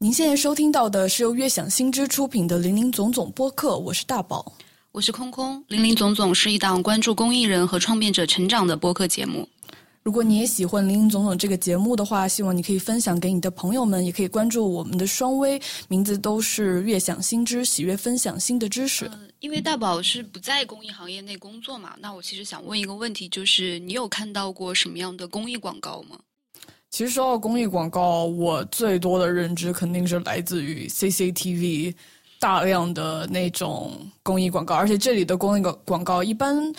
[0.00, 4.52] 您现在收听到的是由悦享新知出品的《林林总总》播客，我是大宝，
[4.92, 5.60] 我是空空。
[5.66, 9.48] 林林总总是一档关注公益人和创变者成长的播客节目。
[10.04, 19.10] 如果你也喜欢《林林总总》这个节目的话，希望你可以分享给你的朋友们，也可以关注我们的双微，名字都是悦享新知，喜悦分享新的知识。
[19.40, 26.20] 因为大宝是不在公益行业内工作嘛，那我其实想问一个问题，就是你有看到过什么样的公益广告吗？
[26.90, 31.94] 其实说到公益广告，我最多的认知肯定是来自于 CCTV
[32.40, 33.92] 大量的那种
[34.22, 36.72] 公益广告，而且这里的公益广告一般，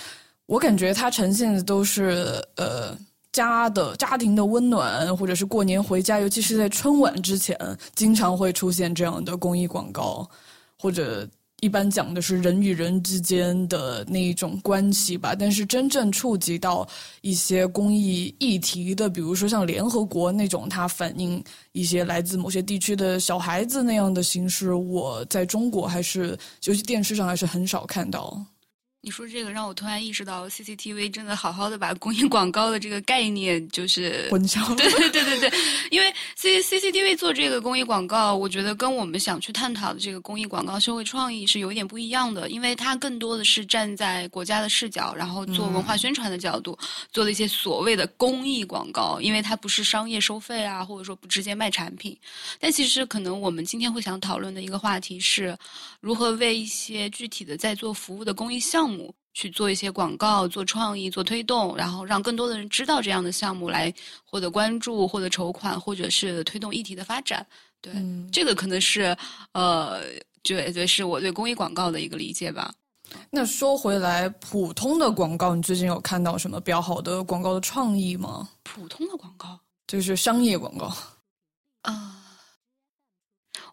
[0.45, 2.97] 我感觉它呈现的都是呃
[3.31, 7.57] 家的家庭的温暖，或者是过年回家，尤其是在春晚之前，
[7.95, 10.29] 经常会出现这样的公益广告，
[10.77, 11.27] 或者。
[11.61, 16.87] 一般讲的是人与人之间的那一种关系吧，但是真正触及到
[17.21, 28.41] 一些公益议题的，比如说像联合国那种，它反映一些来自某些地区的小孩子那样的形式，我在中国还是，尤其电视上还是很少看到。
[29.01, 34.75] 你说这个让我突然意识到，CCTV 真的好好的把公益广告的这个概念就是混淆。
[34.75, 46.77] 对对对对对，因为 C CCTV 做这个公益广告，我觉得跟我们想去探讨的这个公益广告社会创意是有点不一样的，因为它更多的是站在国家的视角，然后做文化宣传的角度，
[47.13, 52.17] 做的一些所谓的公益广告，因为它不是商业收费啊，或者说不直接卖产品。
[52.59, 55.57] 但其实可能我们今天会想讨论的一个话题是，
[55.99, 59.13] 如何为一些具体的在做服务的公益项目。
[59.31, 63.93] 去做一些广告、做创意、做推动，然后让更多的人知道这样的项目，来
[64.25, 67.45] 获得关注、获得筹款，或者是推动议题的发展。
[67.79, 67.93] 对，
[68.33, 69.15] 这个可能是
[69.53, 70.01] 呃，
[70.43, 72.73] 对对，是我对公益广告的一个理解吧。
[73.29, 78.49] 那说回来，普通的广告，你最近有看到什么比较好的广告的创意吗？
[78.63, 80.91] 普通的广告就是商业广告
[81.83, 82.25] 啊，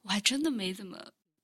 [0.02, 0.96] 我还真的没怎么。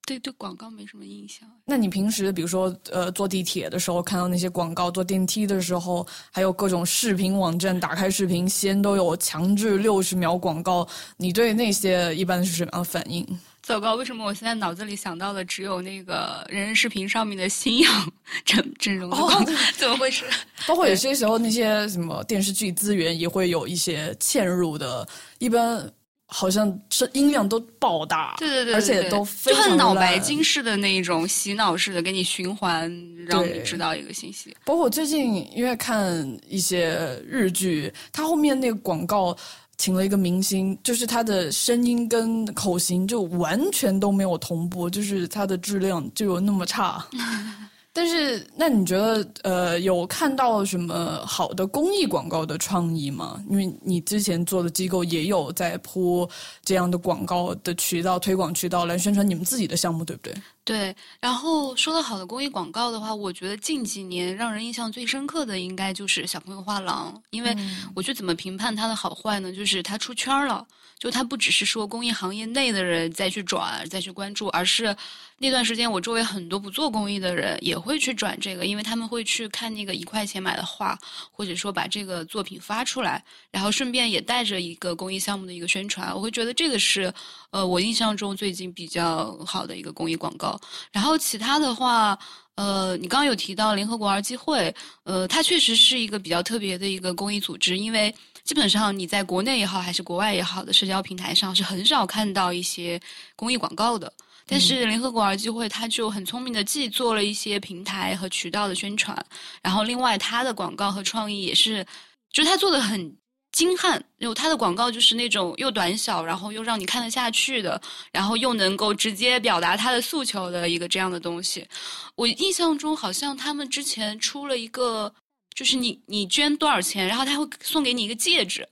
[0.05, 1.49] 对对，广告没什么印象。
[1.65, 10.85] 那你平时比如说，呃，坐地铁的时候看到那些广告，坐电梯的时候，还有各种视频网站，打开视频先都有强制六十秒广告，
[11.15, 13.25] 你对那些一般是什么样的反应？
[13.61, 18.13] 糟糕，为什么我现在脑子里想到的只有那个人人视频上面的新氧
[18.43, 19.53] 整整容的广告？
[19.77, 20.25] 怎么回事？
[20.67, 25.07] 包括有些时候那些什么电视剧资源也会有一些嵌入的，
[25.39, 25.89] 一般。
[26.25, 32.91] 好像是音量都爆大，对对对，而且都非常脑白金式的那一种洗脑式的给你循环，
[33.27, 34.55] 让你知道一个信息。
[34.65, 39.35] 包括最近因为看一些日剧，它后面那个广告
[39.77, 47.05] 请了一个明星，就是他的声音跟口型就完全都没有同步，就是它的质量就有那么差。
[47.95, 53.39] 但是，那你觉得，呃，有看到什么好的公益广告的创意吗？
[53.47, 56.27] 因为你之前做的机构也有在铺
[56.65, 60.33] 这样的广告的渠道、推广渠道来宣传你们自己的项目，对不对？
[60.65, 60.95] 对。
[61.19, 67.55] 然后说到好的公益广告的话，我觉得近几年让人印象最深刻的应该就是小朋友画廊，因为
[67.95, 69.51] 我去怎么评判它的好坏呢？
[69.53, 70.65] 就是它出圈了。
[70.99, 74.95] 就它不只是说公益行业内的人再去转、再去关注，而是
[75.39, 80.97] 那段时间我周围很多不做公益的人也会去转这个，因为他们会去看那个一块钱买的画，
[81.31, 86.13] 或者说把这个作品发出来，然后顺便也带着一个公益项目的一个宣传。
[86.15, 87.13] 我会觉得这个是
[87.51, 90.59] 呃我印象中最近比较好的一个公益广告。
[90.91, 92.17] 然后其他的话，
[92.55, 94.73] 呃，你刚刚有提到联合国儿基会，
[95.03, 98.13] 呃，它确实是一个比较特别的一个公益组织，因为。
[98.43, 102.99] 基本上你在国内也好，还是国外也好的社交平台上，是很少看到一些
[103.37, 104.11] 公益广告的。
[104.45, 109.17] 但是联合国儿基会，他就很聪明的，既做了一些平台和渠道的宣传，
[109.61, 111.85] 然后另外他的广告和创意也是，
[112.31, 113.15] 就是它做的很
[113.51, 114.03] 精悍。
[114.17, 121.67] 有它的广告就是那种又短小，然后又让你看得下去的，然后又能够直接表达他的诉求的一个这样的东西。
[122.15, 125.13] 我印象中好像他们之前出了一个。
[125.55, 128.67] 就是你，你捐多少钱，然后他会送给你一个戒指，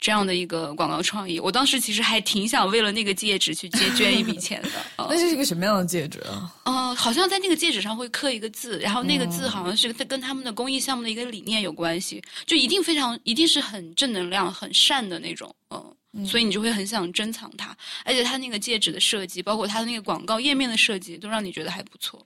[0.00, 1.38] 这样的一个广告创意。
[1.38, 4.70] 我当时其实还挺想为了那个戒指去捐捐一笔钱的。
[5.08, 6.50] 那是一个什么样的戒指啊？
[6.64, 15.54] 嗯，好像在那个戒指上会刻一个字，然后那个字好像是跟他们的公益项目的一个理念有关系，就一定非常，一定是很正能量、很善的那种。
[16.12, 22.24] 嗯，所以你就会很想珍藏它，而且它那个戒指的设计，包括它的那个广告页面的设计，都让你觉得还不错。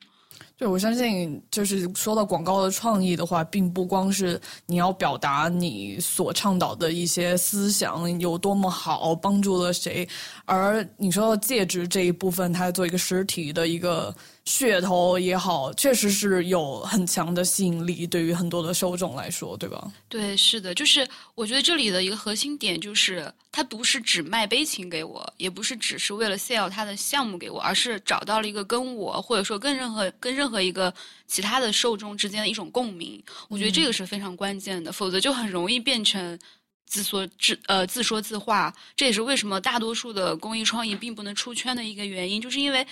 [0.56, 10.08] 对，我相信就是说到广告的创意的话，并不光是你要表达你所倡导的一些思想有多么好，帮助了谁，
[10.44, 14.14] 而你说到戒指这一部分，它做一个实体的一个。
[14.46, 19.90] 噱头也好，确实是有很强的吸引力，对于很多的受众来说，对吧？
[20.06, 30.92] 对，是的，就是我觉得这里的一个核心点就是，他不是只卖悲情给我，也不是只是为了 sell 他的项目给我，而是找到了一个跟我或者说跟任何跟任何一个
[31.26, 33.22] 其他的受众之间的一种共鸣。
[33.48, 36.38] 我觉得这个是非常关键的，否则就很容易变成
[36.84, 38.70] 自说自呃自说自话。
[38.94, 42.86] 这也是为什么大多数的公益创意并不能出圈的一个原因，就是因为。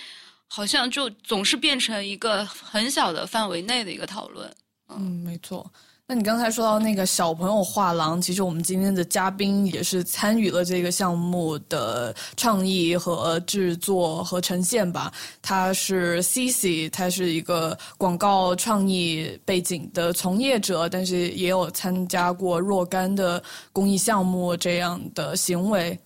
[0.55, 4.47] 好像就总是变成一个很小的范围内的一个讨论。
[4.89, 5.65] 嗯，没错。
[6.05, 15.11] 那你刚才说到那个小朋友画廊，其实我们今天的嘉宾也是参与了这个项目的创意和制作和呈现吧。
[15.41, 23.41] 他是 Cici，他是一个广告创意背景的从业者，但是也有参加过若干的
[23.71, 25.97] 公益项目这样的行为。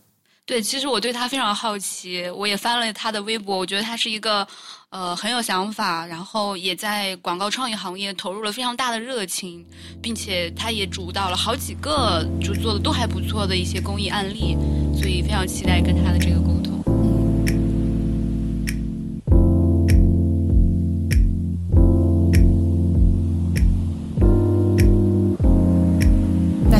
[0.48, 4.48] 对，其实我对他非常好奇，我也翻了他的微博，我觉得他是一个，
[4.90, 9.66] 呃，很有想法，然后也在广告创意行业投入了非常大的热情，
[10.02, 14.56] 并且他也主导了好几个就做的都还不错的一些公益案例，
[14.96, 16.56] 所以非常期待跟他的这个沟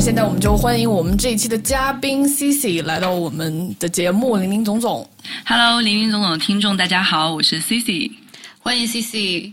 [0.08, 5.06] 现在我们就欢迎我们这一期的嘉宾 Cici 来到我们的节目，林林总总。
[5.44, 8.10] Hello，林林总总的听众，大家好，我是 Cici，
[8.58, 9.52] 欢迎 Cici，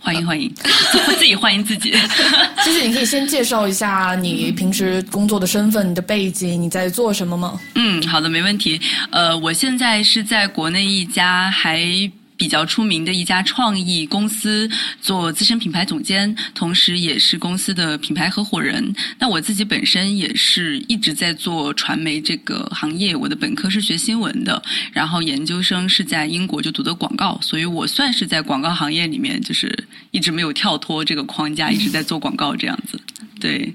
[0.00, 0.52] 欢迎欢迎，
[1.16, 1.92] 自己欢迎自己。
[2.58, 7.60] Cici，你可以先介绍一下你平时工作的身份、你的背景，你在做什么吗？
[7.76, 8.80] 嗯，好的，没问题。
[9.12, 12.10] 呃，我现在是在国内一家还。
[12.38, 14.70] 比较出名的一家创意公司
[15.02, 18.94] 做资深品牌总监，同时也是公司的品牌合伙人。
[19.18, 23.14] 那我自己本身也是一直在做传媒这个行业。
[23.14, 24.62] 我的本科是学新闻的，
[24.92, 33.00] 然后研究生是在英国就读的广告，所以我算是在广告行业里面，就是一直没有跳脱这个框架，一直在做广告这样子。
[33.40, 33.74] 对。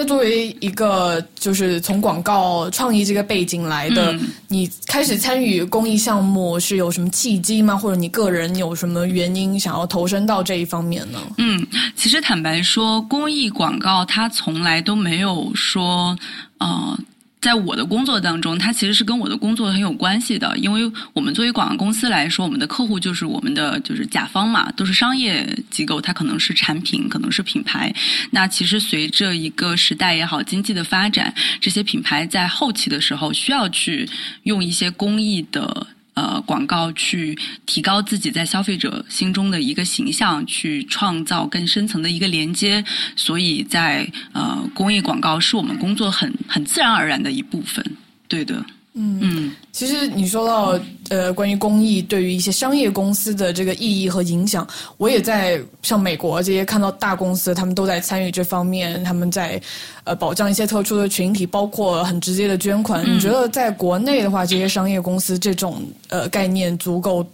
[0.00, 4.18] 那作为一个就是从广告创意这个背景来的，
[4.48, 7.76] 你开始参与公益项目是有什么契机吗？
[7.76, 11.18] 或者你个人有什么原因想要投身到这一方面呢？
[11.36, 16.16] 嗯，其实坦白说，公益广告它从来都没有说，
[16.56, 16.98] 呃。
[17.40, 27.92] 在我的工作当中，它其实是跟我的工作很有关系的，因为我们作为广告公司来说，我们的客户就是我们的就是甲方嘛，都是商业机构，它可能是产品，可能是品牌。
[28.30, 34.08] 那其实随着一个时代也好，经济的发展，这些品牌在后期的时候需要去
[34.42, 35.86] 用一些公益的。
[36.14, 42.84] 呃，广告去提高自己在消费者心中的一个形象，去创造更深层的一个连接，
[43.16, 47.84] 所以在呃，公益广告是我们工作很很自然而然的一部分，
[48.28, 48.64] 对的。
[48.94, 50.78] 嗯，其实你说到
[51.10, 54.66] 呃，关于公益对于一些商业公司的这个意义和影响，
[54.96, 59.60] 我也在像美国这些看到大公司，他们都在参与这方面，他们在
[60.04, 63.04] 呃保障一些特殊的群体，包括很直接的捐款。
[63.08, 67.24] 你觉得在国内的话，这些商业公司这种呃概念足够？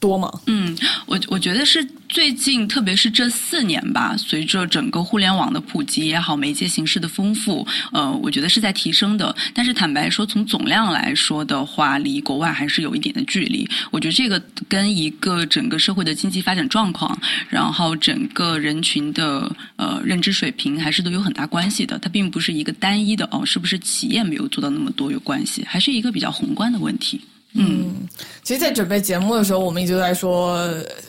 [0.00, 0.30] 多吗？
[0.46, 9.34] 嗯，我我觉得是最近，特别是这四年吧，随着整个互联网的普及也好，媒介形式的丰富，呃，我觉得是在提升的。
[9.52, 13.68] 但是坦白说，从总量来说的话，离国外还是有一点的距离。
[13.90, 17.18] 我觉得这个跟一个整个社会的经济发展状况，
[17.48, 21.98] 然后整个人群的呃认知水平，还是都有很大关系的。
[21.98, 27.20] 它并不是一个单一的哦，是不是企业没有做到那么多有关系，还是一个比较宏观的问题。
[27.58, 28.08] 嗯，
[28.42, 30.58] 其实，在准备节目的时候，我们一直在说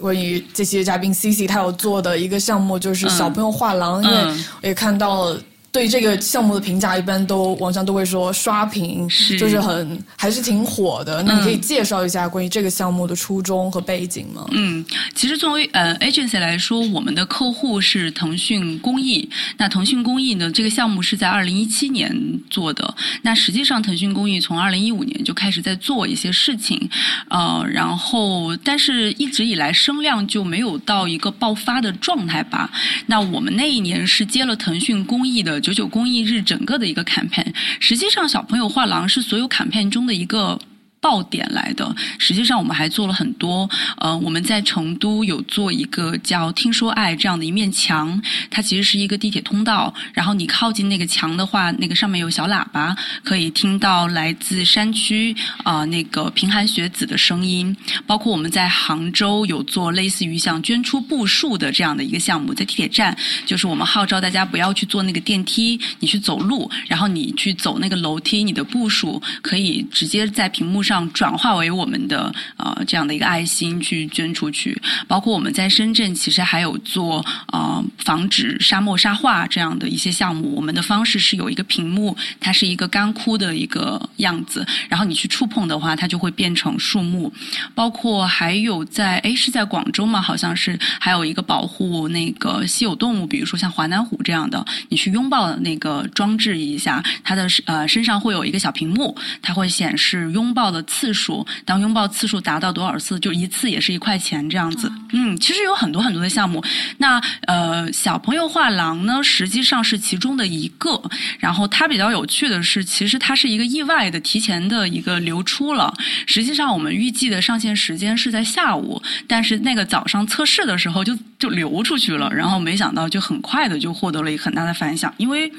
[0.01, 4.17] 关于这些嘉宾 C C 他有做的一个项目，就是小朋友画廊，因为
[4.61, 5.35] 我也看到。
[5.71, 11.21] 对这个项目的评价，一般都网上都会说刷屏，是就是很还是挺火的。
[11.21, 14.47] 那你可以介绍一下关于这个项目的初衷和背景吗？
[14.51, 14.83] 嗯，
[15.13, 19.29] 其实作为呃 agency 来说，我们的客户是腾讯公益。
[19.57, 22.11] 那腾讯公益呢，这个项目是在二零一七年
[22.49, 22.95] 做的。
[23.21, 26.89] 那实际上，腾讯公益从二零一五年就开始在做一些事情，
[27.29, 32.71] 呃，然后但是一直以来声量就没有到一个爆发的状态吧。
[33.05, 35.58] 那我们那一年是接了腾讯公益的。
[35.59, 40.59] 九九公益日整个的一个 campaign，实际上小朋友画廊是所有 campaign 中的一个
[41.01, 41.95] 爆点来的。
[42.17, 43.69] 实际上，我们还做了很多。
[43.97, 49.93] 呃，我们在成都有做一个叫“听说爱”这样的一面墙，它其实是一个地铁通道。
[50.13, 57.75] 然后你靠近那个墙的话，那个上面有小喇叭，可以听到来自山区啊那个贫寒学子的声音。
[58.05, 63.15] 包括我们在杭州有做类似于像捐出步数的这样的一个项目，在地铁站，
[63.45, 74.75] 就是我们号召大家不要去坐那个电梯，你去走路，然后你去走那个楼梯，你的步数可以直接在屏幕上上转化为我们的呃这样的一个爱心去捐出去。
[75.07, 80.55] 包括我们在深圳，其实还有做呃防止沙漠沙化这样的一些项目。
[80.55, 87.31] 我们的方式是有一个屏幕，它是一个干枯的一个样子，然后你去触碰的话，它就会变成树木。
[87.75, 90.19] 包括还有在哎是在广州嘛？
[90.19, 104.91] 好像是还有一个保护那个稀有动物，比如说像华南虎这样的，你去拥抱那个装置一下，它的呃身上会有一个小屏幕，它会显示拥抱的次数，当拥抱次数达到多少次，就一次也是一块钱这样子。
[105.13, 106.63] 嗯，其实有很多很多的项目。
[106.97, 111.01] 那呃小朋友画廊呢，实际上是其中的一个。
[111.39, 115.93] 然后它比较有趣的是，其实它是一个意外的提前的一个流出了。
[116.25, 125.51] 实际上我们预计的上线时间是在下午，但是那个早上测试的时候就就流出去了，然后没想到就很快的就获得了一个很大的反响，因为。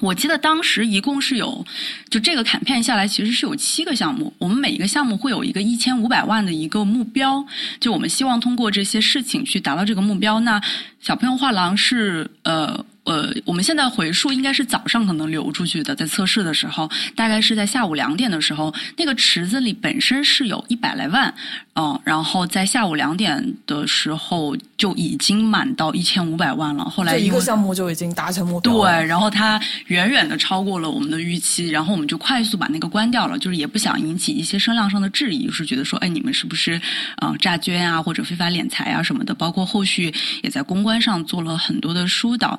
[0.00, 1.64] 我记得当时一共是有，
[2.10, 4.32] 就这个砍片下来，其实是有七个项目。
[4.38, 7.44] 我们每一个项目会有一个一千五百万的一个目标，
[7.80, 10.40] 就我们希望通过这些事情去达到这个目标。
[10.40, 10.60] 那
[11.00, 12.84] 小朋友画廊是呃。
[13.04, 21.34] 呃，我们现在回溯应该是早上可能流出去的，在测试的时候，大概是在下午两点的时候，那个池子里本身是有一百来万，
[21.74, 26.84] 嗯，然后在下午两点的时候就已经满到一千五百万了。
[26.84, 36.80] 后来一个项目就已经达成目标，对，然后它远远的超过了我们的预期，然后我们就快速把那个关掉了，就是也不想引起一些声量上的质疑，就是觉得说，哎，你们是不是
[37.16, 39.34] 啊诈捐啊或者非法敛财啊什么的？
[39.34, 40.12] 包括后续
[40.42, 42.58] 也在公关上做了很多的疏导。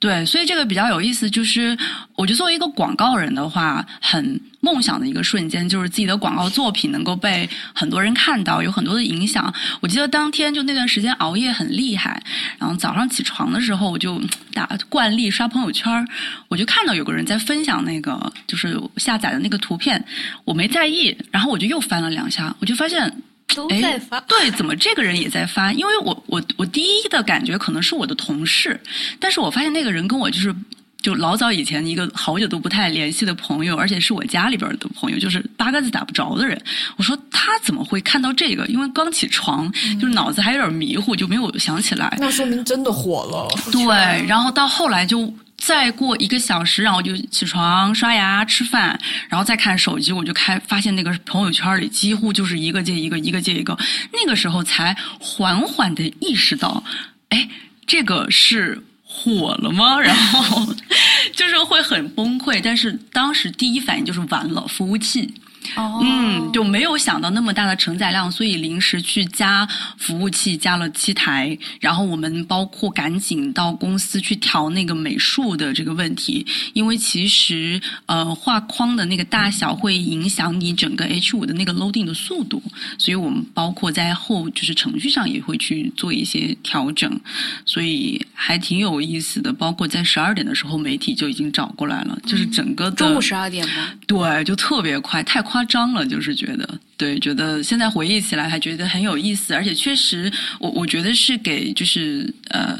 [0.00, 1.76] 对，所以这个比较有意思，就是
[2.16, 9.52] 我觉得作为一个广告人的话，很梦想的一个瞬间，就是自己的广告作品能够被很多人看到，有很多的影响。
[9.80, 12.22] 我记得当天就那段时间熬夜很厉害，
[12.58, 14.18] 然后早上起床的时候，我就
[14.54, 16.08] 打惯例刷朋友圈，
[16.48, 20.02] 我就看到有个人在分享那个就是下载的那个图片，
[20.46, 23.22] 我没在意，然后我就又翻了两下，我就发现。
[23.54, 25.72] 都在发对，怎么这个人也在发？
[25.72, 28.80] 因为我我我第一的感觉可能是我的同事，
[29.18, 30.54] 但是我发现那个人跟我就是
[31.02, 36.60] 就老早以前一个好久都不太联系的朋友，而且是我家里边的朋友，就是八竿子打不着的人。
[36.96, 38.66] 我说他怎么会看到这个？
[38.66, 42.16] 因为刚起床，就是脑子还有点迷糊，就没有想起来。
[42.20, 43.48] 那说明真的火了。
[43.72, 45.32] 对，然后到后来就。
[45.60, 48.98] 再过一个小时，然后就起床、刷牙、吃饭，
[49.28, 53.78] 然后再看手机，我就开发现那个朋友圈里几乎就是一个接一个，一个接一个。
[54.12, 56.82] 那个时候才缓缓的意识到，
[57.28, 57.48] 哎，
[57.86, 60.00] 这个是火了吗？
[60.00, 60.66] 然后
[61.36, 65.32] 就是会很崩溃，但是当时第一反应就是完了，服务器。
[65.76, 69.66] 嗯，就没有想到那么大的承载量，所以临时去加
[69.98, 71.56] 服务器，加了七台。
[71.80, 82.62] 然后我们包括赶紧到公司去调那个美术的这个问题，因为其实呃画框的那个大小会影响你整个 H 五的那个 loading 的速度，
[82.96, 87.20] 所以我们包括在后就是程序上也会去做一些调整，
[87.66, 89.52] 所以还挺有意思的。
[89.52, 93.92] 包括在十二点的时候，媒体就已经找过来了，就是整个中午十二点吗？
[94.06, 95.49] 对，就特别快，太快。
[95.50, 102.78] 夸张了，就是觉得，对，觉得现在回忆起来还觉得很有意思，而且确实，我我觉得是给就是呃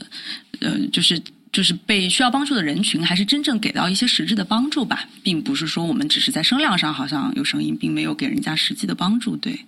[0.60, 9.58] 呃，就是就是被需要帮助的人群，还是真正给到一些实质的帮助吧，并不是说我们只是在声量上好像有声音，并没有给人家实际的帮助，对。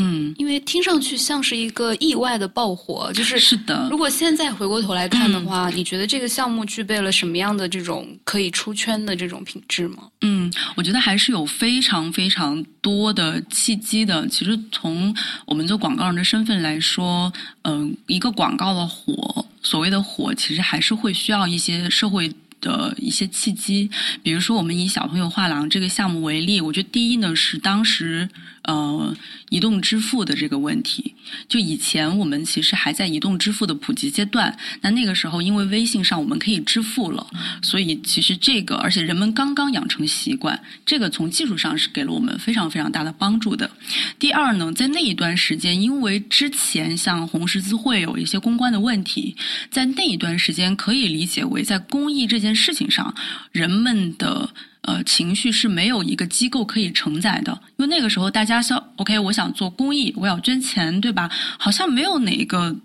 [0.00, 3.86] 嗯，因为听上去像是一个意外的爆火，就是是的。
[3.90, 10.04] 如果现在回过头来看的话，你觉得这个项目具备了什么样的这种可以出圈的这种品质吗？
[10.22, 14.26] 嗯，我觉得还是有非常非常多的契机的。
[14.28, 15.14] 其实从
[15.44, 23.90] 我们做广告人的身份来说，嗯，一个广告的火，所谓的火，其实还是会需要一些社会的一些契机。
[24.22, 28.28] 比如说，我们以小朋友画廊这个项目为例，我觉得第一呢是当时。
[28.62, 29.16] 呃，
[29.48, 31.14] 移动支付的这个问题，
[31.48, 34.56] 就以前我们其实还在移动支付的普及阶段。
[34.82, 37.26] 那那个时候，因为微信上我们可以支付了，
[37.62, 43.70] 所以其实这个，而且人们刚刚养成习惯，这个从技术上是给了我们非常非常大的帮助的。
[44.18, 49.34] 第二呢，在那一段时间，因为之前像红十字会有一些公关的问题，
[49.70, 53.14] 在那一段时间可以理解为在公益这件事情上，
[53.52, 54.50] 人们的。
[54.82, 61.30] 呃情绪是没有一个机构可以承载的，因为那个时候大家想，OK，我想做公益，我要捐钱，对吧？
[61.58, 62.76] 好像没有哪一个。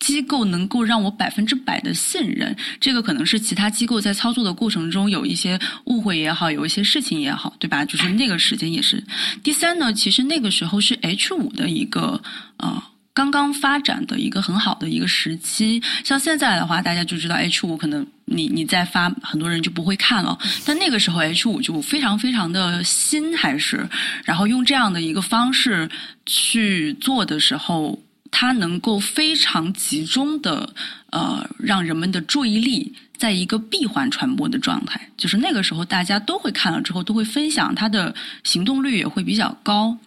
[0.00, 7.84] 机构能够让我百分之百的信任，这个可能是其他机构在操作的过程中有一些误会也好，有一些事情也好，对吧？
[7.84, 9.04] 就是那个时间也是。
[9.42, 12.18] 第三呢，其实那个时候是 H 五的一个
[12.56, 15.82] 呃刚刚发展的一个很好的一个时期。
[16.02, 20.38] 像现在的话，大家就知道 H 五可能你你再发，很多人就不会看了。
[20.64, 23.86] 但那个时候 H 五就非常非常的新，还是
[24.24, 25.90] 然后用这样的一个方式
[26.24, 28.00] 去做的时候。
[28.32, 30.72] 它能够非常集中的，
[31.10, 39.98] 呃，让人们的注意力在一个闭环传播的状态，就是那个时候大家都会看了之后都会分享，它的行动率也会比较高。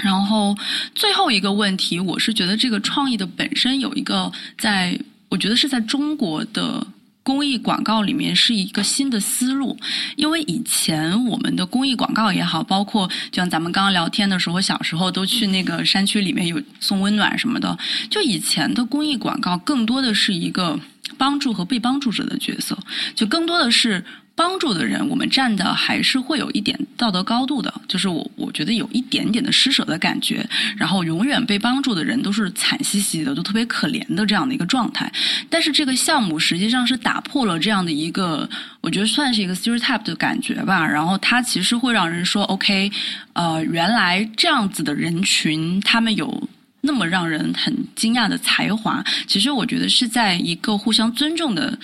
[0.00, 0.56] 然后
[0.94, 6.86] 最后一个问题，我是觉得这个创意的本身有一个，在我觉得是在中国的。
[7.26, 9.76] 公益广告里面是一个新的思路，
[10.14, 17.76] 因为以前我们的公益广告也好，包括就像咱们刚刚聊天的时候，小时候都去那个山区里面有送温暖什么的，
[18.08, 20.78] 就以前的公益广告更多的是一个
[21.16, 22.78] 帮助和被帮助者的角色，
[23.14, 24.04] 就更多的是。
[24.38, 30.46] 帮助的人，我们站的还是会有一点道德高度的，就是我我觉得有一点点的施舍的感觉，
[30.76, 35.10] 然后永远被帮助的人都是惨兮兮的，都特别可怜的这样的一个状态。
[35.48, 38.46] 但是这个项目实际上是打破了这样的一个，
[38.82, 40.86] 我觉得算是一个 stereotype 的感觉吧。
[40.86, 42.92] 然后它其实会让人说，OK，
[43.32, 46.46] 呃，原来这样子的人群，他们有
[46.86, 49.04] 那么让人很惊讶的才华。
[49.26, 51.78] 其实我觉得是在一个互相尊重的。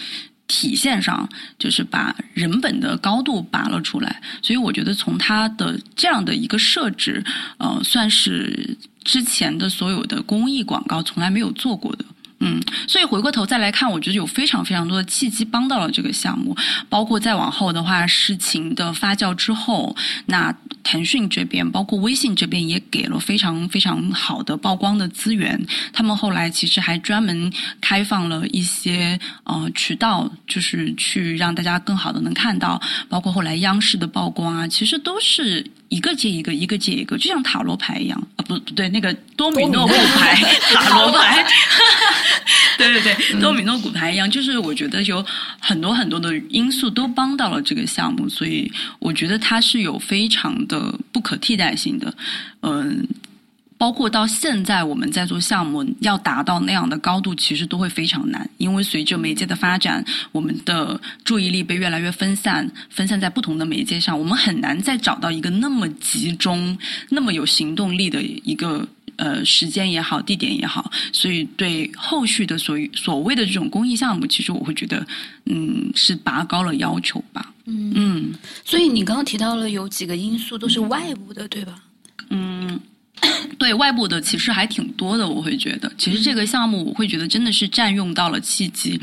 [0.48, 1.26] 体现上
[1.58, 7.24] 就是把人本的高度拔了出来，所以我觉得从它的这样的一个设置，
[7.56, 12.04] 呃，算是之前的所有的公益广告从来没有做过的。
[12.40, 16.54] 嗯，所以回过头再来看，我觉得有非常非常多的契机帮到了这个项目，
[16.90, 25.60] 包括再往后的话，事情的发酵之后，那腾讯这边，包括微信这边也给了非常非常好的曝光的资源。
[25.92, 35.64] 他们后来其实还专门开放了一些呃渠道，就是去让大家更好的能看到，包括后来央视的曝光啊，其实都是。
[35.92, 40.34] 一个接一个，一个接一个，就像塔罗牌一样啊，不不对，那个多米诺骨牌，
[40.72, 41.44] 塔罗牌，
[42.78, 45.22] 对对对， 多米诺骨牌一样，就是我觉得有
[45.60, 52.14] 很多很多的因素都帮到了这个项目，所以我觉得它是有非常的不可替代性的，
[52.62, 53.06] 嗯。
[53.82, 58.48] 包括到现在，我们在做项目，要达到那样的高度，其实都会非常难。
[58.56, 70.90] 因为随着媒介的发展，我们的注意力被越来越分散，分散在不同的媒介上，我们很难再找到一个那么集中、那么有行动力的一个呃时间也好、地点也好。
[71.12, 75.06] 所以，对后续的所所谓的这种公益项目，其实我会觉得，
[75.46, 77.52] 嗯，是拔高了要求吧。
[77.66, 78.34] 嗯嗯。
[78.64, 81.74] 所以你刚刚提到了有几个因素都是外部的，对吧？
[82.30, 82.80] 嗯。
[83.56, 89.00] 对外部的其实还挺多的，我会觉得，其实这个项目我会觉得真的是占用到了契机，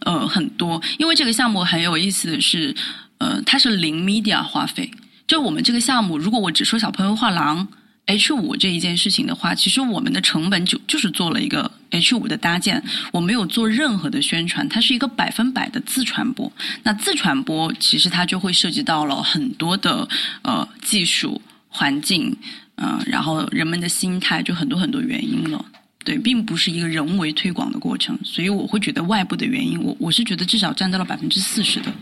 [0.00, 0.82] 呃，很多。
[0.98, 2.74] 因为这个项目很有意思的是，
[3.18, 4.90] 呃，它是零 media 花费。
[5.28, 7.66] 就我们这个项目，如果我只说小朋友画廊
[8.06, 16.52] H 五这一件事情的话，其实我们的成本就就是做了一个 H 五的搭建，我没有做任何的宣传，它是一个百分百的自传播。
[16.82, 20.08] 那自传播其实它就会涉及到了很多的
[20.42, 22.36] 呃技术环境。
[22.76, 25.64] 嗯，然后人们的心态就很多很多原因了，
[26.02, 31.92] 对，并不是一个人为推广的过程，所以我会觉得外部的原因，我我是觉得至少占到了百分之四十的。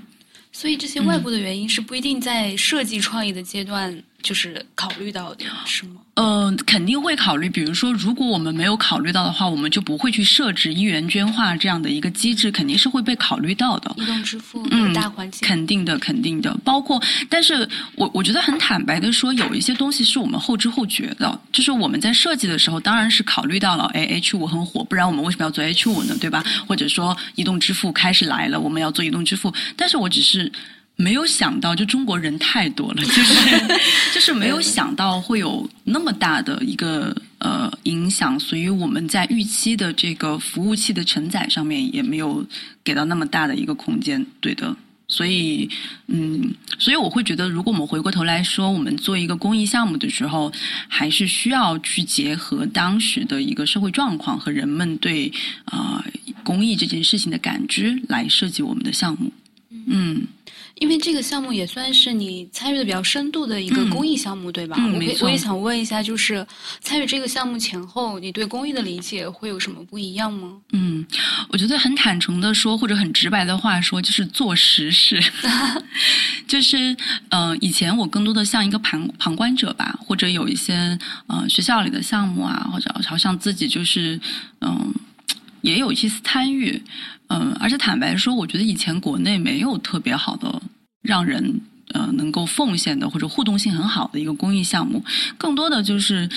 [0.52, 4.02] 所以这些外部的原因是不一定在设计创意的阶段。
[4.22, 5.96] 就是考虑到的是吗？
[6.14, 7.48] 呃，肯定会考虑。
[7.48, 13.94] 比如说，如果我们没有考虑到的话，我们就不会去设置一元捐化这样的一个机制，肯定是会被考虑到的。
[13.96, 16.54] 移动支付，嗯，大环境，肯定的，肯定的。
[16.62, 21.40] 包括，但是我我觉得很坦白的说，有一些东西是我们后知后觉的。
[21.52, 26.14] 就是我们在设计的时候，当然是考虑到了，哎，H 五很火，不然我们为什么要做 H 五呢？
[26.20, 26.44] 对吧？
[26.66, 29.54] 或者说，移动支付开始来了，我们要做移动支付。
[29.74, 30.52] 但是我只是。
[31.00, 33.34] 没有想到，就中国人太多了，就是
[34.14, 42.46] 就是没有想到会有那么大的一个呃影响，所以我们在预期的这个服务器的承载上面也没有
[42.84, 44.76] 给到那么大的一个空间，对的。
[45.08, 45.68] 所以
[46.06, 50.52] 嗯，所以我会觉得，如果我们回过头来说，我们做一个公益项目的时候，
[50.86, 55.32] 还是需要去结合当时的一个社会状况和人们对
[55.64, 56.04] 啊
[56.44, 59.32] 公益这件事情的感知来设计我们的项目。
[59.86, 60.22] 嗯。
[60.80, 64.76] 因为这个项目也算是你参与的比较深度的一个公益项目，对吧？
[64.78, 65.26] 嗯，没错。
[65.26, 66.44] 我也想问一下，就是
[66.80, 70.56] 参与这个项目前后，你对公益的理解会有什么不一样吗？
[70.72, 71.06] 嗯，
[71.50, 75.22] 我觉得很坦诚的说，或者很直白的话说，就是做实事。
[76.48, 76.96] 就是
[77.28, 84.18] 呃，以前我更多的像一个旁旁观者吧，或者有一些呃学校里的项目啊，或者好像自己就是
[84.62, 84.92] 嗯，
[85.60, 86.82] 也有一些参与。
[87.32, 90.60] 嗯，而且坦白说，我觉得以前国内没有特别好的
[91.00, 91.60] 让人
[91.94, 95.02] 呃能够奉献的或者互动性很好的一个公益项目，
[95.38, 96.28] 更多的就是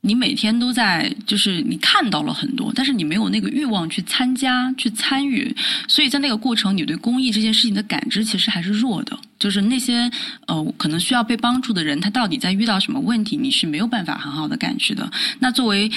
[0.00, 5.54] 你每天都在，就是你看到了很多，但是你没有那个欲望去参加去参与，
[5.86, 9.16] 所以在那个过程，你对公益这件事情的感知其实还是弱的。
[9.38, 10.10] 就是那些
[10.46, 15.08] 呃可能需要被帮助的人，他到底在遇到什么问题，你是没有办法很好的感知的。
[15.38, 15.90] 那作为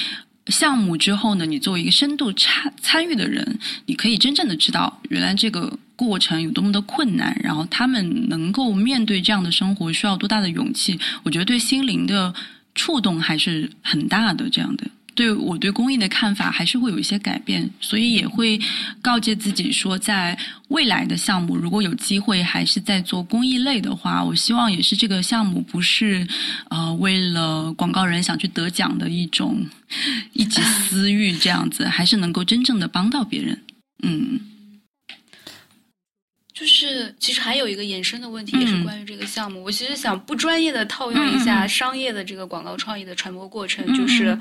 [0.47, 10.99] 项目之后呢，你作为一个深度参参与的人，你可以真正的知道原来这个过程有多么的困难，然后他们能够面对这样的生活需要多大的勇气。
[11.23, 12.33] 我觉得对心灵的
[12.75, 14.85] 触动还是很大的，这样的。
[15.15, 18.59] 对我对公益的看法还是会有一些改变，所以也会
[19.01, 26.27] 告诫自己说，在未来的项目如果有机会还是在做公益类的话，我希望也是这个项目不是
[26.69, 29.65] 呃为了广告人想去得奖的一种
[30.33, 33.63] 一己私欲 这样子，还是能够真正的帮到别人。
[34.03, 34.41] 嗯，
[36.53, 39.63] 就是其实还有一个延伸的问题，也是关于这个项目。
[39.63, 44.37] 我其实想不专业的套用一下商业的这个广告创意的传播过程，就是。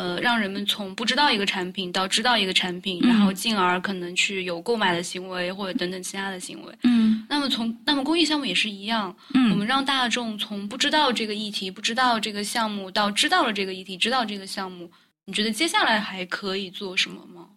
[0.00, 6.74] 呃，让人们从不知道一个产品到知道一个产品，然后进而可能去有购买的行为或者等等其他的行为。
[6.84, 9.14] 嗯，那么从那么公益项目也是一样。
[9.34, 14.90] 嗯，我们让大众从不知道这个议题、不知道这个项目到知道了这个议题、知道这个项目，
[15.26, 17.48] 你觉得接下来还可以做什么吗？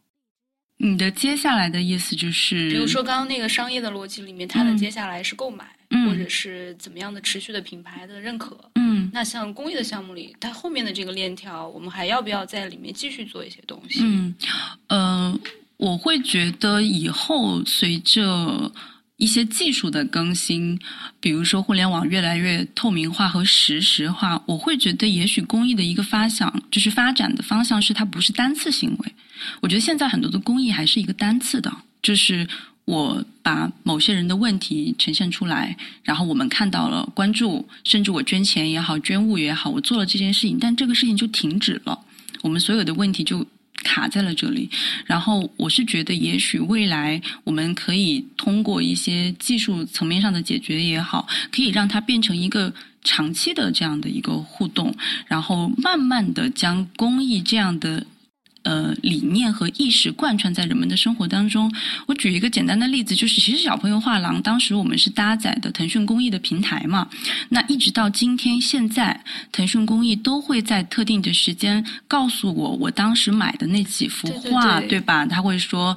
[0.77, 5.65] 你的接下来的意思就是，比如说刚刚那个商业的逻辑里面，它的接下来是购买，
[6.06, 8.58] 或者是怎么样的持续的品牌的认可。
[8.75, 13.99] 嗯，那像公益的项目里，它后面的这个链条，我们还要不要在里面继续做一些东西？
[14.03, 14.36] 嗯，
[14.88, 15.39] 呃，
[15.77, 18.71] 我会觉得以后随着
[19.17, 20.77] 一些技术的更新，
[21.19, 29.13] 比如说互联网越来越透明化和实时化，我会觉得也许公益的一个发想就是发展的方向是它不是单次行为。
[29.62, 32.47] 我觉得现在很多的公益还是一个单次的，就是
[32.86, 41.98] 我把某些人的问题呈现出来，然后我们看到了关注，甚至我捐钱也好，捐物也好，我做了这件事情，但这个事情就停止了，
[42.41, 43.46] 我们所有的问题就
[43.84, 44.69] 卡在了这里。
[45.06, 54.93] 然后我是觉得，也许未来我们可以通过一些技术层面上的解决也好，可以让它变成一个长期的这样的一个互动，
[55.28, 58.06] 然后慢慢的将公益这样的。
[58.63, 61.71] 呃，理念和意识贯穿在人们的生活当中。
[62.08, 67.10] 我举一个简单的例子，就是其实小朋友画廊当时我们是搭载的腾讯公益的平台嘛，
[67.49, 75.26] 那一直到今天现在，腾讯公益都会在特定的时间告诉我，我当时买的那几幅画，对吧？
[75.26, 75.95] 他会说，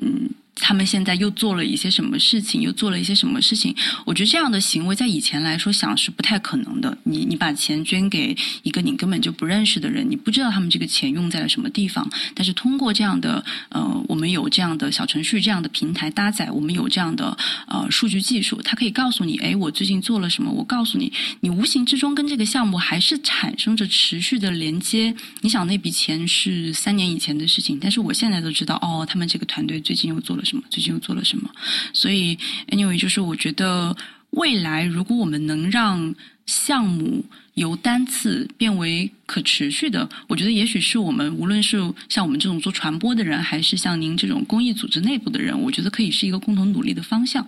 [0.00, 0.28] 嗯。
[0.60, 2.60] 他们现在又做了一些什么事情？
[2.60, 3.74] 又做了一些什么事情？
[4.04, 6.96] 我觉得这样的行为在以前来说想是不太可能的。
[7.04, 12.08] 你你把钱捐给一个你根本就不认识的人，你不知道他们这个钱用在了什么地方。
[12.34, 17.36] 但是通过这样的呃，我们有这样的小程序、这样的平台搭载，我们有这样的
[17.68, 20.50] 呃数据技术，它可以告诉你，哎，我最近做了什么？
[20.50, 25.14] 我告诉你，你无形之中跟这个项目还是产生着持续的连接。
[25.42, 30.42] 你想那笔钱是三年以前的事情，但是我现在都知道，哦，他们这个团队最近又做了。
[30.48, 30.62] 什么？
[30.70, 31.50] 最近又做了什么？
[31.92, 32.36] 所以
[32.68, 33.96] ，anyway，就是我觉得
[34.30, 36.14] 未来如果我们能让
[36.46, 41.76] 项目由单次变为可持续的，我觉得也许是我们无论是
[42.08, 47.46] 像我们这种做传播的人，还是像您这种公益组织内部的人，我觉得可以是一个共同努力的方向。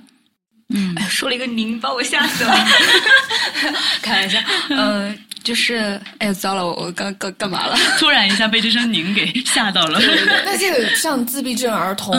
[0.70, 2.54] 嗯，说了一个您，把我吓死了。
[4.02, 4.38] 开玩笑，
[4.70, 5.18] 嗯。
[5.42, 7.74] 就是，哎呀，糟了，我我刚刚干嘛了？
[7.98, 9.98] 突然一下被这声“您”给吓到了。
[10.44, 12.14] 那这个像自闭症儿童，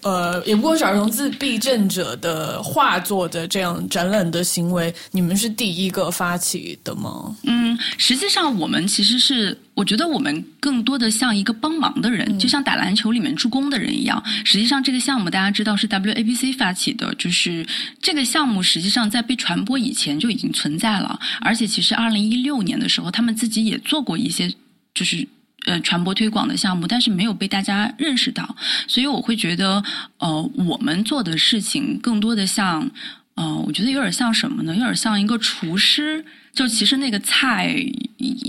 [0.00, 7.36] 呃，也不光是儿童自闭症者的画作的这样展览的行为，你们是第一个发起的吗？
[7.44, 9.56] 嗯，实际上我们其实是。
[9.74, 14.22] 我觉得我们更多的像一个帮忙的人，就像打篮球里面助攻的人一样。
[14.44, 17.66] 实际上，这个项目大家知道是 WABC 发起的，就是
[18.00, 21.18] 这个项目实际上在被传播以前就已经存在了。
[21.40, 24.52] 而且，其实二零一六年的时候，他们自己也做过一些
[24.94, 25.26] 就是
[25.64, 28.54] 呃传播推广的项目，但是没有被大家认识到。
[28.86, 29.82] 所以，我会觉得
[30.18, 32.90] 呃，我们做的事情更多的像
[33.34, 34.74] 呃，我觉得有点像什么呢？
[34.74, 36.24] 有点像一个厨师。
[36.52, 37.74] 就其实那个菜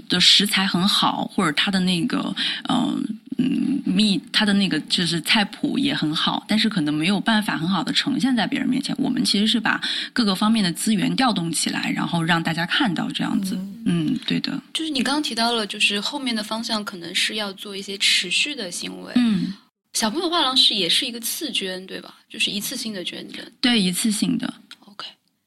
[0.09, 2.35] 的食材很好，或者它的那个
[2.67, 2.93] 呃
[3.37, 8.93] 嗯，密他的那个就是菜谱也很好，但是可能没有办法很好的呈现在别人面前。
[8.99, 9.79] 我们其实是把
[10.11, 13.57] 各个方面的资源调动起来，然后让大家看到这样子。
[13.85, 14.61] 嗯，对的。
[14.73, 19.13] 就是你刚刚提到了，就是后面的方向可能是要做一些持续的行为。
[19.15, 19.53] 嗯，
[19.93, 22.13] 小朋友画廊是也是一个次捐，对吧？
[22.29, 23.37] 就是一次性的捐赠。
[23.61, 24.53] 对，一次性的。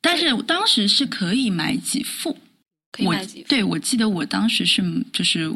[0.07, 2.37] 但是当时是可以买几副，
[2.93, 3.49] 可以买几副。
[3.49, 5.53] 对，我记得我当时是就是。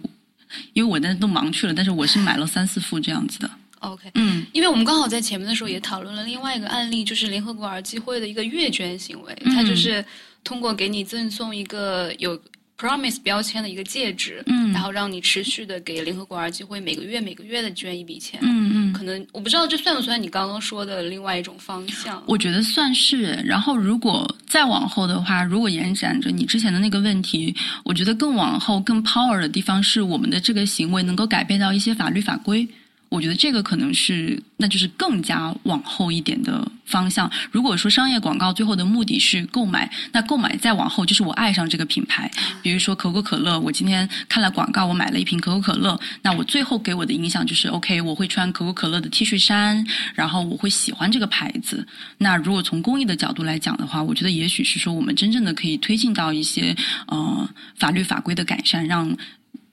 [0.72, 3.48] 因为我那都忙去了，但是我是买了三四副这样子的。
[3.78, 10.04] OK，嗯，因为我们刚好在前面的时候也讨论了另外一个案例，就是联合国儿基会的一个阅捐行为，它就是
[10.42, 12.36] 通过给你赠送一个有。
[12.80, 22.22] Promise 标签的一个戒指，嗯，然后让你持续的给联合国儿基会每个月每个月的捐一笔钱，嗯嗯，可能我不知道这算不算你刚刚说的另外一种方向？
[22.26, 23.38] 我觉得算是。
[23.44, 32.66] 然后如果再往后的话，如果延展着你之前的那个问题，我觉得更往后更 power 的地方是我们的这个行为能够改变到一些法律法规。
[33.10, 37.28] 我觉得这个可能是，那就是更加往后一点的方向。
[37.50, 42.30] 如果说商业广告最后的目的是购买，那购买再往后就是我爱上这个品牌。
[42.62, 51.84] 比如说可口可乐，我今天看了广告，我买了一瓶可口可乐，那我最后给我的影响就是，OK，我会穿可口可乐的 T 恤衫，然后我会喜欢这个牌子。
[52.18, 56.76] 那如果从公益的角度来讲的话，我觉得也许是说我们真正的可以推进到一些
[57.08, 59.16] 呃法律法规的改善，让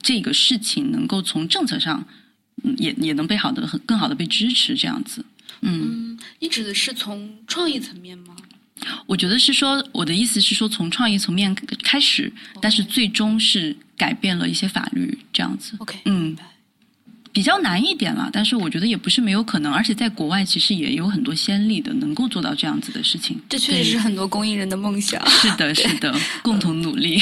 [0.02, 2.04] 这个事情能够从政策上。
[2.76, 5.24] 也也能被好的、很更好的被支持，这样子。
[5.60, 8.36] 嗯，你指的是从创意层面吗？
[9.06, 15.74] 我觉得是说，我的意思是说，从创意层面开始，但是最终是改变了一些法律，这样子。
[15.78, 16.36] OK，嗯，
[17.32, 23.36] 比较难一点了，但是我觉得也不是没有可能，而且在国外其实也有很多先例的，能够做到这样子的事情。
[23.48, 25.28] 这确实是很多公益人的梦想。
[25.28, 27.20] 是的，是的，共同努力。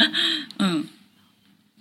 [0.58, 0.82] 嗯。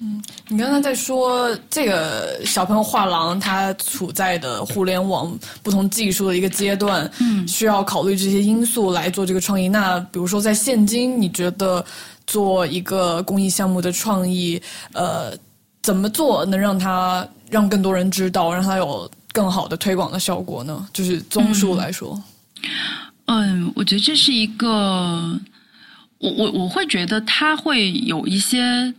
[0.02, 9.70] 嗯，你刚才在说这个小朋友画廊，它处在的互联网不同技术的一个阶段，嗯，需要考虑这些因素来做这个创意。
[9.70, 11.84] 那比如说在现今，你觉得
[12.28, 15.32] 做一个公益项目的创意，呃，
[15.82, 20.86] 怎么做能让它让更多人知道，让它有更好的推广的效果呢？
[20.92, 22.22] 就是综述来说，
[23.28, 25.40] 嗯，我觉得这是一个，
[26.18, 28.94] 我我我会觉得它会有一些。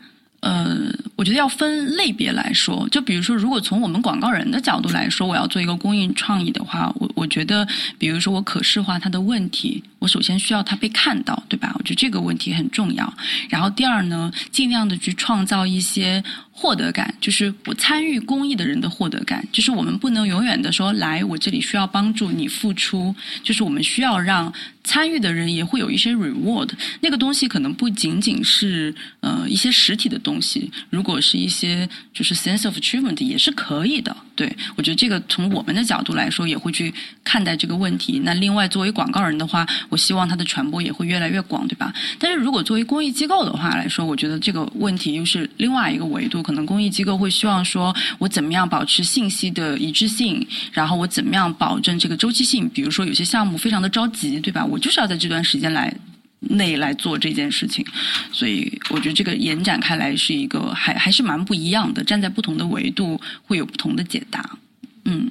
[0.46, 0.78] 呃，
[1.16, 7.66] 我觉得要分类别来说，就比如说，如果从我们广告人的角度来说，我要做一个公益创意的话，我我觉得，
[7.98, 11.74] 比如说我可视化他的问题，我首先需要他被看到，对吧？
[11.76, 13.12] 我觉得这个问题很重要。
[13.48, 16.22] 然后第二呢，尽量的去创造一些。
[16.58, 24.50] 获得感就是我参与公益的人的获得感，就是我们不能永远的说来我这里需要帮助你付出，就是我们需要让
[24.82, 26.70] 参与的人也会有一些 reward。
[27.00, 34.16] 那个东西可能不仅仅是呃一些实体的东西，如果是一些就是 sense of achievement 也是可以的。
[34.36, 36.92] 对我觉得这个从我们的角度来说也会去
[37.24, 38.20] 看待这个问题。
[38.22, 41.92] 那另外作为广告人的话，我希望它的传播也会越来越广，对吧？
[42.18, 46.42] 但是如果作为公益机构的话来说，我觉得这个问题又是另外一个维度。
[46.42, 52.68] 可能公益机构会希望说，我怎么样保持信息的一致性，然后我怎么样保证这个周期性？
[52.68, 54.64] 比如说有些项目非常的着急，对吧？
[54.64, 55.92] 我就是要在这段时间来
[56.50, 57.84] 内来做这件事情，
[58.32, 64.58] 所以我觉得这个延展开来是一个还还是蛮不一样的，站在不同的维度会有不同的解答。
[65.04, 65.30] 嗯，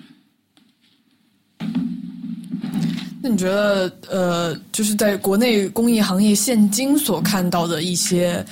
[3.22, 8.46] 那你觉得呃，就是在国内公益行业现今所看到的一些？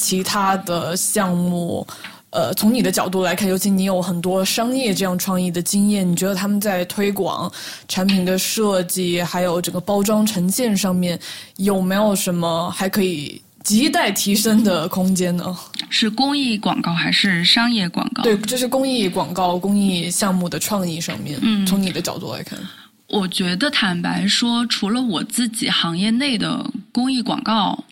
[0.00, 1.84] 其他的项目，
[2.30, 7.50] 呃，从你的角度来看，尤其你有很多商业这样创意的经验，你觉得他们在推广
[7.88, 11.18] 产品的设计，还有整个包装呈现上面，
[11.56, 15.56] 有没有什么还可以亟待提升的空间呢？
[15.88, 18.22] 是公益广告还是商业广告？
[18.22, 21.38] 对，这是公益广告、公益项目的创意上面。
[21.40, 22.58] 嗯，从你的角度来看，
[23.06, 27.84] 我觉得坦白说，除了我自己行业内的公益广告。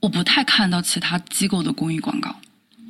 [0.00, 2.36] 我不太看到其他机构的公益广告，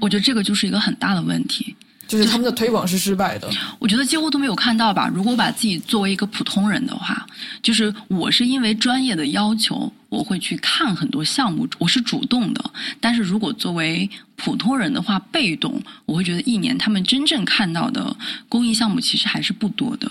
[0.04, 1.74] 我觉得这个就是一个很大的问题，
[2.06, 3.48] 就是他们的推广是失败的。
[3.78, 5.10] 我觉得几乎都没有看到吧。
[5.14, 7.26] 如果把自己作为一个普通人的话，
[7.62, 9.90] 就是我是因为专业的要求。
[10.14, 12.70] 我会去看很多项目，我是主动的。
[13.00, 18.16] 但是如果作为普通人的话，被动，我会觉得一年他们真正看到的
[18.48, 20.08] 公益项目其实还是不多的。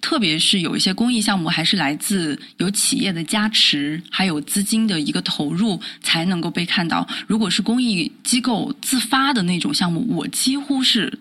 [0.00, 7.06] 特别是有一些公益项目，还是来自有企业的加持，还有资金的一个投入，才能够被看到。
[7.28, 11.20] 如果是公益机构自发的那种项目，我几乎是。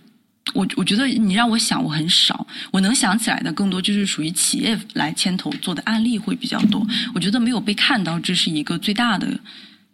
[0.53, 6.85] 我我觉得你让我想，我很少，我能想起来的更多就是属于企业来牵头做的案例会比较多。
[7.13, 9.27] 我觉得没有被看到，这是一个最大的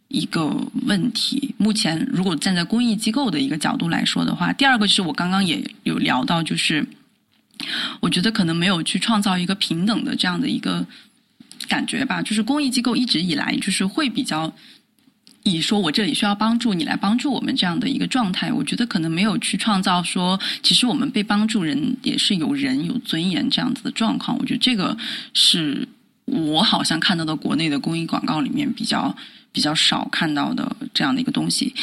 [0.09, 0.45] 一个
[0.85, 1.55] 问题。
[1.57, 6.85] 目前，如果站在公益机构的一个角度来说的话，第二个就是我刚刚也有聊到，就是
[8.01, 10.85] 我觉得可能没有去创造一个平等的这样的一个
[11.67, 12.21] 感觉吧。
[12.21, 14.53] 就是公益机构一直以来就是会比较。
[15.43, 24.37] 以说我这里需要帮助，你来帮助我们这样的一个状态，我觉得可能没有去创造说，其实我们被帮助人也是有人有尊严这样子的状况。
[24.37, 24.95] 我觉得这个
[25.33, 25.87] 是
[26.25, 29.15] 我好像看到的国内的公益广告里面比较
[29.51, 31.73] 比较少看到的这样的一个东西。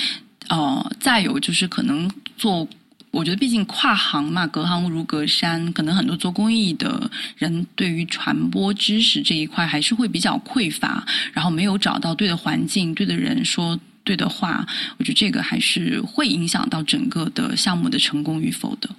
[0.48, 2.68] 呃，再有就是可能做。
[3.10, 14.66] 我觉得，毕竟跨行嘛，隔行如隔山，可能很多做公益的人对于传播知识这一块还是会比较匮乏，然后没有找到对的环境、对的人说对的话。
[14.98, 18.90] 我觉得这个还是会影响到整个的项目的成功与否的。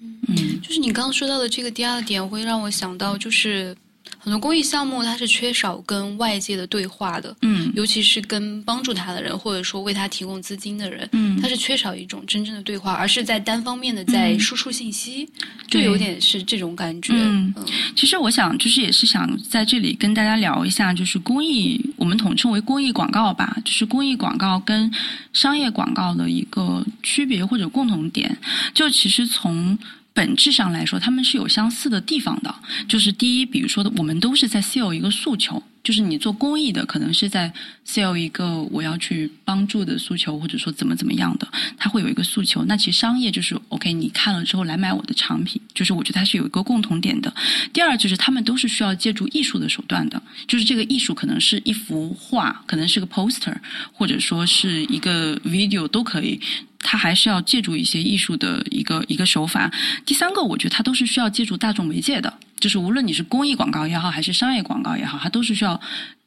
[0.00, 3.76] 嗯，就是你刚刚说到的这个第二点，会让我想到就是。
[4.22, 15.28] 很多公益项目它是缺少跟外界的对话的，嗯，尤其是跟帮助他的人或者说为他提供资金的人，嗯，他是缺少一种真正的对话，而是在单方面的在输出信息，
[15.68, 17.14] 就有点是这种感觉。
[17.16, 17.54] 嗯，
[17.96, 24.92] 其实我想就是也是想在这里跟大家聊一下，就是公益，我们统称为公益广告吧，就是公益广告跟
[25.32, 28.36] 商业广告的一个区别或者共同点，
[28.74, 29.78] 就其实从。
[30.20, 32.54] 本质上来说，他们是有相似的地方的。
[32.86, 37.50] 就是第一，比如说的，我们都是在 sell 一个诉求，就是你做公益的，可能是在
[37.86, 42.62] sell 一个我要去帮助的诉求，或者说怎么怎么样的，他会有一个诉求。
[42.66, 47.32] 那其实商业就是 OK，你看了之后来买我的产品，就是我觉得它是有一个共同点的。
[47.72, 53.56] 第二，就是他们都是需要借助艺术的手段的，就是这个艺术可能是一幅画，可能是个 poster，
[53.94, 56.38] 或者说是一个 video 都可以。
[56.82, 59.70] 它还是要借助一些艺术的一个一个手法。
[60.04, 65.80] 第三个，我觉得它都是需要借助大众媒介的，就是无论你是公益广告也好，还是商业广告也好，它都是需要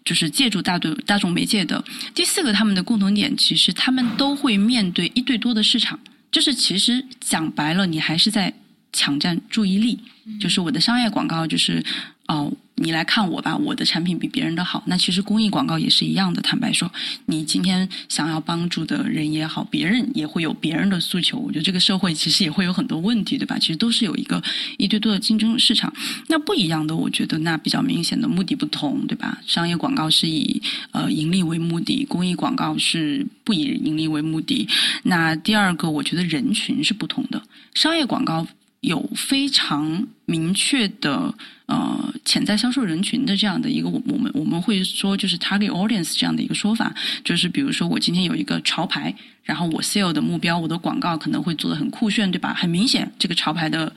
[0.06, 1.84] 就是借助大众大众媒介的。
[2.14, 6.00] 第四个，他们的共同点其实他们都会面对一对多的市场，
[6.32, 8.54] 就是其实讲白了，你还是在
[8.92, 10.00] 抢占注意力。
[10.40, 11.84] 就是我的商业广告，就是
[12.28, 12.52] 哦。
[12.76, 14.84] 你来看我吧，我的产品比别人的好。
[14.88, 16.42] 那其实公益广告也是一样的。
[16.42, 16.92] 坦白说，
[17.28, 21.38] 你今天想要帮助的人也好，别人也会有别人的诉求。
[21.38, 23.60] 我觉得这个社会其实也会有很多问题，对吧？
[23.60, 24.42] 其实都是有一个
[24.80, 25.94] 一对多的竞争市场。
[26.28, 29.40] 那不一样的，我觉得那比较明显的目的不同，对吧？
[29.46, 30.60] 商业广告是以
[30.92, 34.68] 呃盈利为目的，公益广告是不以盈利为目的。
[35.04, 37.40] 那第二个，我觉得人群是不同的。
[37.76, 38.48] 商业广告
[38.82, 41.36] 有非常明确的。
[41.66, 52.54] 呃，潜在销售人群的这样的一个，我我们我们会说就是 target audience 这样的一个说法，就是比如说我今天有一个潮牌，然后我 sale 的目标，我的广告可能会做的很酷炫，对吧？
[52.54, 53.92] 很明显，这个潮牌的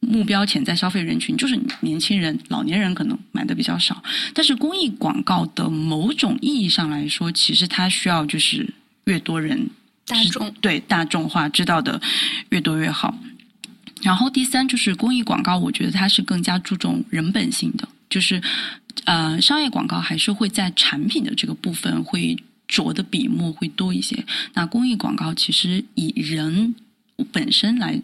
[0.00, 4.02] 目标潜在消费人群就是年轻人，老年人可能买的比较少。
[4.34, 8.68] 但是公益广告的某种意义上来说，其实它需要就是
[9.04, 9.70] 越多人
[10.06, 12.00] 大众对大众化知道的
[12.48, 13.16] 越多越好。
[14.02, 18.42] 然后第三就是公益广告，我觉得它是更加注重人本性的，就是
[19.04, 22.36] 呃，商业广告还是会在产品的这个部分会
[22.68, 24.24] 着的笔墨会多一些。
[24.54, 26.74] 那公益广告其实以人
[27.32, 28.02] 本身来。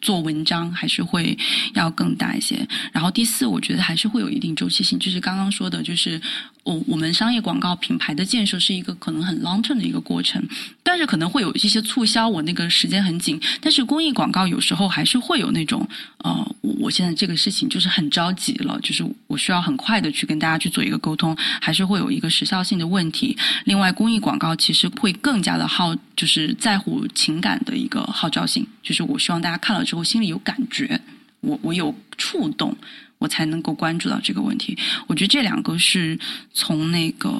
[0.00, 1.36] 做文章还是会
[1.74, 2.64] 要更大一些。
[2.92, 6.20] 然后第四，我觉得还是会有一定周期性，就是刚刚说的，就是
[6.68, 10.46] 我我们商业广告品牌的建设是一个可能很 long term 的一个过程，
[10.82, 13.40] 但是可能会有一些促销，我那个时间很紧。
[13.58, 23.34] 但是公益广告有时候还是会有那种，呃，我现在这个事情就是很着急了，就是我需要很快的去跟大家去做一个沟通，还是会有一个时效性的问题。
[23.64, 29.82] 另外，公益广告其实会更加的耗，就是在乎情感的一个号召性，就是我希望大家看了。
[29.82, 31.00] 之后心里有感觉，
[31.40, 32.76] 我我有触动，
[33.18, 34.76] 我才能够关注到这个问题。
[35.06, 36.18] 我觉得这两个是
[36.52, 37.30] 从那个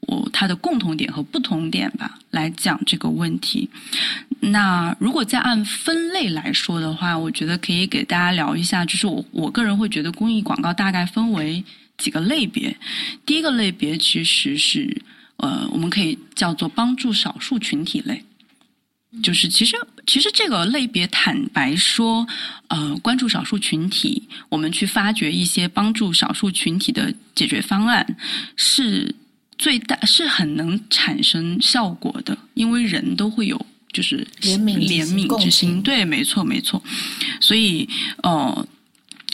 [0.00, 3.68] 我它的共同点和不同点吧来讲这个问题。
[4.40, 11.62] 那如果再按分类来说的话，我觉得可以给大家聊一下，就是我我个人会觉得公益广告大概分为
[11.96, 12.74] 几个类别。
[13.26, 15.02] 第一个类别其实是
[15.38, 18.24] 呃，我们可以叫做帮助少数群体类。
[19.22, 19.74] 就是其实
[20.06, 22.26] 其实这个类别，坦白说，
[22.68, 28.06] 呃，关注少数群体，我们去发掘一些帮助少数群体的解决方案，
[28.54, 29.14] 是
[29.56, 36.82] 最大是很能产生效果的，因为人都会有就是怜悯怜悯之心，对，没错没错。
[37.40, 37.88] 所以，
[38.22, 38.68] 呃，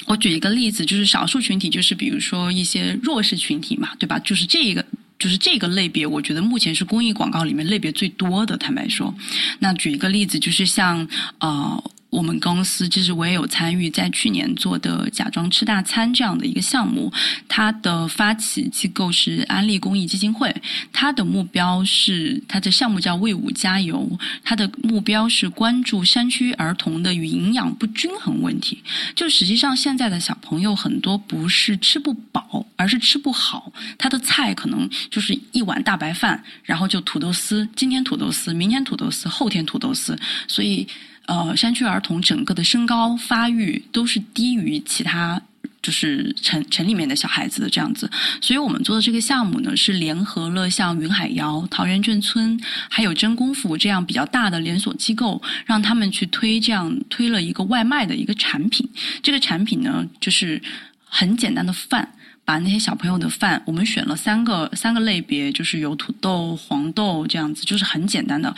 [0.07, 4.21] 我举一个例子，就是少数群体，就是比如说一些弱势群体嘛，对吧？
[4.21, 4.87] 就是这一个。
[5.19, 8.57] 就是这个类别，我觉得目前是公益广告里面类别最多的。
[8.57, 9.15] 坦白说，
[9.61, 11.07] 那举一个例子，就是像
[11.39, 11.83] 啊，
[12.15, 17.13] 我们公司其实我也有参与，在去年做的“假装吃大餐”这样的一个项目，
[17.49, 20.55] 它的发起机构是安利公益基金会，
[20.93, 24.09] 它的目标是它的项目叫“为五加油”，
[24.45, 28.81] 它的目标是关注山区儿童的营养不均衡问题。
[29.17, 40.87] 就实际上现在的小朋友很多不是吃不饱，而是吃不好，他的菜可能就是一碗大白饭，然后就土豆丝，今天土豆丝，明天土豆丝，后天土豆丝，所以。
[41.27, 45.41] 呃，山区儿童整个的身高发育都是低于其他
[45.81, 58.89] 就是城城里面的小孩子的这样子，所以我们做的这个项目呢，是联合了像云海肴、桃源镇村还有真功夫这样比较大的连锁机构，让他们去推这样推了一个外卖的一个产品。
[59.23, 60.61] 这个产品呢，就是
[61.05, 62.15] 很简单的饭，
[62.47, 68.55] 把那些小朋友的饭，我们选了三个三个类别，就是有土豆、黄豆这样子，就是很简单的。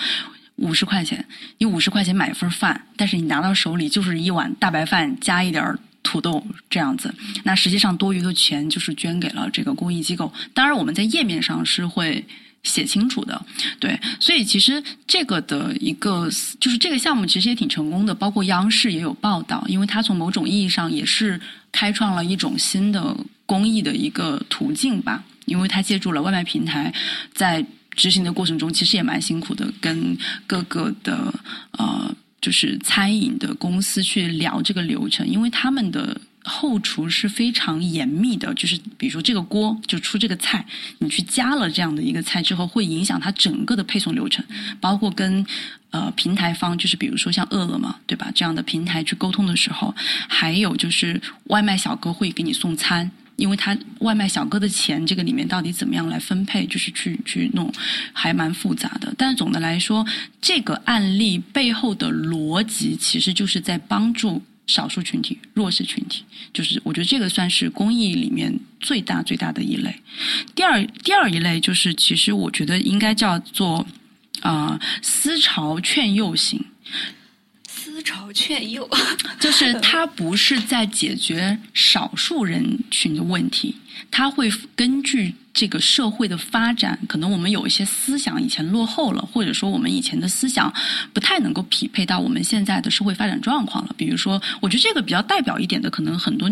[0.57, 1.24] 五十块钱，
[1.59, 7.14] 你五十块钱买一份饭，但是你拿到手里就是一碗大白饭加一点土豆这样子。
[7.44, 10.32] 那实际上多余的钱就是捐给了这个公益机构。
[10.54, 12.24] 当然，我们在页面上是会
[12.62, 13.44] 写清楚的。
[13.78, 21.38] 对，所以其实这个的一个就是这个项目其实也挺成功的，包括央视也有报道，因为它从某种意义上也是
[21.70, 26.94] 开创了一种新的公益的一个途径吧，因为它借助了外卖平台
[27.34, 27.62] 在。
[27.97, 30.16] 执行的过程中，其实也蛮辛苦的，跟
[30.47, 31.32] 各个的
[31.72, 40.64] 呃，就是餐饮的公司去聊这个流程，因为他们的后厨是非常严密的，就是比如说这个锅就出这个菜，
[40.99, 44.44] 你去加了这样的一个菜之后，会影响它整个的配送流程，
[44.80, 45.44] 包括跟
[45.90, 48.30] 呃平台方，就是比如说像饿了么，对吧？
[48.34, 49.92] 这样的平台去沟通的时候，
[50.28, 53.11] 还有就是外卖小哥会给你送餐。
[53.37, 57.70] 因为他外卖小哥的钱，这个里面到底怎么样来分配，就是去去弄，
[58.12, 59.14] 还蛮复杂的。
[59.16, 60.05] 但是总的来说，
[60.41, 66.24] 这个案例背后的逻辑，其实就是在帮助少数群体、弱势群体。
[66.53, 69.95] 就是我觉得这个算是公益里面最大最大的一类。
[70.55, 73.87] 第二第二一类就是，其实我觉得应该叫做
[74.41, 76.64] 啊思潮劝诱型。
[77.97, 78.86] 思潮劝诱，
[79.40, 83.74] 就是它不是在解决少数人群的问题，
[84.11, 90.70] 它会根据这个社会的发展，可能我们有一些思想以前落后了，或者说我们以前的思想
[91.14, 93.94] 不太能够匹配到我们现在的社会发展状况了。
[93.97, 96.51] 比如说，我觉得这个比较代表一点的，可能很多。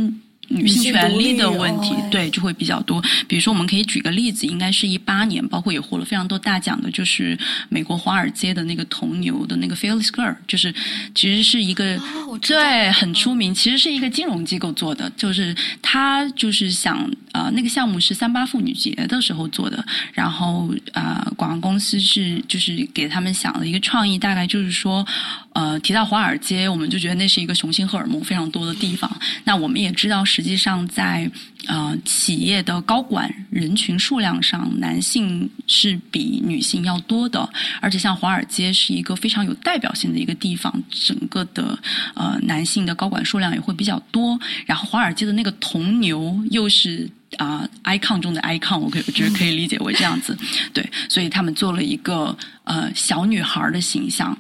[0.49, 3.03] 女性权利的问题，对就会比较多。
[3.27, 7.39] 比如说，我们可以举个例子，应该是一八年，包括也获了非常多大奖的，就是
[7.69, 10.75] 美国华尔街的那个铜牛的那个 Phyllis Girl，就是
[11.15, 11.99] 其实是一个
[12.43, 16.99] 对很出名，其实是一个金融机构做的，就是他就是想
[17.33, 25.07] 啊，那个项目是三八妇女节的时候做的，然后啊，广告公司是就是给他们想了一个创意，大概就是说。
[25.55, 29.09] 呃，提到华尔街，我们就觉得那是一个雄性荷尔蒙非常多的地方。
[29.45, 31.31] 那我们也知道，实际上在
[31.69, 37.49] 呃企业的高管人群数量上，男性是比女性要多的。
[37.81, 41.79] 而且像华尔街是一个非常有代表性的一个地方，整个的
[42.17, 44.37] 呃男性的高管数量也会比较多。
[44.67, 50.37] 然后华尔街的那个铜牛又是啊 icon 中的 icon，我可我觉得可以理解为这样子。
[50.73, 54.37] 对，所以他们做了一个呃小女孩的形象。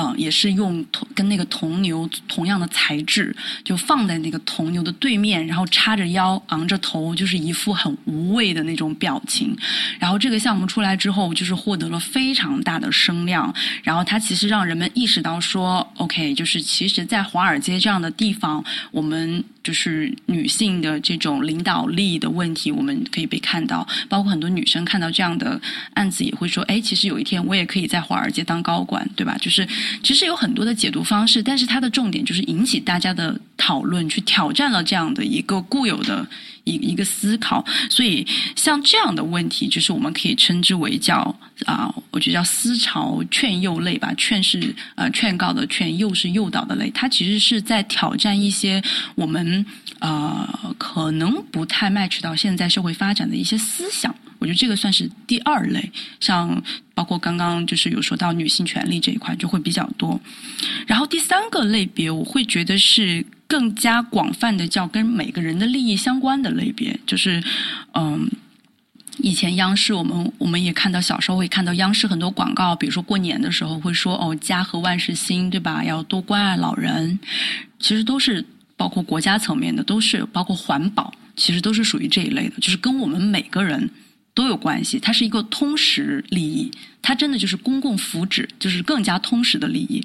[0.00, 3.34] 嗯，也是用铜跟那个铜牛同样的材质，
[3.64, 9.56] 就放在那个铜牛的对面，然后叉着腰、昂着头，就是一副很无畏的那种表情。
[9.98, 13.52] 然后这个项目出来之后，就是获得了非常大的声量。
[13.82, 19.42] 然后它其实让人们意识到说，OK，就是其实，在华尔街这样的地方，我们。
[19.68, 23.86] 就是女性的这种领导力的问题，我们可以被看到。
[24.08, 25.60] 包括很多女生看到这样的
[25.92, 29.68] 案子，也会说：“哎，其实有一天我也可以在华尔街当高管，对吧？”就是
[30.02, 36.26] 其实有很多的解读方式，但是它的重点就是引起大家的讨论，去挑战了这样的一个固有的。
[36.68, 44.12] 一一个思考，所以像这样的问题，就是我们可以称之为叫啊，我觉得叫思潮劝诱类吧。
[44.16, 46.90] 劝是呃劝告的劝，诱是诱导的类。
[46.90, 48.82] 它其实是在挑战一些
[49.14, 49.64] 我们
[50.00, 54.14] 呃可能不太 match 到现在社会发展的一些思想。
[54.38, 55.90] 我觉得这个算是第二类。
[56.20, 56.62] 像
[56.94, 60.20] 包括刚刚就是有说到女性权利这一块，就会比较多。
[60.86, 63.24] 然后第三个类别，我会觉得是。
[63.48, 67.42] 更加广泛的叫跟每个人的利益相关的类别，就是
[67.94, 68.30] 嗯，
[69.22, 75.82] 以前央视我们我们也看到小时候会看到央视很多广告，比如说过年的时候会说哦家和万事兴，对吧？
[75.82, 77.18] 要多关爱老人，
[77.78, 78.44] 其实都是
[78.76, 83.88] 包括国家层面的，都是包括环保，其实都是属于这一类的，就是跟我们每个人。
[84.38, 86.70] 都有关系，它是一个通识利益，
[87.02, 90.00] 它真的就是公共福祉，就是更加通识的利益。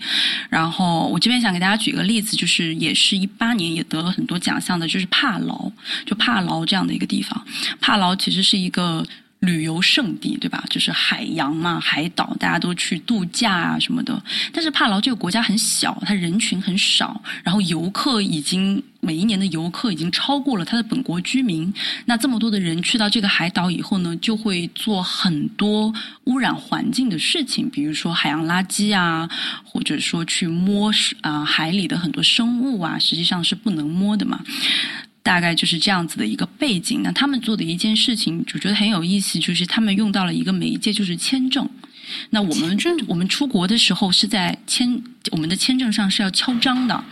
[0.50, 5.72] 然后我这边想给大家举一个例子，就是也是一八年也得了很多奖项的，就是帕劳，
[6.04, 7.46] 就帕劳这样的一个地方。
[7.80, 9.06] 帕劳其实是一个。
[9.44, 10.64] 旅游胜地，对吧？
[10.70, 14.24] 就是海洋嘛，海岛，大家都去度假啊什么的。
[14.54, 21.72] 但是帕劳这个国家很小，它人群很少，然后游客已经每一年的游客已经超过了它的本国居民。
[22.06, 29.30] 那这么多的人去到这个海岛以后呢，就会做很多污染环境的事情，比如说海洋垃圾啊，
[29.66, 30.90] 或者说去摸
[31.20, 34.40] 啊海里的很多生物啊，实际上是不能摸的嘛。
[35.24, 37.02] 大概就是这样子的一个背景。
[37.02, 41.68] 那他们做的一件事情，就觉得很有意思，就是他们用到了一个媒介，就是签证。
[42.32, 45.02] 那我们我们出国的时候是在签
[45.32, 47.04] 我们的签证上是要敲章的。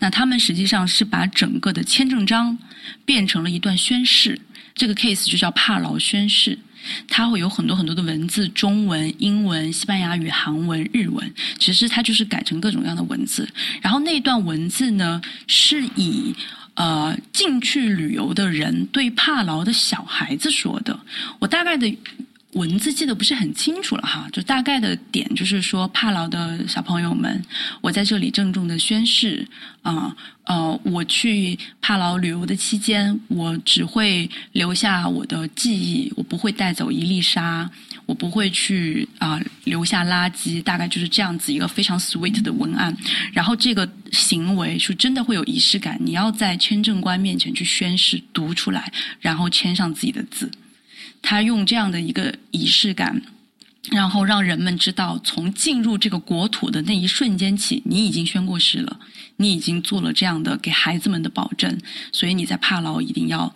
[0.00, 2.58] 那他们实际上是把整个的签证章
[3.04, 4.38] 变成了一段宣誓。
[4.74, 6.58] 这个 case 就叫帕劳宣誓，
[7.06, 11.32] 它会有很多很多的文字，中文、英文、西班牙语、韩文、日文。
[11.58, 13.48] 其实它就是改成各种各样的文字。
[13.80, 16.34] 然后那段文字呢，是以。
[16.74, 20.98] 呃，进去旅游的人对帕劳的小孩子说的，
[21.38, 21.94] 我大概的
[22.52, 27.40] 文字记得不是很清楚了哈，就大概的点就是说，帕劳的小朋友们，
[27.80, 29.46] 我在这里郑重的宣誓
[29.82, 37.70] 啊，呃，我去帕劳旅游的期间，我只会留下我的记忆，我不会带走一粒沙。
[38.10, 42.92] 我不会去啊留下垃圾，大概就是这样子一个非常 sweet 的文案。
[43.32, 50.50] 然后这个行为是真的会有仪式感，你要在签证官面前去宣誓读出来，然后签上自己的字。
[51.22, 53.22] 他用这样的一个仪式感，
[53.92, 58.98] 然后让人们知道，从进入这个国土的那一瞬间起，你已经宣过誓了，
[59.36, 61.78] 你已经做了这样的给孩子们的保证，
[62.10, 63.54] 所以你在帕劳一定要。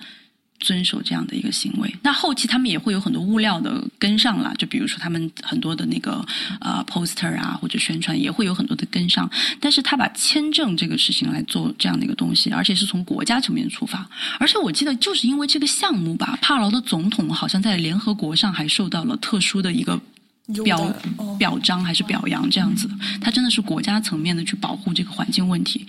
[0.64, 6.24] 遵守这样的一个行为，那后期他们也会有很多物料的跟上了，就比如说他们很多的那个
[6.60, 14.08] 呃 poster 啊或者宣传也会有很多的跟上，但是他把签证这个事情来做这样的一个东西，而且是从国家层面出发，
[14.40, 20.00] 而且我记得就是因为这个项目吧，帕劳的总统好像在联合国上还受到了特殊的一个。
[20.62, 20.94] 表
[21.38, 22.86] 表彰还是表扬这样子。
[22.86, 25.86] 的，它真的是国家层面的去保护这个环境问题，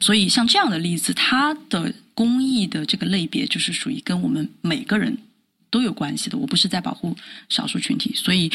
[0.00, 5.18] 所以像这样的例子，他的公益的这个类别就是属于跟我们每个人
[5.70, 6.38] 都有关系的。
[6.38, 7.16] 我不是在保护
[7.48, 8.50] 少数群体，所以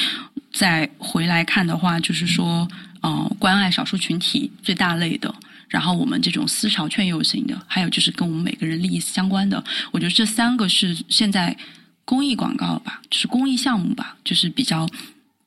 [0.51, 2.67] 再回来看的话，就是说，
[3.01, 5.33] 呃，关爱少数群体最大类的，
[5.67, 11.55] 然后我们这种思潮劝诱型的，还有就是跟我们每个人利益相关的，我觉得这三个是现在
[12.05, 14.87] 公益广告吧，就是公益项目吧，就是比较。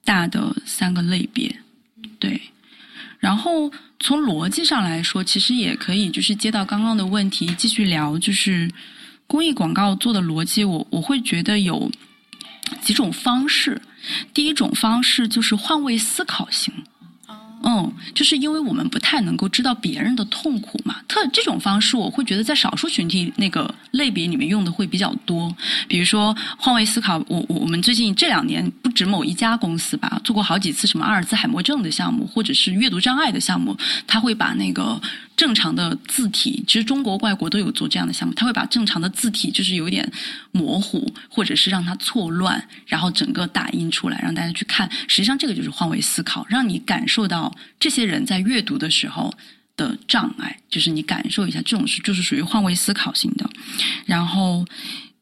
[0.04, 1.60] 大的三个类别，
[2.18, 2.42] 对，
[3.20, 3.70] 然后
[4.02, 8.68] 从逻辑上来说，其实也可以就是接到刚刚的问题继续聊，就是
[9.28, 11.88] 公益广告做的逻辑，我我会觉得有
[12.80, 13.80] 几种方式。
[14.34, 16.74] 第一种方式就是换位思考型。
[17.64, 25.54] 嗯，就是因为我们不太能够知道别人的痛苦嘛，特这种方式我会觉得在少数群体那个类别里面用的会比较多。
[25.88, 35.00] 比如说换位思考，我我我们最近这两年不止某一家公司吧，做过好几次什么阿尔兹海默症的项目，或者是阅读障碍的项目，他会把那个。
[35.34, 38.34] 正常的字体，其实中国、外国都有做这样的项目。
[38.34, 40.08] 他会把正常的字体就是有点
[40.52, 44.88] 模糊，或者是让它错乱，然后整个打印出来，让大家去看。
[45.08, 49.32] 实际上，这个就是换位思考，让你感受到这些人在阅读的时候
[49.76, 53.48] 的障碍，就是你感受一下，这种是就是属于换位思考型的。
[54.06, 54.64] 然后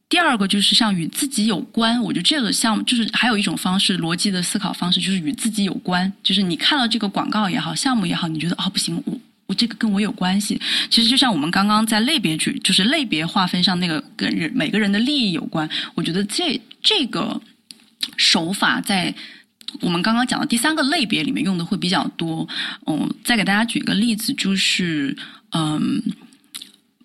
[0.09, 9.19] 第二个就是像与自己有关，我觉得这个项目就是还有一种方式，逻辑的思考方式就是与自己有关，就是你看到这个广告也好，项目也好，你觉得哦不行，我。
[9.47, 15.69] 我这个跟我有关系，其实就像我们刚刚在类别举，就是类别划分上那个跟人每个人的利益有关。
[15.97, 17.43] 我觉得这这个
[18.17, 19.13] 手法在
[19.81, 22.49] 我们刚刚讲的第三个类别里面用的会比较多。
[22.87, 25.17] 嗯，再给大家举一个例子，就是
[25.53, 26.03] 嗯。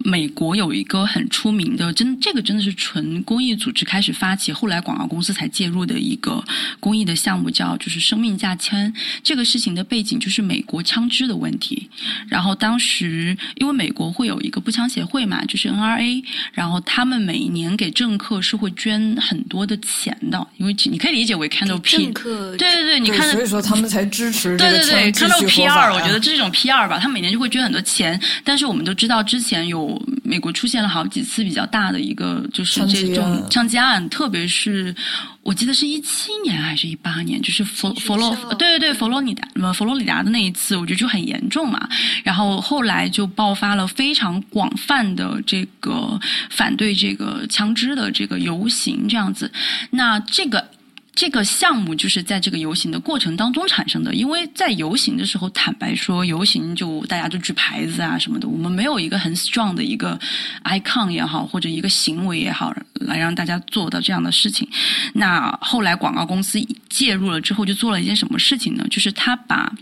[0.04, 6.44] 美国有一个很出名的，真这个真的是纯公益组织开始发起，后来广告公司才介入的一个
[6.80, 8.94] 公益的项目，叫就是生命价签。
[9.24, 11.90] 这个事情的背景就是美国枪支的问题。
[12.28, 21.98] 然后当时因为美国会有一个步枪协会嘛，就是 NRA，然后他们每年给政客是会捐很多的钱的，因为你可以理解为 Candle P。
[21.98, 28.22] 政客对对对，你看，所以说他们才支持对对对 Candle P R，我觉得这是一种 P R 吧，他每年就会捐很多钱。
[28.44, 29.85] 但是我们都知道之前有。
[30.24, 34.94] 美国出现了好几次比较大的一个就是这种枪击案，特别是
[35.42, 41.88] 我记得是一七年还是一八年，就是佛佛罗对对对佛罗里达呃佛罗里达的那一次，我觉得就很严重嘛。
[42.24, 46.20] 然后后来就爆发了非常广泛的这个
[46.50, 49.52] 反对这个枪支的这个游行，这样子。
[49.92, 50.70] 那这个
[51.16, 60.20] 这个项目就是在这个游行的过程当中产生的，因为在游行的时候，坦白说，游行就大家就举牌子啊什么的，我们没有一个很 strong 的一个
[60.66, 64.68] icon 也好，或者一个行为也好，来让大家做到这样的事情。
[65.14, 66.60] 那后来广告公司
[66.90, 68.86] 介入了之后，就做了一件什么事情呢？
[68.90, 69.74] 就是他把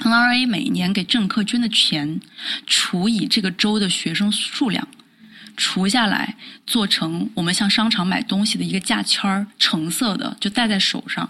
[0.00, 2.20] NRA 每年给政客捐的钱
[2.66, 4.86] 除以这个州的学生数量。
[5.56, 6.36] 除下来，
[6.66, 11.28] 做成我们像商场买东西的一个价签儿，橙色的，就戴在手上。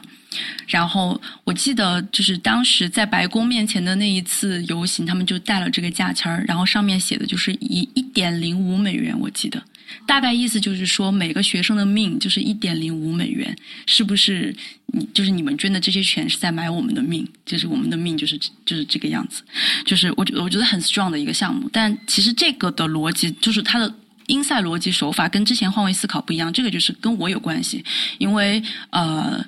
[0.66, 9.62] 然后我记得，就是当时在白宫面前的那一次游行，他们就带了这个价签儿，然后上面写的就是一一点零五美元，我记得，
[10.04, 13.56] 大概意思就是说每个学生的命就是一点零五美元，
[13.86, 14.54] 是不是？
[14.88, 19.42] 你就是你们捐的这些钱是在买我们的命，就是我们的命就是就是这个样子，
[19.84, 23.94] 就是我觉我觉得很 strong 的一个项目，但其实这个的逻辑就是它的。
[24.26, 27.84] 因赛逻辑手法跟之前换位思考不一样，这个就是跟我有关系，
[28.18, 29.44] 因为呃，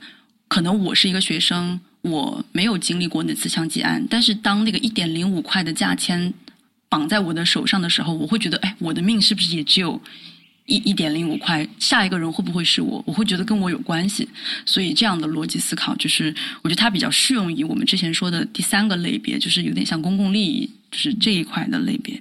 [0.47, 6.33] 可能我是一个学生，我没有经历过那次枪击案，但是当那个一点零五块的价签
[6.89, 10.01] 绑在我的手上的时候，我会觉得，哎，我的命是不是也只有
[10.67, 11.69] 一一点零五块？
[11.79, 13.03] 下一个人会不会是我？
[13.07, 14.29] 我会觉得跟我有关系，
[14.65, 20.71] 所以这样的逻辑思考，就是我觉得它比较适用于我们之前说的第三个类别，就是有点像公共利益。
[20.91, 22.19] 就是这一块的类别，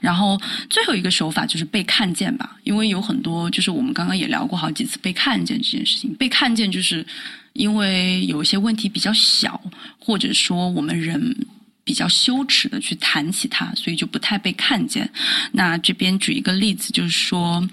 [0.00, 0.40] 然后
[0.70, 6.14] 最后一个手法就是被看见吧，因为有很多就是我们刚刚也聊过好几次被看见这件事情。
[6.14, 7.06] 被看见就是
[7.52, 9.60] 因为有一些问题比较小，
[9.98, 11.36] 或者说我们人
[11.84, 15.08] 比较羞耻的去谈起它，所以就不太被看见。
[15.52, 17.68] 那这边举一个例子，就是说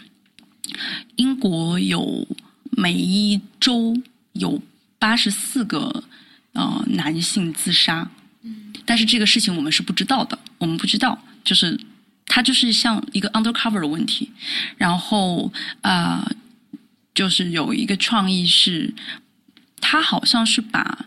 [1.15, 2.27] 英国有
[2.71, 3.95] 每一周
[4.33, 4.61] 有
[4.99, 6.03] 八十四个
[6.51, 8.11] 呃男性自杀。
[8.85, 11.79] 但是这个事情我们是不知道的，我们不知道，就是
[12.25, 14.31] 它就是像一个 undercover 的问题。
[14.77, 16.29] 然后啊、
[17.13, 18.93] 就是有一个创意是，
[19.79, 21.05] 他好像是把，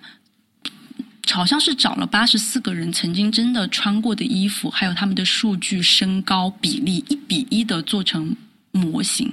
[1.30, 8.34] 好像是找了八十四个人曾经真的穿过的衣服，还有他们的数据、身高比例一比一的做成
[8.72, 9.30] 模型，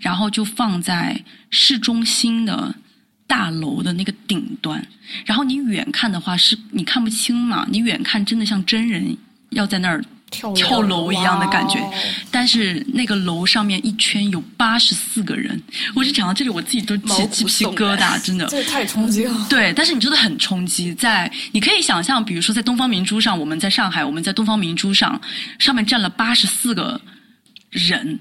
[0.00, 2.74] 然后就放在市中心的。
[3.28, 4.84] 大楼的那个顶端，
[5.24, 9.16] 然后你远看的话是你看不清嘛，你远看真的像真人
[9.50, 11.78] 要在那儿跳跳楼一样的感觉。
[12.30, 15.62] 但是那个楼上面一圈有八十四个人，
[15.94, 18.46] 我就讲到这里，我自己都起鸡皮疙瘩，真的。
[18.46, 19.46] 这也太冲击了。
[19.48, 25.20] 对，但是你真的很冲击，在你可以想象，比如说在东方明珠上，我们在上海，我们在东方明珠上，
[25.58, 26.98] 上面站了八十四个
[27.70, 28.18] 人，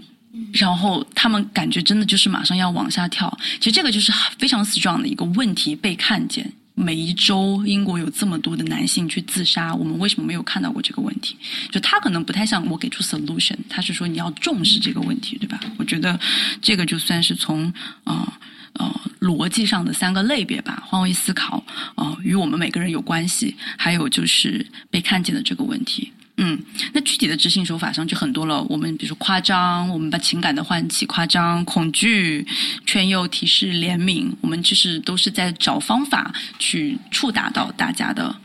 [0.54, 3.36] 然后他们感觉真的就是马上要往下跳。
[3.60, 6.52] 其实这个就是非常 strong 的一个问题被看见。
[6.76, 11.36] 每一周英国有这么多的男性去自杀，我们为什么没有看到过这个问题？
[11.72, 15.60] 就他可能不太像我给出 solution，他是说你要重视这个问题，对吧？
[15.78, 16.20] 我觉得
[16.62, 17.66] 这个就算是从
[18.04, 18.22] 啊。
[18.22, 18.34] 呃
[18.74, 21.66] 呃逻辑上的三个类别吧，换位思考，
[21.96, 26.12] 呃，与我们每个人有关系，还有就是被看见的这个问题。
[26.38, 26.60] 嗯，
[26.94, 28.62] 那具体的执行手法上就很多了。
[28.70, 32.46] 我们比如说夸张，我们把情感的唤起，夸张、恐惧、
[32.86, 38.36] 劝诱、提示、怜悯，我们就是都是在找方法去触达到大家的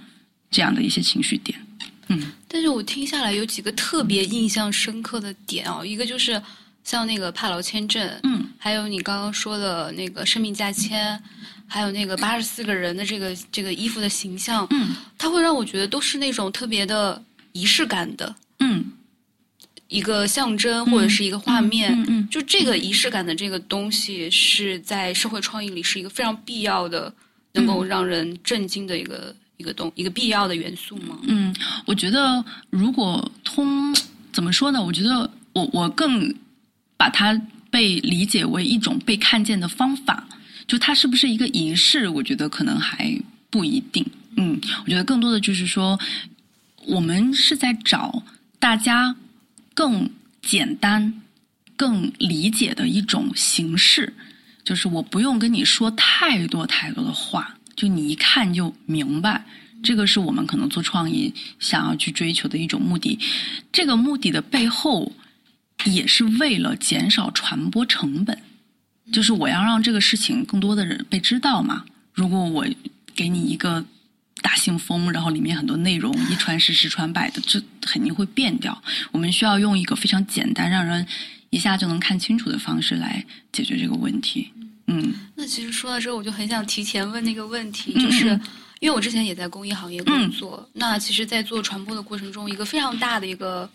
[0.51, 1.59] 这样的一些情绪点。
[2.09, 6.41] 嗯但是我听下来有几个特别印象深刻的点哦，一个就是
[6.85, 11.19] 像那个帕劳签证，嗯，还有你刚刚说的那个生命价签，
[11.67, 17.23] 还有那个八十四个人的这个这个衣服的形象，嗯，它会让我觉得都是那种特别的
[17.53, 18.93] 仪式感的嗯，
[19.89, 21.93] 一个象征或者是一个画面。
[21.93, 27.13] 嗯嗯就这个仪式感的这个东西，是在社会创意里是一个非常必要的，
[27.53, 31.19] 能够让人震惊的一个一个东一个必要的元素吗？
[31.25, 33.95] 嗯，我觉得如果通
[34.33, 34.83] 怎么说呢？
[34.83, 36.35] 我觉得我我更
[36.97, 37.39] 把它
[37.71, 40.27] 被理解为一种被看见的方法，
[40.67, 42.09] 就它是不是一个仪式？
[42.09, 43.15] 我觉得可能还
[43.51, 44.05] 不一定。
[44.37, 45.99] 嗯，我觉得更多的就是说，
[46.87, 48.23] 我们是在找
[48.59, 49.17] 大家
[49.75, 50.11] 更
[50.41, 51.23] 简单、
[51.77, 54.13] 更理解的一种形式，
[54.65, 59.45] 就是我不用跟你说太多太多的话，就你一看就明白。
[59.83, 63.19] 这个是我们可能做创意想要去追求的一种目的。
[63.73, 65.11] 这个目的的背后，
[65.85, 68.39] 也是为了减少传播成本，
[69.13, 71.85] 就是我要让这个事情更多的人被知道嘛。
[72.13, 72.65] 如果我
[73.17, 73.85] 给你一个
[74.43, 78.83] 大信封，然后里面很多内容一传十，十传百的，这肯定会变掉。
[79.13, 81.07] 我们需要用一个非常简单，让人
[81.51, 84.51] 一下就能看清楚的方式来解决这个问题。
[84.89, 88.41] 嗯，那其实说到这，我就很想提前问那个问题，嗯就是嗯
[88.81, 93.71] 因为我之前也在公益行业工作，那其实，在做传播的过程中，一个非常大的一个，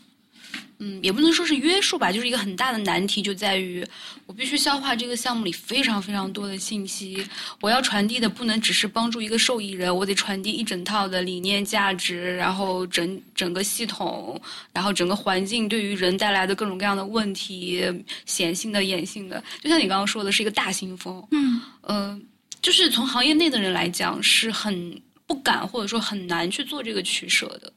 [0.79, 3.83] 嗯，也不能说是约束吧，就是一个很大的难题，就在于
[4.27, 7.25] 我必须消化这个项目里非常非常多的信息，
[7.61, 14.39] 我要传递的不能只是帮助一个受益人，我得传递一整套的理念、价值，然后整整个系统，
[14.71, 17.83] 然后整个环境对于人带来的各种各样的问题，
[18.27, 21.27] 显性的、隐性的，就像你刚刚说的，是一个大信封。
[21.31, 22.21] 嗯呃，
[22.61, 27.73] 就是从行业内的人来讲，是很不敢或者说很难去做这个取舍的。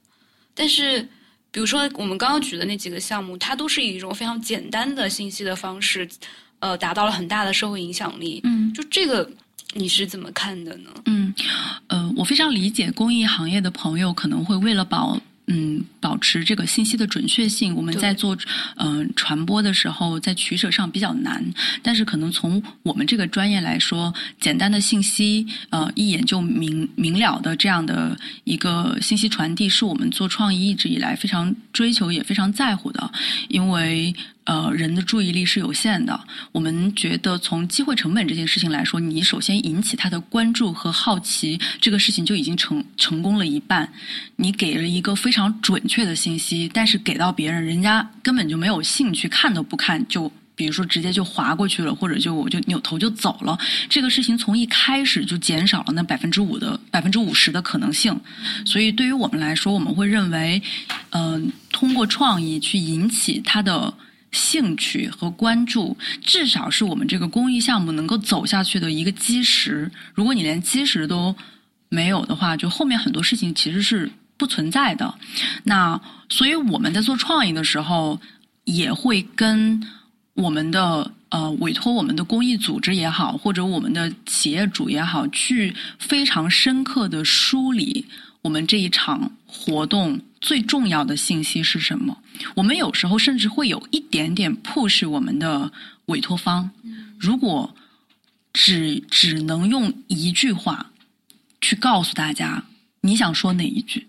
[0.55, 1.09] 但是，
[1.51, 6.09] 比如说我们刚刚举的那几个项目，它都是以一种非常简单的信息的方式，
[6.61, 8.41] 呃，达到了很大的社会影响力。
[8.45, 9.29] 嗯就这个，
[9.75, 10.91] 你是怎么看的呢？
[11.07, 11.35] 嗯，
[11.89, 15.21] 呃，我非常理解公益行业的朋友可能会为了保。
[15.53, 18.37] 嗯，保持这个信息的准确性，我们在做
[18.77, 21.45] 嗯、呃传播的时候，在取舍上比较难。
[21.83, 33.11] 但是可能从我们这个专业来说，简单的信息，呃，一眼就明明了的这样的一个信息传递，是我们做创意一直以来非常追求也非常在乎的。
[33.49, 34.15] 因为
[34.45, 36.19] 呃，人的注意力是有限的，
[36.51, 43.93] 我们觉得从机会成本这件事情来说，你首先引起他的关注和好奇，这个事情就已经成成功了一半。
[44.37, 50.31] 你给了一个非常准确的信息，但是给到别人，人家根本就没有兴趣，看都不看就。
[50.57, 53.59] 比如说，直接就划过去了，或者就我就扭头就走了。
[53.89, 58.15] 这个事情从一开始就减少了那百分之五的百分之五十的可能性。
[58.67, 60.61] 所以，对于我们来说，我们会认为，
[61.11, 63.95] 嗯、通过创意去引起他的
[64.33, 69.91] 兴趣和关注，至少是我们这个公益项目能够走下去的一个基石。
[70.15, 71.35] 如果你连基石都
[71.89, 75.13] 没有的话，就后面很多事情其实是不存在的。
[75.65, 78.21] 那所以我们在做创意的时候，
[78.65, 79.83] 也会跟
[80.35, 88.07] 我们的呃委托我们的公益组织也好，或者我们的企业主也好，去非常深刻的梳理
[88.43, 92.17] 我们这一场活动最重要的信息是什么。
[92.55, 95.71] 我们有时候甚至会有一点点 push 我们的
[96.07, 96.71] 委托方，
[97.19, 97.75] 如果
[98.53, 100.91] 只只能用一句话
[101.61, 102.65] 去告诉大家
[103.03, 104.07] 你想说哪一句，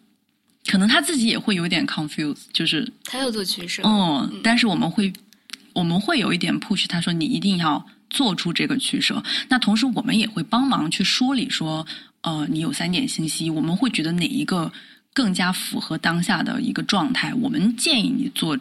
[0.65, 3.84] 可能他自己也会有点 confused，就是他要做取舍。
[3.86, 5.11] 嗯，但是我们会
[5.73, 9.23] 我们会有一点 push，他说你一定要做出这个取舍。
[9.47, 11.86] 那同时我们也会帮忙去梳理说，
[12.21, 14.71] 呃，你有三点信息，我们会觉得哪一个
[15.14, 18.57] 更加符合当下的一个状态，我们建议你做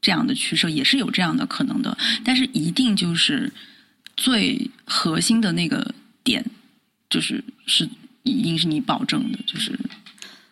[0.00, 1.96] 这样的取舍，也是有这样的可能的。
[2.24, 3.52] 但是一定就是
[4.16, 5.94] 最核心的那个
[6.24, 6.44] 点，
[7.08, 7.88] 就是是
[8.24, 9.78] 一定是你保证的，就是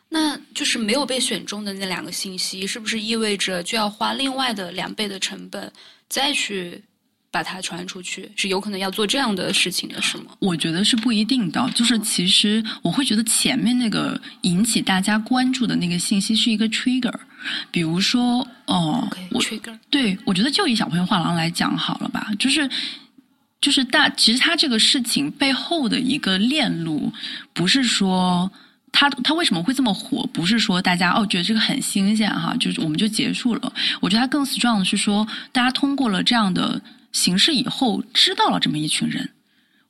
[0.09, 5.73] 那就是没有被选中的那两个信息，是不是意味着就要花另外的两倍的成本
[6.09, 6.83] 再去
[7.31, 8.31] 把它传出去？
[8.37, 10.33] 是有可能要做这样的事情的，是吗？
[10.41, 17.15] 我觉得是不一定的，就是其实我会觉得前面那个引起大家关注的那个信息是一个 trigger，
[17.71, 22.69] 比如说哦我 trigger，对我觉得就以小朋友画廊来讲好了吧，就是
[23.61, 27.13] 就是大其实他这个事情背后的一个链路，
[27.53, 28.51] 不是说。
[28.93, 30.29] 他他为什么会这么火？
[30.33, 33.73] 不是说大家哦觉得这个很新鲜哈，就是我们就结束了。
[34.01, 36.83] 我觉得他更 strong 的是说，大家通过了这样的
[37.13, 39.31] 形式以后，知道了这么一群人，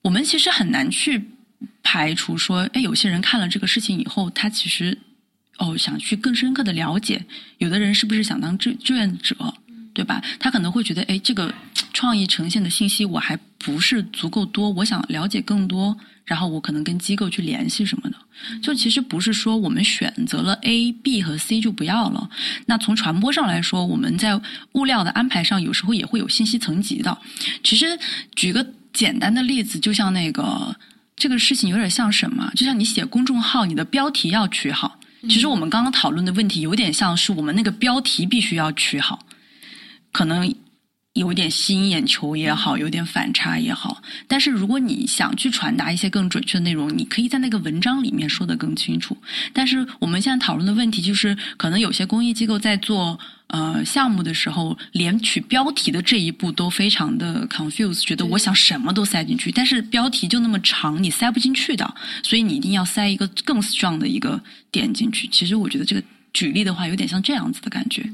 [0.02, 1.30] 我们其实很难去
[1.82, 4.96] 排除说，哎，有些人看了这个事情以后，他其实
[5.58, 7.24] 哦想去更深刻的了解，
[7.58, 9.34] 有的人是不是想当志志愿者，
[9.92, 10.22] 对吧？
[10.38, 11.52] 他可能会觉得，哎，这个
[11.92, 18.16] 创意呈现的信息我还不是足够多，我想了解更多，然后我可能跟机构去联系什么的。
[18.62, 22.30] 就其实不是说我们选择了 A、B 和 C 就不要了。
[22.66, 24.40] 那从传播上来说，我们在
[24.72, 27.18] 物料的安排上，有时候也会有信息层级的。
[27.62, 27.98] 其实
[28.34, 30.74] 举个简单的例子，就像那个
[31.16, 32.50] 这个事情有点像什么？
[32.56, 34.98] 就像你写公众号，你的标题要取好。
[35.28, 39.18] 其实我们刚刚讨论的问题有点像是我们那个标题必须要取好，
[40.12, 40.54] 可能
[41.14, 44.00] 有点吸引眼球也好，有点反差也好。
[44.28, 49.16] 但是如果你想去传达一些更准确的内容，你可以在那个文章里面说得更清楚。
[49.52, 61.92] 但是我们现在讨论的问题就是，可能有些公益机构在做呃项目的时候，连取标题的这一步都非常的 confuse，觉得我想什么都塞进去，但是标题就那么长，你塞不进去的，
[62.22, 64.40] 所以你一定要塞一个更 strong 的一个
[64.70, 65.26] 点进去。
[65.26, 66.02] 其实我觉得这个
[66.32, 68.08] 举例的话，有点像这样子的感觉。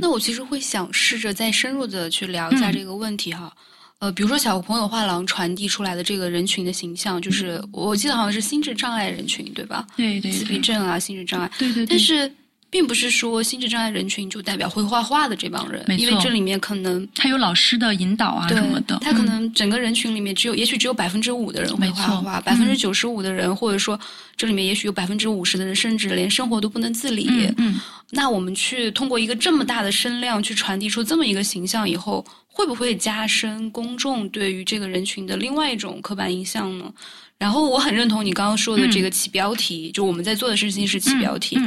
[0.00, 3.52] 那我其实会想试着再深入的去聊一下这个问题哈。
[3.98, 9.86] 呃，比如说小朋友画廊传递出来的这个人群的形象，就是我记得好像是心智障碍人群，对吧？
[9.96, 11.50] 对对，自闭症啊，心智障碍。
[11.58, 11.86] 对对。
[11.86, 12.30] 但是。
[12.68, 18.98] 并不是说心智障碍人群就代表会画画的这帮人，因为这里面可能他有老师的引导啊什么的。
[19.00, 23.98] 他可能整个人群里面只有，也许只有百分之五的人会画画，百分之九十五的人，或者说
[24.36, 27.52] 这里面也许有百分之五十的人，甚至连生活都不能自理。
[27.56, 36.92] 嗯，那我们去通过一个这么大的声量去传递出这么一个形象以后，会不会加深公众对于这个人群的另外一种刻板印象呢？
[37.38, 41.58] 然后我很认同你刚刚说的这个起标题，就我们在做的事情是起标题。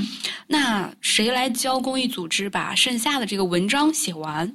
[0.47, 4.51] 那谁来教公益组织把剩下的这个文章写完？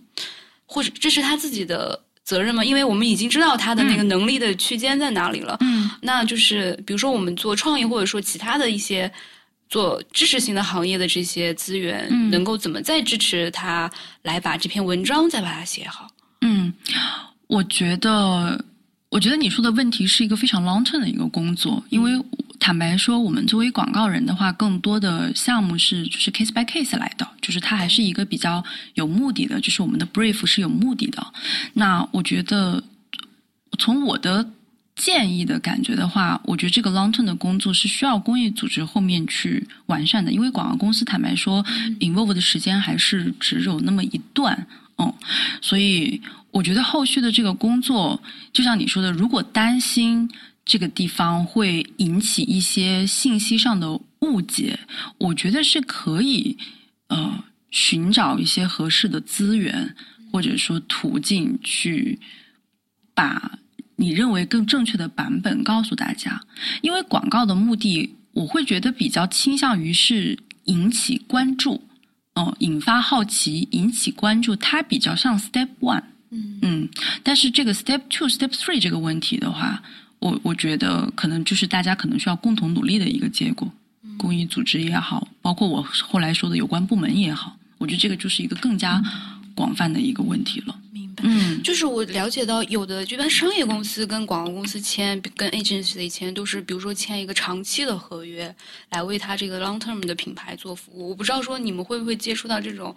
[0.66, 2.64] 或者这是他自己的责任吗？
[2.64, 5.56] 因为我们已经知道他的那个能力的区间在哪里了。
[5.60, 9.08] 嗯，那就是比如说我们做创意，或者说其他的一些
[9.68, 13.88] 做知识型的行业的这些资源，能够怎么再支持他
[14.22, 16.08] 来把这篇文章再把它写好？
[16.40, 16.74] 嗯，
[17.46, 18.64] 我觉得。
[19.14, 22.20] 我觉得你说的问题是一个非常 long term 的一个工作，因为
[22.58, 31.24] 坦白说，我们作为广告人的话，更多的项目是就是 case by case 来的，就是它还是一个比较有目的的，就是我们的 brief 是有目的的。
[31.74, 32.82] 那我觉得，
[33.78, 34.50] 从我的
[34.96, 41.64] 建议的感觉的话，我觉得这个 long term 的工作是需要公益组织后面去完善的，因为广告公司坦白说
[42.00, 44.66] ，involve 的时间还是只有那么一段，
[44.98, 45.14] 嗯，
[45.60, 46.20] 所以。
[46.54, 50.30] 我觉得后续的这个工作，就像你说的，如果担心
[50.64, 54.78] 这个地方会引起一些信息上的误解，
[55.18, 56.56] 我觉得是可以
[57.08, 59.96] 呃寻找一些合适的资源
[60.30, 62.20] 或者说途径去
[63.14, 63.58] 把
[63.96, 66.40] 你认为更正确的版本告诉大家。
[66.82, 71.82] 因为广告的目的，我会觉得比较倾向于是引起关注，
[72.36, 76.04] 哦，引发好奇，引起关注，它比较像 step one。
[76.62, 76.88] 嗯，
[77.22, 79.82] 但是这个 step two、step three 这个问题的话，
[80.18, 83.70] 我我觉得可能就是大家可能需要共同努力的一个结果。
[84.16, 89.02] 公益组织也好，包括我后来说的有关部门也好，我觉得这个就是一个更加
[89.56, 90.78] 广泛的一个问题了。
[90.92, 98.54] 明白，嗯，就是我了解到，有的一般商业公司跟广告公司签，跟 agency 的签都是，比如说签一个长期的合约，
[98.90, 101.08] 来为他这个 long term 的品牌做服务。
[101.08, 102.94] 我不知道说你们会不会接触到这种，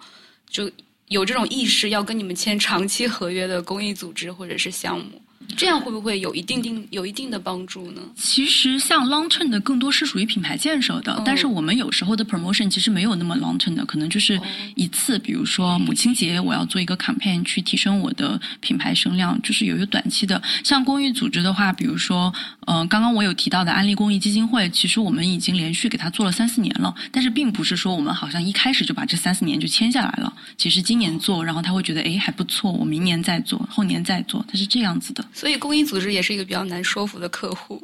[0.48, 0.70] 就。
[1.08, 5.20] 有这种意识要跟你们签长期合约的公益组织或者是项目。
[5.56, 8.00] 这样会不会有一定定有一定的帮助呢？
[8.16, 14.40] 其实像 long term 的更多是属于品牌建设的，但是我们有时候的 promotion 其实没有那么 long term 的，可能就是
[14.76, 20.40] 一次，比如说母亲节我要做一个 campaign 去提升我的品牌声量，就是有一个短期的。
[20.62, 22.32] 像公益组织的话，比如说，
[22.66, 30.32] 呃，刚刚我有提到的安利公益基金会，其实我们已经连续给他做了三四年了，但是并不是说我们好像一开始就把这三四年就签下来了。
[30.56, 35.24] 其实今年做，然后他会觉得哎还不错，我明年再做，后年再做，他是这样子的。
[35.38, 37.80] 所以公益组织也是一个比较难说服的客户，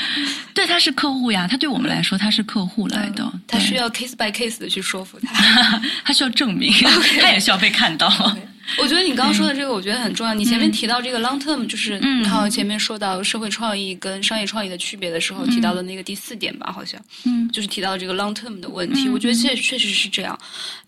[0.52, 6.70] 对，他是客户呀，他对我们来说他是客户来的，他需要 case by case 的去说服他， 他需要证明，
[7.22, 8.36] 他也需要被看到。
[8.78, 10.32] 我觉得你刚刚说的这个，我觉得很重要。
[10.32, 19.08] 你前面提到这个 long term，就是你好像前面说到社会创意跟商业创意的区别的时候，提到的那个第四点吧，好像，嗯，就是提到这个 long term 的问题。
[19.08, 20.38] 我觉得确确实是这样，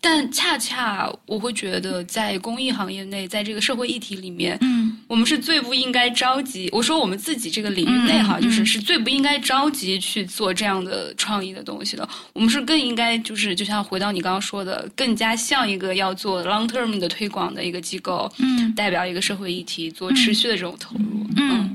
[0.01, 6.69] 但恰恰我会觉得，在公益行业内，在这个社会议题里面，嗯，我们是最不应该着急。
[6.73, 12.09] 我说我们自己这个领域内哈，就是是最不应该着急去做这样的创意的东西的。
[12.33, 18.31] 我们是更应该就是，就像回到你刚刚说的，更加像一个要做 long term 的推广的一个机构。
[18.39, 21.27] 嗯，代表一个社会议题做持续的这种投入。
[21.37, 21.75] 嗯，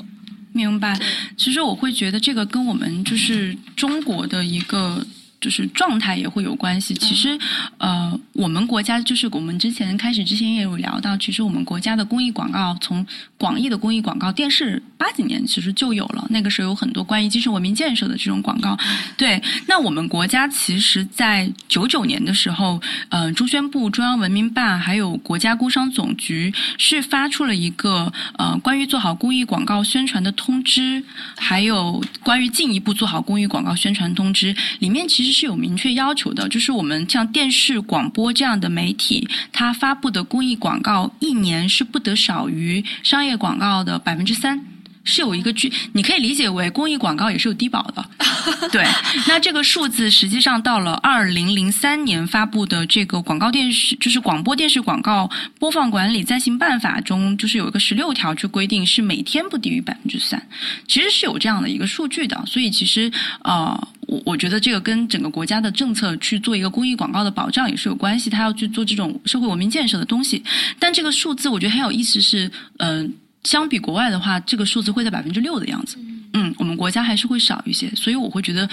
[0.54, 0.98] 明白。
[1.36, 5.06] 其实我会觉得这个跟我们就是中国的一个。
[5.40, 6.94] 就是状态也会有关系。
[6.96, 7.38] 其实，
[7.78, 13.06] 呃，我们国家就是我们之前开始之前也有聊到，其实我们国家的公益广告，从
[13.38, 16.26] 广义的公益广告，电视八几年其实就有了。
[16.32, 18.76] 那个时候有很多关于精神文明建设的这种广告。
[19.16, 31.04] 对，那我们国家其实，在九九年的时候，呃，中宣部、中央文明办还有国家工商总局是发出了一个呃关于做好公益广告宣传的通知，
[31.38, 35.27] 还有关于进一步做好公益广告宣传通知，里面其实。
[35.32, 44.66] 是有明确要求的，就是我们像电视、广播这样的媒体，它发布的公益广告一年是不得少于商业广告的百分之三。
[45.08, 48.06] 是有一个具，你可以理解为公益广告也是有低保的，
[48.72, 48.86] 对。
[49.28, 60.42] 那这个数字实际上到了二零零三年发布的这个广告电视，就是广播电视广告播放管理暂行办法中，就是有一个十六条去规定是每天不低于百分之三，
[60.88, 62.44] 其实是有这样的一个数据的。
[62.46, 63.10] 所以其实
[63.44, 70.44] 呃，我我觉得这个跟整个国家的政策去做一个公益广告的保障也是有关系，他要去做这种社会文明建设的东西。
[70.78, 73.14] 但这个数字我觉得很有意思，是嗯。
[73.48, 75.98] 相比国外的话，这个数字会在百分之六的样子。
[76.34, 78.70] 嗯，我们国家还是会少一些，所以我会觉得，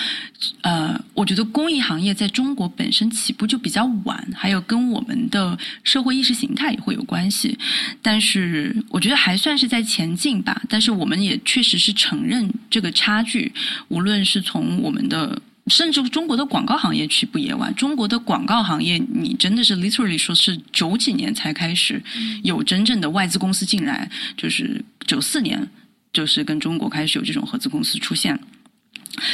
[0.63, 7.57] 呃，我觉得公益行业在中国本身起步就比较晚，还有跟我们的社会意识形态也会有关系。
[8.03, 10.61] 但是我觉得还算是在前进吧。
[10.69, 13.53] 但是我们也确实是承认这个差距，
[13.87, 15.41] 无论是从我们的。
[15.69, 17.75] 甚至中国的广告行业起步也晚。
[17.75, 22.03] 中国的广告行业，你真的是 literally 说是九几年才开始
[22.43, 25.67] 有真正的外资公司进来，就是九四年，
[26.13, 28.39] 就是跟中国开始有这种合资公司出现。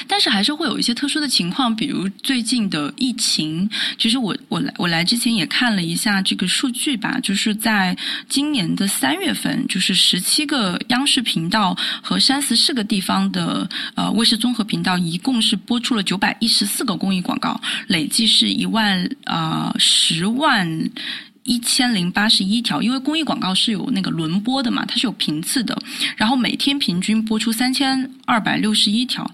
[0.06, 3.68] 但是还是会有一些特殊的情况，比如最近的疫情。
[3.98, 7.96] 其实我我来我来之前也看了一下这个数据吧，就是在
[8.28, 20.90] 今年的三月份，就是十七个央视频道和三十四个地方的呃卫视综合频道，一共是播出了九百一十四个公益广告，累计是一万啊十万
[21.50, 22.80] 一千零八十一条。
[22.80, 25.76] 因为公益广告是有那个轮播的嘛，它是有频次的，
[26.16, 29.28] 然后每天平均播出三千二百六十一条。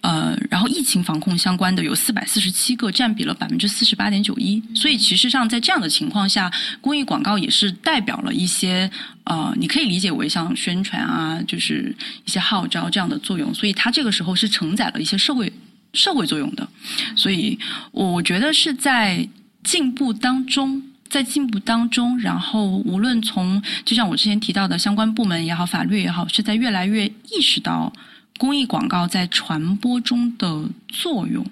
[0.00, 4.62] 呃，然后疫情防控相关的有四百四十七个，占比了百分之四十八点九一。
[4.72, 8.88] 所以其实上在这样的情况下，公益广告也是代表了一些
[9.24, 13.52] 呃，你可以理解为像宣传啊，就是一些号召这样的作用。
[13.52, 15.52] 所以它这个时候是承载了一些社会
[15.92, 16.68] 社会作用的。
[17.16, 17.58] 所以
[17.90, 19.28] 我觉得是在
[19.64, 27.92] 进步当中，在进步当中，然后无论从就像我之前提到的相关部门也好，法律也好，是在越来越意识到。
[28.36, 31.44] 公益广告在传播中的作用，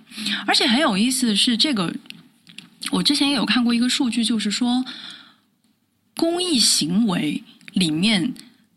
[0.47, 1.93] 而且很有意思的是，这个
[2.93, 4.85] 我之前也有看过一个数据，就是说，
[6.15, 7.43] 公益行为
[7.73, 8.33] 里面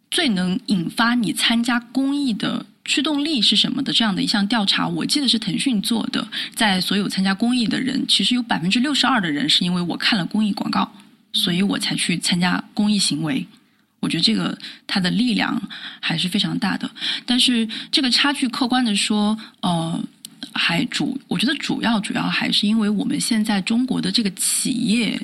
[0.09, 3.93] 最能引发你参加公益的驱动力是什么的？
[3.93, 10.91] 这样的一项调查，我记得是腾讯做的，在所有参加公益的人，其实有百分之六十二的人是因为我看了公益广告，
[11.31, 13.45] 所以我才去参加公益行为。
[13.99, 15.61] 我觉得这个它的力量
[15.99, 16.89] 还是非常大的，
[17.27, 20.03] 但是这个差距客观的说，呃，
[20.51, 25.21] 还主，我觉得主要主要还是因为我们现在中国的这个企业。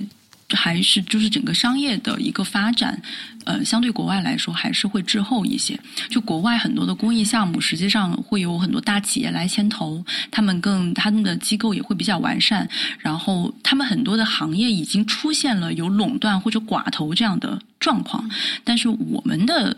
[0.49, 3.01] 还是就是整个商业的一个发展，
[3.45, 5.79] 呃，相对国外来说还是会滞后一些。
[6.09, 12.69] 就国外很多的公益项目，实际上会有很多大企业来牵头，他们更他们的机构也会比较完善，
[12.99, 18.29] 然后他们很多的行业已经出现了有垄断或者寡头这样的状况。
[18.63, 19.75] 但是我们的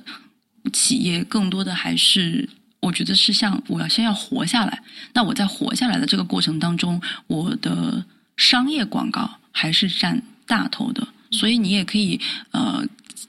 [0.74, 2.50] 企业更多的还是，
[2.82, 4.84] 我觉得是像我要先要活下来。
[5.14, 8.04] 那我在活下来的这个过程当中，我的
[8.36, 10.22] 商业广告还是占。
[10.48, 12.20] 大头的，所以你也可以
[12.52, 12.84] 呃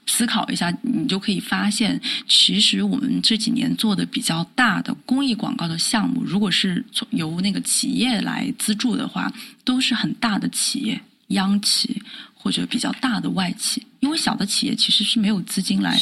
[0.07, 9.31] 思考一下，你就可以发现，其实我们这几年做的比较大的公益广告的项目，如果是从由那个企业来资助的话，
[9.63, 12.01] 都是很大的企业、央企
[12.41, 13.85] 或者比较大的外企。
[13.99, 15.99] 因为小的企业其实是没有资金来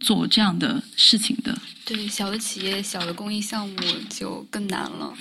[0.00, 1.56] 做这样的事情的。
[1.84, 3.76] 对，小的企业、小的公益项目
[4.10, 5.14] 就更难了。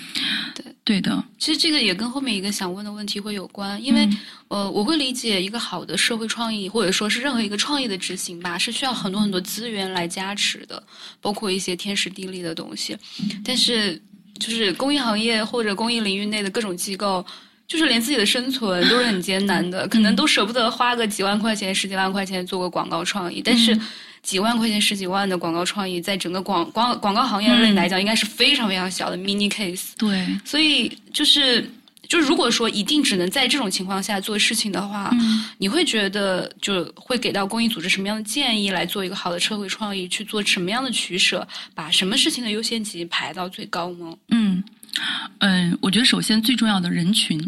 [0.55, 1.23] 对，对的。
[1.37, 4.09] 其实这个也跟后面一个想问的问题会有关，因为
[4.47, 10.81] 呃，我会理解一个好的社会创意，或者说是任何一个创意的执行吧，是需要很多很多资源来加持的，
[11.21, 12.97] 包括一些天时地利的东西。
[13.43, 14.01] 但是，
[14.39, 17.23] 就是公益行业或者公益领域内的各种机构。
[17.67, 23.41] 就是连自己的生存都是很艰难的，可能都舍不得花个几万块钱、十几万块钱做个广告创意。
[23.43, 23.77] 但是，
[24.21, 29.89] 几万块钱、十几万的广告创意，在整个广广广告行业内来讲，应该是非常非常小的 mini case。
[29.97, 31.67] 对，所以就是
[32.07, 35.11] 就如果说一定只能在这种情况下做事情的话，
[35.57, 44.13] 你会觉得就会给到公益组织什么样的建议来做一个好的社会创意，去做什么样的取舍，把什么事情的优先级排到最高吗？
[44.29, 44.63] 嗯。
[45.39, 47.39] 嗯，我觉得首先最重要的人群，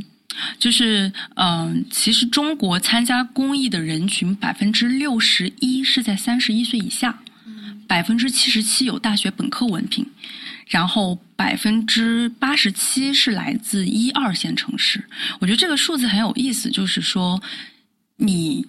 [0.60, 7.20] 就是嗯，其实中国参加公益的人群百分之六十一是在三十一岁以下，
[7.88, 10.06] 百分之七十七有大学本科文凭，
[10.68, 15.04] 然后百分之八十七是来自一二线城市。
[15.40, 17.42] 我觉得这个数字很有意思，就是说
[18.18, 18.68] 你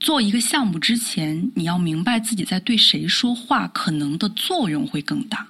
[0.00, 5.46] 做一个项目之前，你要明白自己在对谁说话，可能的作用会更大。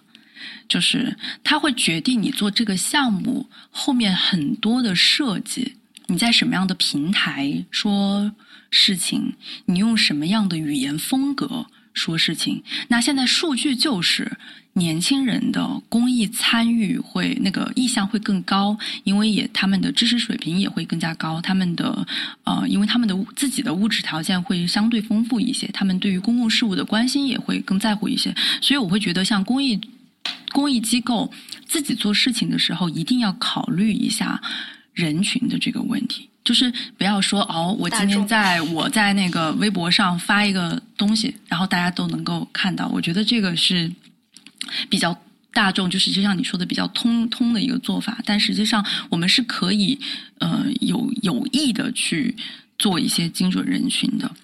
[0.71, 5.75] 就是它会决定你做这个项目后面很多的设计，
[6.07, 8.33] 你在什么样的平台说
[8.71, 9.35] 事情，
[9.67, 12.63] 你用什么样的语言风格说事情。
[12.87, 14.39] 那现在数据就是
[14.75, 22.07] 年轻人的公益参与会那个意向会更高，因为也他们的知识水平也会更加高，他们的
[22.45, 28.33] 呃，因为他们的自己的物质条件会相对丰富一些，他们对于公共事务的关心也会更在乎一些。
[28.61, 29.81] 所以我会觉得像公益。
[30.53, 31.33] 公益机构
[31.67, 34.41] 自己做事情的时候，一定要考虑一下
[34.93, 36.29] 人群的这个问题。
[36.43, 42.89] 就是不要说哦，我今天在我在那个微博上发一个东西，然后大家都能够看到。
[42.89, 43.93] 我觉得这个是
[44.89, 45.17] 比较
[45.53, 48.19] 大众，就是就像你说的比较通通的一个做法。
[48.25, 49.97] 但实际上，我们是可以
[50.39, 52.35] 呃有有意的去
[52.79, 54.35] 做一些精准人群的。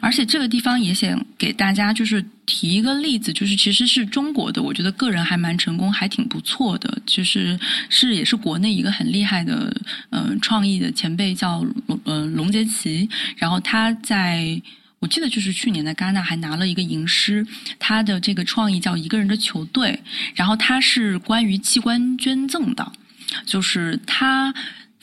[0.00, 6.96] 而且这个地方也想给大家就是提一个例子，就是其实是中国的，我觉得个人还蛮成功，还挺不错的。
[7.04, 7.58] 就是
[7.88, 9.74] 是也是国内一个很厉害的
[10.10, 11.66] 呃创意的前辈叫
[12.04, 14.60] 呃龙杰奇，然后他在
[15.00, 17.44] 我记得就是去年的戛纳还拿了一个银狮，
[17.78, 19.98] 他的这个创意叫一个人的球队，
[20.34, 22.92] 然后他是关于器官捐赠的，
[23.44, 24.54] 就是他。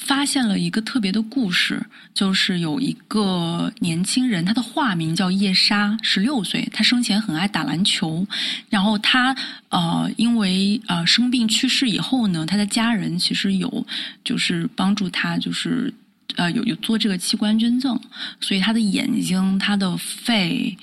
[0.04, 1.82] 发现了一个特别的故事，
[2.14, 8.26] 就是有一个年轻人，他的化名叫叶莎，十六岁，他生前很爱打篮球，
[8.70, 9.36] 然后他
[9.70, 13.86] 呃因为呃生病去世以后呢，他的家人其实有
[14.24, 15.94] 就是帮助他，就是
[16.36, 17.98] 呃有有做这个器官捐赠，
[18.42, 20.76] 所以他的眼睛、他的肺，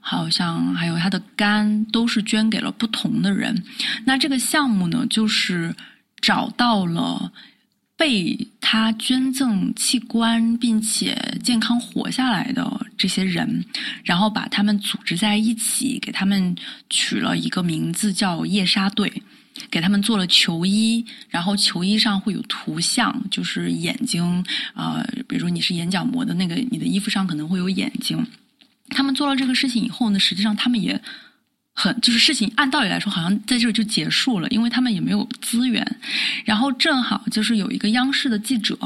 [0.00, 3.64] 好像还有他的肝都是捐给了不同的人。
[4.04, 5.74] 那这个项目呢，就是
[6.20, 7.32] 找到了。
[7.96, 13.64] 被他捐赠器官并且健康活下来的这些人，
[14.04, 16.54] 然后把他们组织在一起，给他们
[16.90, 19.10] 取了一个名字叫夜莎队，
[19.70, 24.44] 给他们做了球衣，然后球衣上会有图像，就是眼睛
[24.74, 28.26] 啊，比如说你是眼角膜的那个，你的衣服上可能会有眼睛。
[28.90, 31.00] 他们做了这个事情以后呢，实际上他们也。
[31.78, 35.86] 很就是事情，按道理来说，好像在这就结束了，因为他们也没有资源。
[36.46, 38.76] 然后正好就是有一个央视的记者。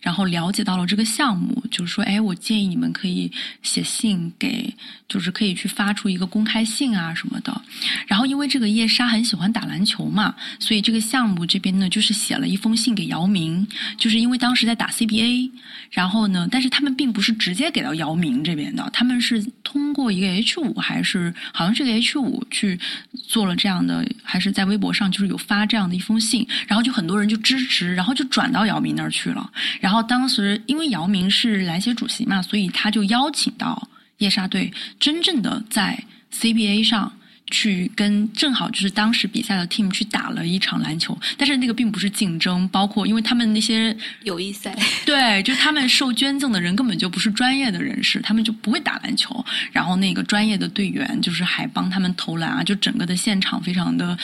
[0.00, 3.30] 然后了解到了这个项目，就是说，哎，我建议你们可以
[3.62, 4.72] 写信给，
[5.08, 7.62] 就是可以去发出一个公开信啊什么的。
[8.06, 13.66] 然后因为这个叶莎很喜欢打篮球嘛，所以这个项目这边呢，就是写了一封信给姚明，
[13.96, 15.50] 就是因为当时在打 CBA，
[15.90, 22.78] 然后呢，但是他们并不是直接给到姚明这边的，他们是通过一个 H 五还是好像是个 H 五去
[23.26, 29.50] 做了这样的，还是在微博上就是有发这样的一封信，然后就很多人就支持，然后就转到姚明那儿去了。
[29.80, 37.12] 然后当时因为姚明是篮协主席嘛，所以他就邀请到夜莎队真正的在 CBA 上。
[37.50, 44.76] 去跟正好就是当时比赛的 team 去打了一场篮球，但是那个并不是竞争，包括因为他们那些友谊赛，
[45.06, 49.44] 对，就他们受捐赠的人根本就不是专业的人士，他们就不会打篮球。
[49.72, 54.16] 然后那个专业的队员就是还帮他们投篮啊，就整个的现场非常的，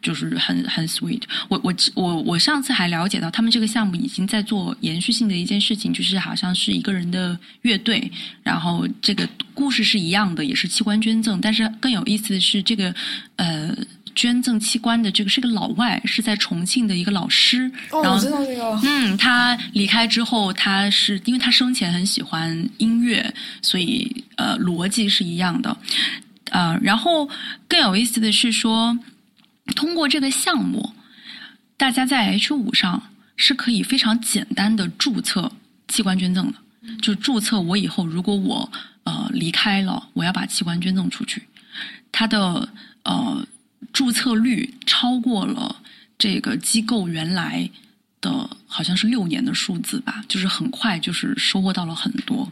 [0.00, 1.22] 就是很很 sweet。
[1.48, 8.10] 我我我我上次还了解到他们这个项目已经在做延续性的一件事情，就是好像是一个人的乐队，
[8.44, 12.59] 然后这个故事是一样的，也是器官捐赠，但是更有意思的是。
[12.62, 12.94] 这个
[13.36, 13.76] 呃，
[14.14, 17.70] 捐赠器官的这个是个老外，是在重庆的一个老师。
[17.90, 18.80] 哦，我知道这个。
[18.82, 23.32] 嗯，他离开之后，他是因为他生前很喜欢音乐，
[23.62, 25.76] 所以呃，逻辑是一样的。
[26.50, 27.28] 呃，然后
[27.68, 28.98] 更有意思的是说，
[29.76, 30.92] 通过这个项目，
[31.76, 33.00] 大家在 H 五上
[33.36, 35.52] 是可以非常简单的注册
[35.86, 36.54] 器官捐赠的，
[37.00, 38.68] 就注册我以后如果我
[39.04, 41.40] 呃离开了，我要把器官捐赠出去。
[42.12, 42.68] 它的
[43.04, 43.46] 呃
[43.92, 45.76] 注册率超过了
[46.18, 47.68] 这个机构原来
[48.20, 52.50] 的好像是六年的数字吧，就是很快就是收获到了很多。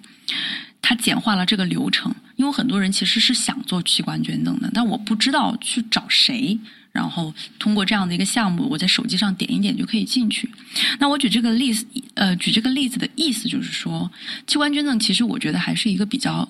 [0.80, 6.58] 它简化了这个流程，因为很多人其实是想做器官捐赠的，但我不知道去找谁。
[6.90, 10.50] 然后通过这样的一个项目，我在手机上点一点就可以进去。
[10.98, 14.10] 那我举这个例子，呃，举这个例子的意思就是说，
[14.46, 16.48] 器官捐赠其实我觉得还是一个比较。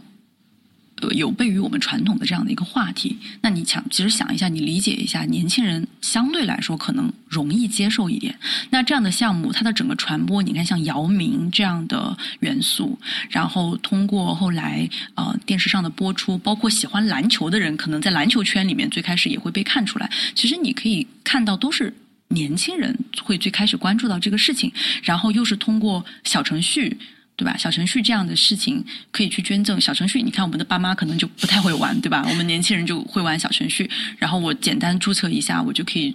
[1.00, 8.36] 呃，有悖于我们传统的这样的一个话题，那你想，其实想一下，你理解一下，年轻人相对来说可能容易接受一点。
[8.70, 12.98] 那这样的项目，它的整个传播，你看像姚明这样的元素，
[13.30, 20.10] 然后通过后来呃电视上的播出，包括喜欢篮球的人，可能在篮球圈里面最开始也会被看出来。
[20.34, 21.94] 其实你可以看到，都是
[22.28, 24.72] 年轻人会最开始关注到这个事情，
[25.02, 26.98] 然后又是通过小程序。
[27.38, 27.56] 对吧？
[27.56, 29.80] 小程序这样的事情可以去捐赠。
[29.80, 32.26] 小程序，你看我们的爸妈可能就不太会玩，对吧？
[32.28, 33.88] 我们年轻人就会玩小程序。
[34.18, 36.12] 然后我简单注册一下，我就可以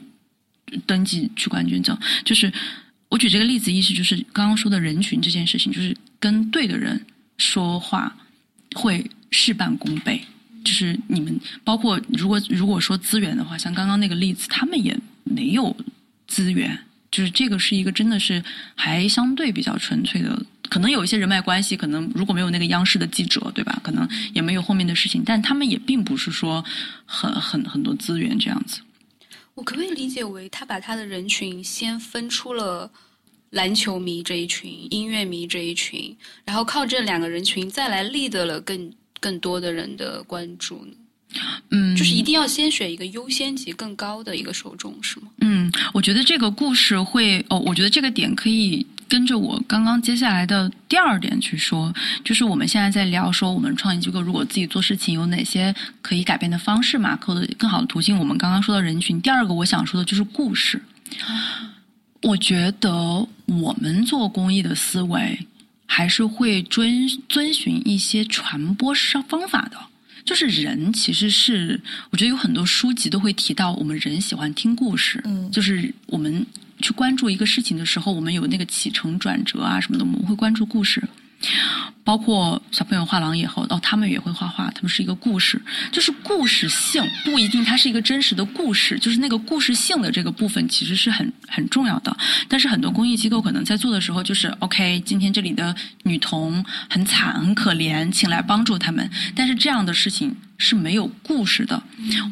[0.85, 1.97] 登记去官捐赠。
[2.25, 2.51] 就是
[3.07, 7.01] 我举这个例子，意思就是刚刚说的人群这件事情，就是跟对的人
[7.37, 8.13] 说话
[8.75, 10.21] 会事半功倍。
[10.65, 14.93] 就是你们包括如果如果说资源的话，像刚刚那个例子，他们也
[15.23, 15.73] 没有
[16.27, 16.77] 资源。
[17.13, 18.43] 就是这个是一个真的是
[18.73, 20.43] 还相对比较纯粹的。
[20.67, 23.79] 可能有一些人脉关系，可能如果没有那个央视的记者，对吧？
[23.83, 26.65] 可能也没有后面的事情，但他们也并不是说
[27.05, 28.81] 很很很多资源这样子。
[29.53, 32.89] 我可不可以理解为他把他的人群先分出了
[33.51, 40.93] 篮球迷这一群、音乐迷这一群，然后靠这两个人群再来立得了更更多的人的关注呢？
[41.69, 45.27] 嗯，就是一定要先选一个优先级更高的一个受众，是吗？
[45.39, 58.17] 嗯，我觉得这个故事会哦，我觉得这个点可以跟着我刚刚接下来的第二点去说，就是我们现在在聊说我们创业机构如果自己做事情有哪些可以改变的方式嘛，或者更好的途径。
[58.17, 60.81] 我们刚刚说到人群，第二个我想说的就是故事。
[62.21, 62.91] 我觉得
[63.45, 65.37] 我们做公益的思维
[65.85, 69.77] 还是会遵遵循一些传播上方法的。
[70.25, 71.79] 就是人其实是，
[72.09, 75.21] 我觉得有很多书籍都会提到，我们人喜欢听故事。
[75.25, 76.45] 嗯，就是我们
[76.79, 81.03] 去关注一个事情的时候，我们有那个起承转折啊什么的，我们会关注故事。
[82.03, 85.61] 包括小朋友画廊以后，哦，他们也会画画，他们是一个故事，
[85.91, 92.15] 就是故事性不一定它是一个真实的故事，就是那个故事性的这个部分其实是很很重要的。
[92.47, 100.35] 但是很多公益机构可能在做的时候，就是 OK，今天这里的女童很惨很可怜，请来帮助他们，但是这样的事情。
[100.55, 101.81] 是没有故事的。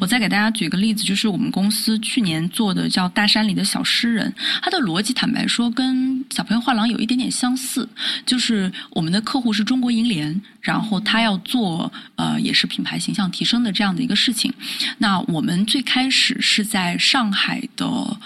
[0.00, 4.32] 我再给大家举个例子，就是我们公司去年做的叫《大山里的小诗人》，
[4.62, 7.86] 它的逻辑坦白说跟小朋友画廊有一点点相似，
[8.24, 14.52] 就是我们的客户是中国银联，然后他要做呃也是品牌形象提升的这样的一个事情。
[14.98, 18.16] 那我们最开始是在上海的。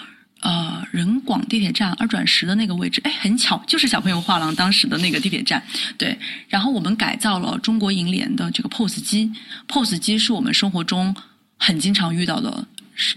[0.41, 5.61] 呃，人广地铁站二转十的那个位置，哎，很巧， 就是小朋友画廊当时的那个地铁站。
[5.97, 9.31] 对，然后我们改造了中国银联的这个 POS 机
[9.67, 11.13] ，POS 机是我们生活中
[11.57, 12.65] 很经常遇到的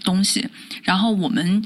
[0.03, 0.49] 东西。
[0.81, 1.63] 然后我们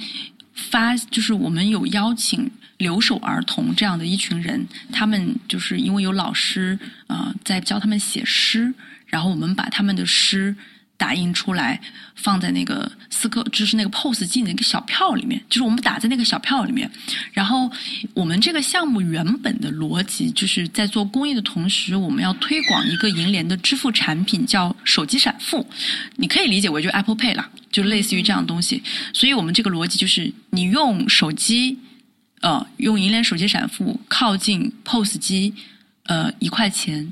[0.54, 2.52] 发，就是我们有邀请
[2.86, 4.60] 留守儿童这样的一群人，
[4.92, 5.18] 他们
[5.52, 8.74] 就是因为有老师啊在教他们写诗，
[9.08, 10.56] 然后我们把他们的诗。
[10.98, 11.78] 打印出来，
[12.16, 16.90] 放在那个四克，就是那个 POS 机的一个小票里面，就是我们打在那个小票里面。
[17.34, 17.70] 然后
[18.14, 25.68] 我们这个项目原本的逻辑，就是在做公益的同时，我们要推广一个银联的支付产品，叫手机闪付。
[26.16, 28.82] 你可以理解为就 Apple Pay 啦，就类似于这样的东西。
[29.12, 31.78] 所以我们这个逻辑就是，你用手机，
[32.42, 35.54] 呃，用银联手机闪付靠近 POS 机，
[36.04, 37.12] 呃，一块钱。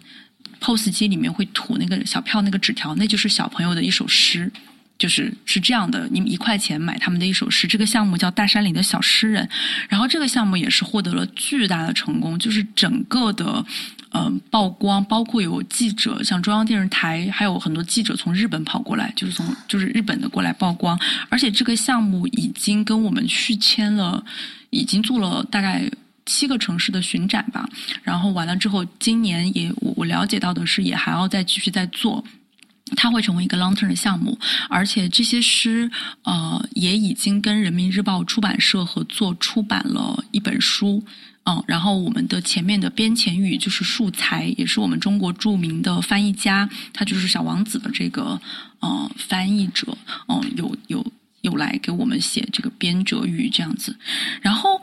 [0.59, 4.49] POS 机里面会吐那个小票，那个纸条，那就是小朋友的一首诗，
[4.97, 6.07] 就是是这样的。
[6.09, 9.49] 你一块钱买他们的一首诗，这个项目叫大山里的小诗人。
[9.89, 13.65] 然后这个项目也是获得了巨大的成功，就是整个的
[14.13, 20.99] 嗯曝光，包括有记者，像中央电视台，还有很多记者从日本跑过来，就是从就是日本的过来曝光。
[21.29, 24.23] 而且这个项目已经跟我们续签了，
[24.69, 25.89] 已经做了大概。
[26.25, 27.67] 七个城市的巡展吧，
[28.01, 32.23] 然后完了之后，今年也我我了解到的是，也还要再继续再做，
[32.95, 34.37] 它会成为一个 long term 的项目，
[34.69, 35.89] 而且这些诗
[36.23, 41.03] 呃也已经跟人民日报出版社合作出版了一本书，
[41.45, 48.39] 嗯，然后我们的前面的编前语就是素材，也是我们中国著名的翻译家，他就是小王子的这个
[48.79, 49.97] 呃翻译者，
[50.27, 51.05] 嗯，有有
[51.41, 53.95] 有来给我们写这个编者语这样子，
[54.41, 54.81] 然后。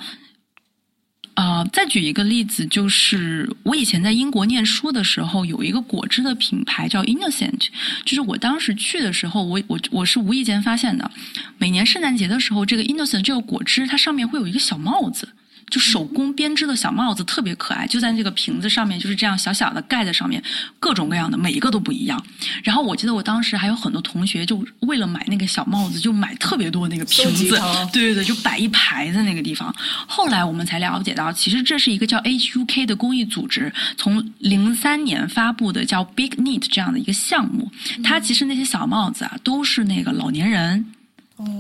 [1.41, 7.69] 啊，再举一个例子，就是我以前在英国念书的时候，有一个果汁的品牌叫 Innocent，
[8.05, 11.11] 就是我当时去的时候，我我我是无意间发现的，
[11.57, 15.31] 每年圣诞节的时候，这个 Innocent 这个果汁它上面会有一个小帽子。
[15.71, 20.43] 就手工编织的小帽子特别可爱，就在那个瓶子上面，就是这样小小的盖在上面，
[20.79, 22.23] 各种各样的，每一个都不一样。
[22.65, 27.49] 然后我记得我当时还有很多同学，就为了买那个小帽子，就买特别多那个瓶子，
[27.93, 29.75] 对对对，就摆一排在那个地方。
[30.07, 37.71] 后来我们才了解到，其实这是一个叫 HUK 的公益组织，从零三年发布的叫 Big Need 这样的一个项目。
[38.03, 40.85] 它其实那些小帽子啊，都是那个老年人。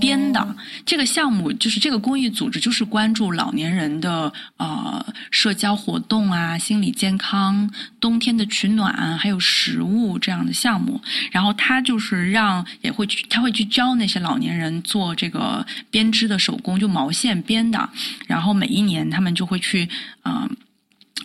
[0.01, 7.71] 编的这个项目就是这个公益组织，就是关注老年人的呃社交活动啊、心理健康、
[8.01, 11.01] 冬天的取暖，还有食物这样的项目。
[11.31, 17.89] 然后他就是让也会去，他会去教那些老年人做这个编织的手工，就毛线编的。
[18.27, 19.89] 然后每一年他们就会去
[20.25, 20.49] 嗯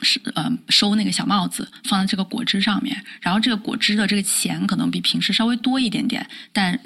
[0.02, 3.04] 是呃收那个小帽子，放在这个果汁上面。
[3.22, 6.80] 然后这个果汁的这个钱可能比平时稍微多一点点，但。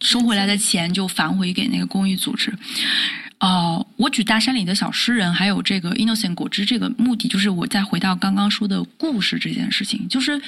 [0.00, 2.52] 收回来的钱就返回给那个公益组织。
[3.40, 10.40] 哦，我举大山里的小诗人，还有这个 Innocent 果汁，这个目的就是我再回到刚刚说的故事这件事情，就是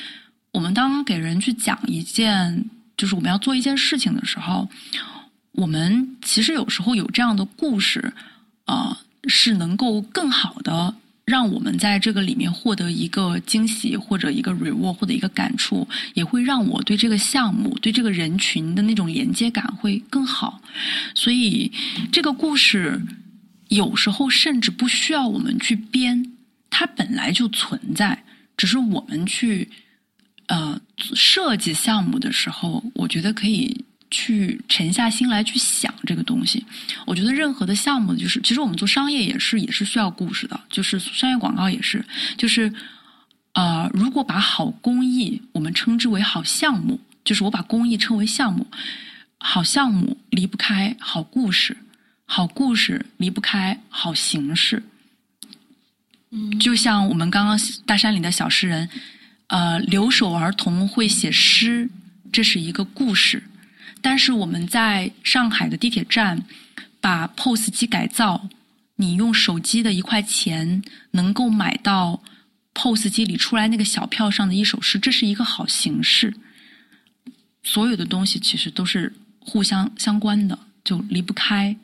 [0.53, 2.65] 我们当给人去讲一件，
[2.97, 4.67] 就是我们要做一件事情的时候，
[5.53, 8.13] 我们其实有时候有这样的故事，
[8.65, 10.95] 啊，是能够更好的。
[11.27, 20.63] 让我们在这个里面获得一个惊喜，或者一个 reward，或者一个感触，也会让我对这个项目、对这个人群的那种连接感会更好。
[21.17, 21.73] 所以，
[22.13, 23.03] 这个故事
[23.69, 26.33] 有时候甚至不需要我们去编，
[26.71, 28.23] 它本来就存在，
[28.57, 29.69] 只是我们去
[30.47, 33.85] 呃设计项目的时候，我觉得可以
[34.17, 36.65] 去沉下心来去想这个东西。
[37.05, 42.03] 我觉得任何的项目，就是其实我们做商业也是也是需要故事的，就是商业广告也是，
[42.39, 42.73] 就是
[43.53, 48.67] 呃，如果把好公益我们称之为好项目，就是我把公益称为项目，
[49.37, 51.77] 好项目离不开好故事。
[52.29, 54.83] 好故事离不开好形式，
[56.33, 57.57] 嗯，就像我们刚刚
[57.87, 58.89] 大山里的小诗人，
[59.47, 61.89] 呃，留守儿童会写诗，
[62.33, 63.41] 这是一个故事。
[64.07, 66.41] 但是我们在上海的地铁站
[67.01, 68.49] 把 POS 机改造，
[68.95, 70.81] 你用手机的一块钱
[71.11, 72.23] 能够买到
[72.75, 76.33] POS 机里出来那个小票上的一首诗，这是一个好形式。
[77.65, 81.77] 所有的东西其实都是互相相关的，就离不开。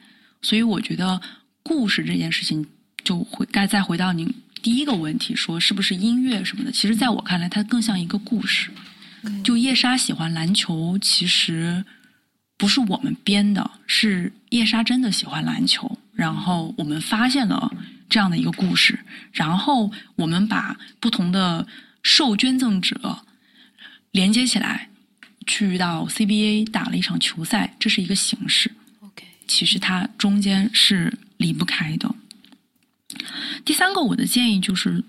[0.43, 1.21] 所以我觉得
[1.65, 2.65] 故事这件事情，
[3.03, 4.33] 就回该再回到您
[4.63, 6.71] 第一个问题，说是不是音乐什么的？
[6.71, 8.71] 其实在我看来，它更像一个故事。
[9.43, 11.85] 就叶莎喜欢篮球，其实
[12.63, 15.99] 不是我们编的，是叶莎真的喜欢篮球。
[16.15, 17.69] 然后我们发现了
[18.09, 18.97] 这样的一个故事，
[19.33, 21.67] 然后我们把不同的
[22.05, 23.19] 受捐赠者
[24.13, 24.89] 连接起来，
[25.45, 28.71] 去到 CBA 打了一场球赛，这是一个形式。
[29.01, 32.15] OK，其实它中间是离不开的。
[33.65, 35.03] 第三个，我的建议就是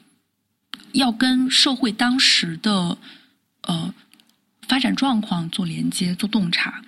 [0.94, 2.98] 要跟社会当时的
[3.62, 3.94] 呃
[4.68, 6.84] 发展状况做连接、做洞察。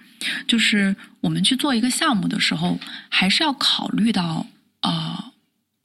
[0.47, 2.79] 就是我们去做一个项目的时候，
[3.09, 4.45] 还是要考虑到
[4.81, 5.31] 啊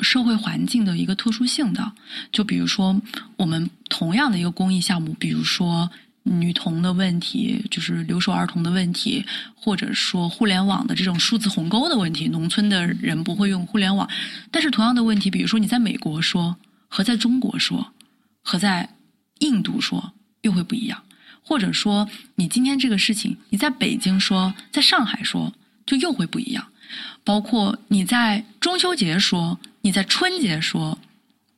[0.00, 1.92] 社会环境的一个特殊性的。
[2.32, 3.00] 就比如说，
[3.36, 5.90] 我们同样的一个公益项目，比如说。
[6.22, 12.28] 女童的问题，就是留守儿童的问题，或者说互联网的这种数字鸿沟的问题。
[12.28, 14.08] 农村的人不会用互联网，
[14.50, 16.54] 但是同样的问题，比如说你在美国说
[16.88, 17.94] 和在中国说
[18.42, 18.86] 和在
[19.38, 20.12] 印度说
[20.42, 21.02] 又会不一样，
[21.50, 25.52] 或者说你今天这个事情你在北京说，在上海说
[25.84, 26.64] 就又会不一样。
[27.24, 30.96] 包括你在中秋节说，你在春节说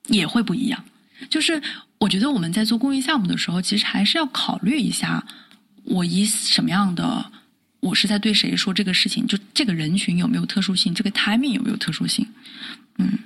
[0.06, 0.82] 也会不一样，
[1.28, 1.62] 就是。
[1.98, 5.24] 我觉得我们在做公益项目的时候，其实还是要考虑一下，
[5.85, 7.24] 我以什么样的，
[7.78, 12.27] 我是在对谁说这个事情，就这个人群有没有特殊性，这个 timing 有没有特殊性，
[12.98, 13.16] 嗯，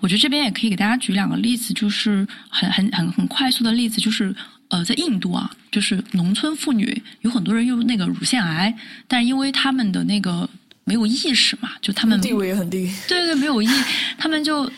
[0.00, 4.34] 我觉得这边也可以给大家举两个例子，就是很很很很快速的例子，就是
[4.72, 8.74] 呃，在印度啊，就是农村妇女有很多人有那个乳腺癌，
[9.06, 10.48] 但是因为他们的那个
[10.84, 13.68] 没有意识嘛，就他们地位也很低，对对，没有意，
[14.16, 14.70] 他们就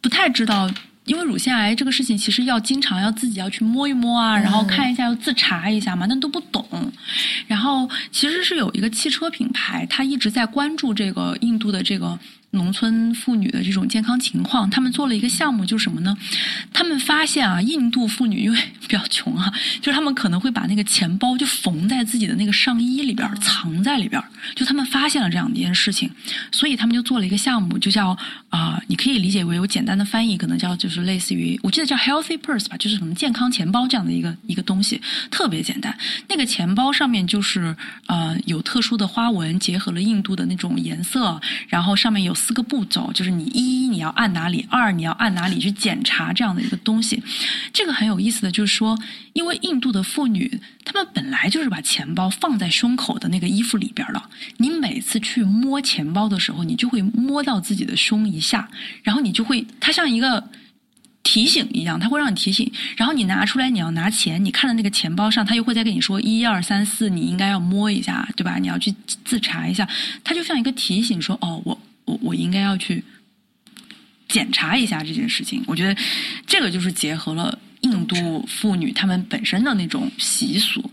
[0.00, 0.68] 不太知道。
[1.04, 6.92] 因为乳腺癌这个事情，其实要经常要自己要去摸一摸啊，然后看一下，要自查一下嘛，那都不懂。
[7.46, 12.18] 然后其实是有一个汽车品牌，他一直在关注这个印度的这个。
[12.52, 16.14] 农村妇女的这种健康情况，他们做了一个项目，就是什么呢？
[16.70, 19.50] 他们发现啊，印度妇女因为比较穷啊，
[19.80, 24.22] 就是他们可能会把那个钱包就缝在自己的那个上衣里边，藏在里边。
[24.54, 26.10] 就他们发现了这样一件事情，
[26.50, 28.14] 所以他们就做了一个项目，就叫
[28.50, 35.00] 啊，你可以理解为有简单的翻译，可能叫就是类似于，我记得叫 healthy purse 吧，就是什么健康钱包这样的一个一个东西，
[35.30, 35.96] 特别简单。
[36.28, 37.74] 那个钱包上面就是
[38.08, 42.36] 呃有特殊的花纹，结合了印度的那种颜色，然后上面有。
[42.42, 47.22] 四个步骤就是你一你要按哪里，二你要按哪里去检查这样的一个东西。
[47.72, 48.98] 这个很有意思的就是说，
[49.32, 54.28] 因为印度的妇女她们本来就是把钱包放在胸口的那个衣服里边了。
[54.56, 58.68] 你每次去摸钱包的时候，你就会摸到自己的胸一下，
[59.04, 60.42] 然后你就会它像一个
[61.22, 62.70] 提醒一样，它会让你提醒。
[62.96, 68.56] 然后你拿出来你要拿钱，你看到那个钱包上，他又会再跟你说一二三四，你应该要摸一下，对吧？
[68.58, 68.92] 你要去
[69.24, 69.88] 自查一下，
[70.24, 71.78] 它就像一个提醒，说哦我。
[72.04, 73.02] 我我应该要去
[74.28, 75.62] 检查一下这件事情。
[75.66, 76.00] 我觉得
[76.46, 80.90] 这个就是结合了印度妇女她们本身的那种习俗。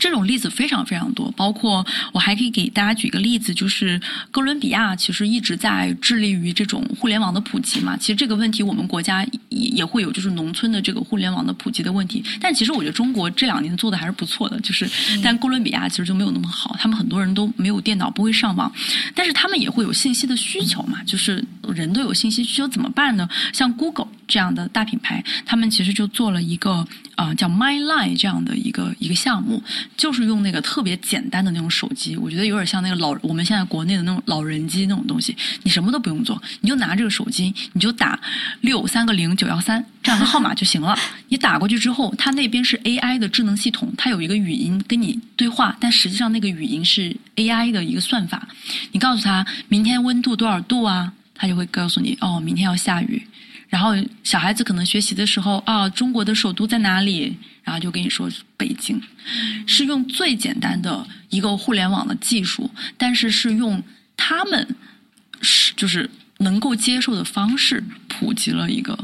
[0.00, 4.00] 这种例子非常非常多，包括我还可以给大家举一个例子，就是
[4.30, 7.96] 哥伦比亚其实一直在致力于这种互联网的普及嘛。
[7.96, 12.24] 其实这个问题我们国家也也会有，就是农村的这个互联网的普及的问题。
[12.40, 14.88] 但其实我觉得中国这两年做的还是不错的，就是
[15.22, 18.72] 但哥伦比亚其实就没有那么好，他们很多人都没有电脑，不会上网，
[19.14, 21.44] 但是他们也会有信息的需求嘛，就是
[21.74, 23.28] 人都有信息需求，怎么办呢？
[23.52, 24.08] 像 Google。
[24.26, 29.62] 这样的大品牌，他们其实就做了一个呃叫 My Line 这样的一个一个项目，
[29.96, 38.18] 就是用那个特别简单的那种手机，我觉得有点像那个老我们现在国内的那种老人机那种东西，你什么都不用做，你就拿这个手机，你就打
[38.60, 40.98] 六三个零九幺三 这样的号码就行了。
[41.28, 48.48] 你打过去之后，它那边是 AI 的智能系统，它有一个语音跟你对话，但实际上那个语音是 AI 的一个算法。
[48.92, 51.12] 你告诉他明天温度多少度啊？
[51.34, 53.26] 他就会告诉你哦，明天要下雨。
[53.74, 53.90] 然后
[54.22, 57.36] 小孩子可能学习的时候啊，中国的首都在哪里？
[57.64, 59.02] 然后就跟你说北京，
[59.66, 63.82] 是用最简单的一个互联网的技术，但是是用
[64.16, 64.76] 他们
[65.40, 68.96] 是就是能够接受的方式普及了一个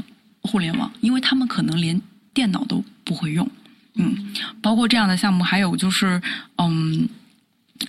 [0.43, 2.01] 互联网，因为他们可能连
[2.33, 3.51] 电脑都不会用。
[3.95, 4.33] 嗯，
[4.63, 6.23] 包括这样的项目，还有就是
[6.59, 7.09] 嗯。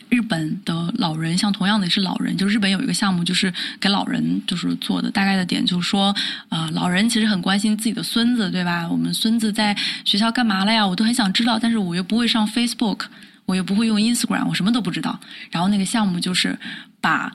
[0.10, 5.10] 日本的老人，像同样的也是老人，就日本有一个项目，就是给老人就是做的。
[5.12, 6.16] 大概的点就是说，
[6.50, 8.88] 啊，老人其实很关心自己的孙子，对吧？
[8.90, 10.86] 我们孙子在学校干嘛了呀？
[10.86, 13.06] 我都很想知道，但是我又不会上 Facebook，
[13.46, 15.20] 我又不会用 Instagram，我什么都不知道。
[15.50, 16.58] 然后那个项目就是
[17.00, 17.34] 把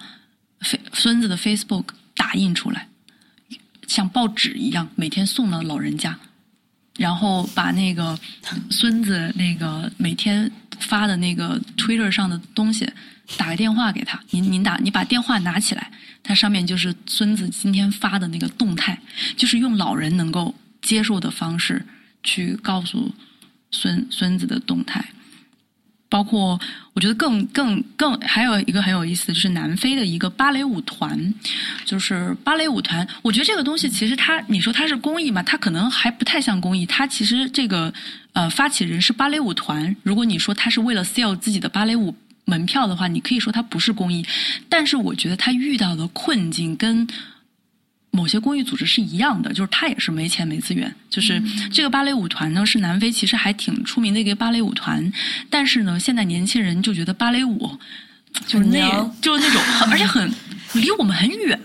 [0.92, 2.88] 孙子的 Facebook 打印出来，
[3.86, 6.18] 像报纸一样，每天送到老人家，
[6.96, 8.18] 然后把那个
[8.70, 10.50] 孙子那个每天。
[10.81, 12.89] 发的那个 Twitter 上的东西，
[13.36, 14.20] 打个电话给他。
[14.31, 15.90] 您您打，你把电话拿起来，
[16.23, 19.01] 它上面就是孙子今天发的那个动态，
[19.36, 21.85] 就是用老人能够接受的方式
[22.23, 23.15] 去告诉
[23.70, 25.05] 孙孙子的动态。
[26.16, 26.59] 包括
[26.94, 31.34] 我觉得更更更还有一个很有意思，就是南非的一个芭蕾舞团，
[31.84, 33.06] 就是芭蕾舞团。
[33.20, 35.43] 我觉得这个东西其实它，你说它是公益嘛？
[35.43, 36.86] 它可能还不太像公益。
[36.86, 37.93] 它其实这个
[38.32, 39.94] 呃发起人是芭蕾舞团。
[40.02, 42.14] 如果你说它是为了 sell 自己的芭蕾舞
[42.47, 44.24] 门票的话，你可以说它不是公益。
[44.70, 47.06] 但是我觉得它遇到的困境跟。
[48.16, 50.93] 某些公益组织是一样的，就是他也是没钱没资源。
[51.10, 55.12] 就是这个芭蕾舞团呢，是南非其实还挺出名的一个芭蕾舞团，
[55.51, 57.70] 但是呢，现在年轻人就觉得芭蕾舞
[58.47, 58.80] 就是那，
[59.20, 59.62] 就是那种，
[59.93, 60.32] 而且很
[60.72, 61.60] 离我们很远，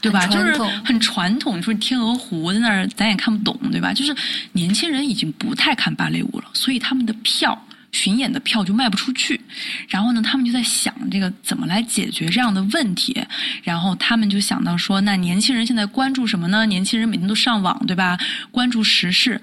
[0.00, 0.26] 对吧？
[0.26, 1.56] 就是很传统。
[1.56, 3.92] 你说天鹅湖在那儿，咱也看不懂，对吧？
[3.94, 4.14] 就是
[4.52, 7.66] 年轻人已经不太看芭蕾舞了，所以他们的票。
[7.94, 9.40] 巡演的票就卖不出去，
[9.88, 13.24] 然后呢，他们就在想这个怎么来解决这样的问题，
[13.62, 16.66] 然后他们就想到说，那年轻人现在关注什么呢？
[16.66, 18.18] 年轻人每天都上网，对吧？
[18.50, 19.40] 关注时事，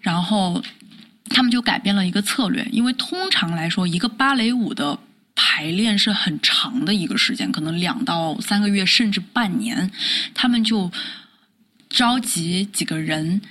[0.00, 0.62] 然后
[1.26, 4.98] 他们就改变了一个策略，因为通常来说，一个芭蕾舞的
[5.34, 9.90] 排练是很长的一个时间，可能两到三个月，甚至半年，
[10.32, 10.90] 他们就
[11.90, 13.42] 召集几个人，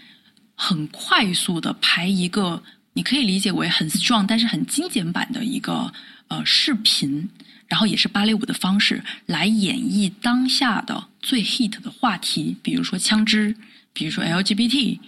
[0.56, 2.64] 很快速的排一个。
[3.00, 5.94] 你可以理解为很 strong，但是很精简版的一个
[6.28, 7.30] 呃视频，
[7.66, 13.56] 然后也是芭蕾舞的方式来演绎当下的最 hit 的话题，比如说枪支，
[13.94, 15.00] 比如说 LGBT，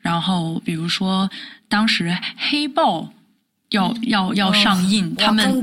[0.00, 1.30] 然后比如说
[1.68, 3.12] 当时黑豹
[3.70, 5.62] 要要要上映，他们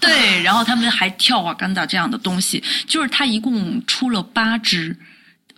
[0.00, 4.98] 对，然后他们还跳瓦干达这样的东西，就是他一共出了八支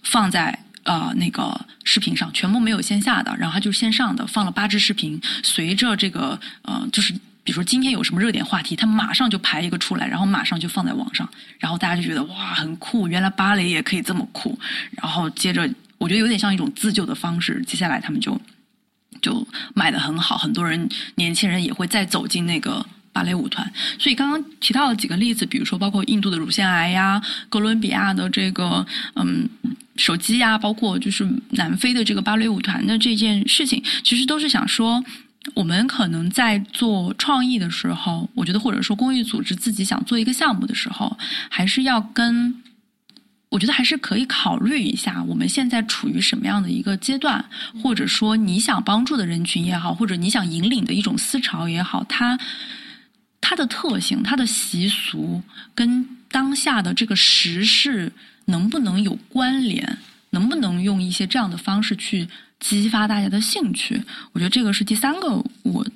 [0.03, 0.67] 放在。
[0.85, 5.21] 呃，那个视频上全部没有线下的，然后他就是线上的，放了八支视频。
[5.43, 7.13] 随着这个呃，就是
[7.45, 11.29] 比如说今天有什么热点话题，他马上就排一个出来，然后马上就放在网上，
[11.59, 14.59] 然后大家就觉得哇，很酷，原来芭蕾也可以这么酷。
[14.93, 15.69] 然后接着，
[15.99, 17.63] 我觉得有点像一种自救的方式。
[17.67, 18.41] 接下来他们就
[19.21, 22.85] 就卖的很好，很多人年轻人也会再走进那个。
[23.13, 27.21] 芭蕾舞团，所以刚刚提到了几个例子，比如说包括印度的乳腺癌呀，
[27.51, 28.85] 哥伦比亚的这个
[29.15, 29.47] 嗯
[29.97, 35.05] 手机呀，包括就是南非的这个芭蕾舞团的这件事情，其实都是想说，
[35.53, 41.15] 我们可能在做创意的时候，我觉得或者说公益组织自己想做一个项目的时候，
[41.51, 42.63] 还是要跟，
[43.51, 47.45] 我觉得还是可以考虑一下我们现在处于什么样的一个阶段，
[47.83, 52.39] 或者说你想帮助的人群也好，或者你想引领的一种思潮也好，它。
[53.43, 55.43] 它的特性、它的习俗
[55.75, 58.11] 跟当下的这个时事
[58.47, 59.99] 能不能有关联？
[60.31, 62.27] 能不能用一些这样的方式去
[62.59, 64.03] 激发大家的兴趣？
[64.33, 65.87] 我觉得这个是第三个，我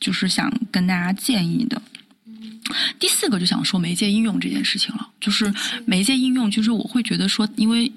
[0.00, 1.82] 就是想跟大家建议的。
[2.98, 5.52] 第四个就想说媒介应用这件事情了，就是
[5.84, 7.92] 媒介应用，就是我会觉得说，因为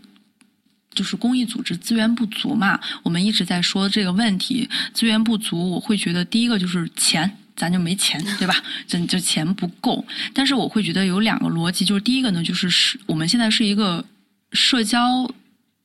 [0.93, 7.37] 就是公益组织资源不足嘛，我们一直在说这个问题，资源不足，我会觉得第一个就是钱。
[7.59, 8.55] 咱就没钱，对吧？
[8.87, 10.03] 就就钱不够。
[10.33, 14.03] 但是我会觉得有两个逻辑，就是第一个呢，就是是我们现在是一个
[14.53, 15.29] 社交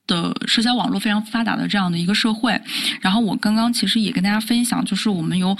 [0.07, 2.59] 的社交网络非常发达的这样的一个社会。
[3.01, 5.55] 然后我刚刚其实也跟大家分享，就是我们有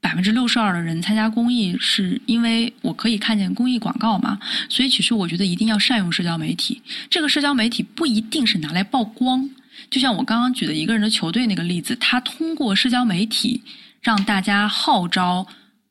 [0.00, 4.38] 百分之六十二的人参加公益，是因为我可以看见公益广告嘛。
[4.68, 6.80] 所以其实我觉得一定要善用社交媒体。
[7.10, 9.50] 这个社交媒体不一定是拿来曝光。
[9.90, 13.62] 就像我刚刚举的一个人的球队那个例子，他通过社交媒体
[14.00, 15.46] 让大家号召。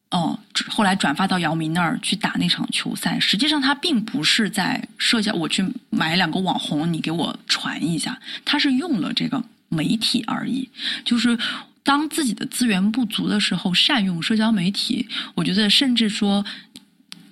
[0.10, 0.40] 哦，
[0.70, 3.20] 后来转发到姚明那儿去打那场球赛。
[3.20, 8.18] 实际上，他并不是在社交，我去买两个网红，你给我传一下。
[8.46, 10.70] 他是用了这个媒体而已。
[11.04, 11.38] 就是
[11.84, 15.06] 当自己的资源不足的时候，善用社交媒体。
[15.36, 16.46] 我觉得，甚至说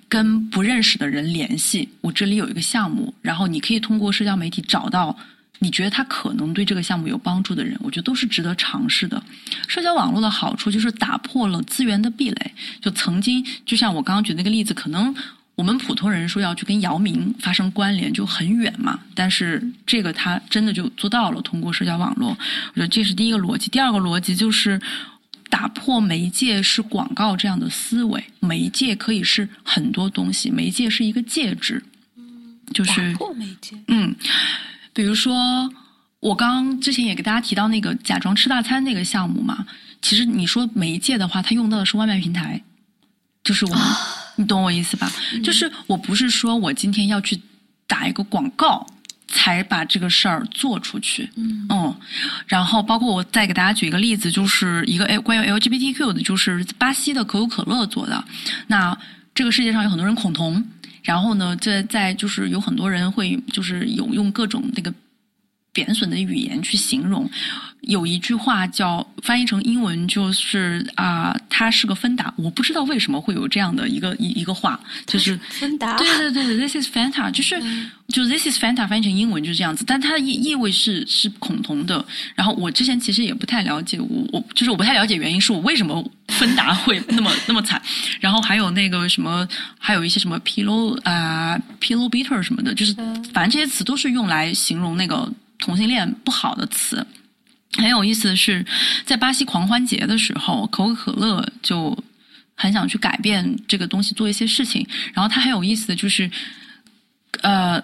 [0.06, 5.18] 跟不认识的人联系，我这里有一个项目，然后你可以通过社交媒体找到。
[5.58, 9.22] 你觉得他可能对这个项目有帮助的人，我觉得都是值得尝试的。
[9.66, 12.52] 社交网络的好处就是打破了资源的壁垒。
[12.80, 15.14] 就曾经，就像我刚刚举那个例子，可能
[15.54, 19.00] 我们普通人说要去跟姚明发生关联就很远嘛。
[19.14, 22.28] 但是这个他真的就做到了，通过社交网络。
[22.28, 23.70] 我觉得这是第一个逻辑。
[23.70, 24.78] 第二个逻辑就是
[25.48, 28.22] 打破媒介是广告这样的思维。
[28.40, 31.82] 媒介可以是很多东西，媒介是一个介质。
[32.16, 33.76] 嗯，就是打破媒介。
[33.88, 34.14] 嗯。
[34.96, 35.70] 比如说，
[36.20, 39.66] 我刚之前也给大家提到那个假装吃大餐那个项目嘛，
[40.00, 42.62] 其实你说媒介的话，它用到的是外卖平台，
[43.44, 43.76] 就是我，
[44.36, 45.12] 你懂我意思吧？
[45.44, 47.38] 就是我不是说我今天要去
[47.86, 48.86] 打一个广告
[49.28, 51.94] 才把这个事儿做出去，嗯，
[52.46, 58.24] 然后包括我再给大家举一个例子，就是一个关于 LGBTQ 的，就是巴西的可口可乐做的。
[58.68, 58.96] 那
[59.34, 60.66] 这个世界上有很多人恐同。
[61.06, 64.92] 然后呢，这在就是有很多人会就是有用各种那个
[65.76, 67.30] 贬损的语言去形容。
[67.82, 72.32] 有一句话叫翻译成英文就是啊，他是个芬达。
[72.36, 75.96] 我不知道为什么会有这样的一个一一个话，就是芬达。
[75.96, 77.60] 对对对对，This is Fanta，就是
[78.08, 82.04] 就 This is Fanta 翻译成英文就是这样子，但它的意意味是是恐同的。
[82.34, 87.80] 然后我之前其实也不太了解，我我就是我不太了解原因，是我为什么芬达会那么那么惨。
[88.18, 89.46] 然后还有那个什么，
[89.78, 92.92] 还有一些什么 pillow 啊 pillow bitter 什么的，就是
[93.32, 97.06] 反正这些词都是用来形容那个同性恋不好的词。
[97.78, 98.64] 很有意思的是，
[99.04, 101.96] 在巴西狂欢节的时候，可口可乐就
[102.54, 104.86] 很想去改变这个东西，做一些事情。
[105.12, 106.30] 然后它很有意思的就是，
[107.42, 107.82] 呃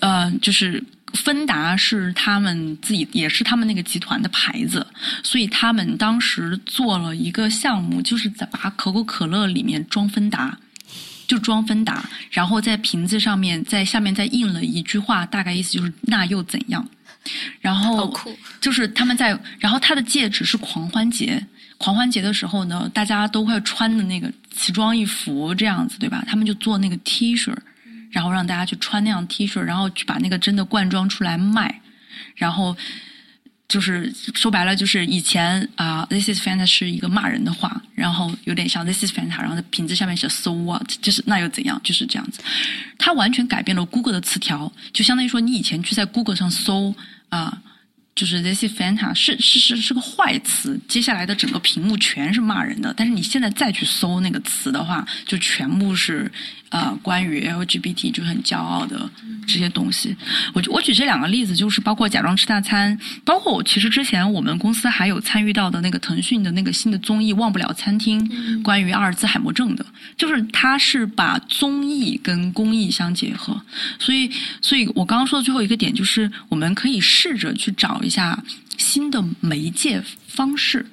[0.00, 0.82] 呃，就是
[1.14, 4.86] 芬达是他们自己，也是他们那个集团的牌子，
[5.22, 10.58] 所以他们当时做了一个项目，就是在把可口可乐里面装芬达，
[11.26, 16.86] 就装芬达，然后在瓶子上面，在下面再印了一句话，大概意思就是“那又怎样”。
[17.60, 18.14] 然后
[18.60, 21.44] 就是他们在，然后他的戒指是狂欢节，
[21.76, 26.24] 狂欢节的时候呢，大家都会穿的那个奇装异服这样子，对吧？
[26.28, 27.52] 他们就做那个 T 恤，
[28.12, 31.80] 然后让大家去穿那样 T 恤，然后去把那个真的灌装出来卖，
[32.36, 32.76] 然后
[33.68, 42.40] 就是说白了，就是以前啊，This is Fanta 是一个骂人的话，然后有点像 This is Fanta，然后在瓶子下面写 So what，就是那又怎样，就是这样子。
[42.98, 46.94] 它完全改变了 Google 的词条，就相当于说你以前去在 Google 上搜。
[47.28, 47.60] 啊，
[48.16, 52.92] 就是 this is Fanta 是是是是个坏词，接下来的整个屏幕全是骂人的。
[52.96, 56.28] 但是你现在再去搜那个词的话，就全部是。
[56.70, 59.08] 呃，关于 LGBT 就很骄傲的
[59.46, 60.14] 这些东西，
[60.52, 68.20] 我我举这两个例子，就是包括假装吃大餐，包括我其实之前我们公司还有参与到的那个腾讯的那个新的综艺《忘不了餐厅》，
[68.62, 69.86] 关于阿尔兹海默症的，
[70.16, 73.58] 就是它是把综艺跟公益相结合，
[74.00, 74.28] 所以，
[74.60, 78.42] 所以我刚刚说的最后一个点就是，我们可以试着去找一下
[78.78, 80.86] 新的媒介方式，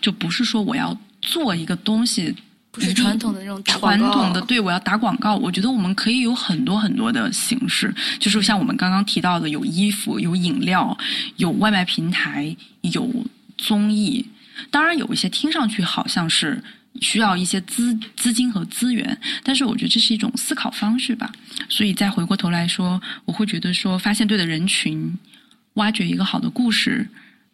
[0.00, 2.34] 就不是说我要做一个东西。
[2.70, 5.34] 不是传统的那种传统的，对我要打广告。
[5.34, 10.96] 我觉得我们可以有很多很多的形式，就是像我们刚刚提到的，有衣服、有饮料、
[11.36, 13.10] 有外卖平台、有
[13.56, 14.24] 综艺。
[14.70, 16.62] 当然，有一些听上去好像是
[17.00, 21.32] 需要一些资资金和资源，但是我觉得这是一种思考方式吧。
[21.70, 25.18] 所以再回过头来说，我会觉得说，发现对的人群，
[25.78, 27.08] 挖掘一个好的故事，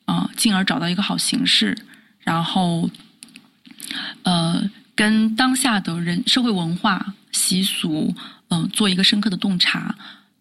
[0.04, 1.78] 啊，进而找到一个好形式，
[2.20, 2.90] 然后，
[4.24, 4.68] 呃。
[4.96, 8.14] 跟当下的人社会文化习俗，
[8.46, 9.92] 嗯，做一个深刻的洞察，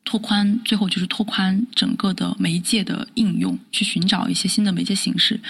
[0.05, 5.41] 拓宽，最后就是拓宽整个的媒介的应用，去寻找一些新的媒介形式。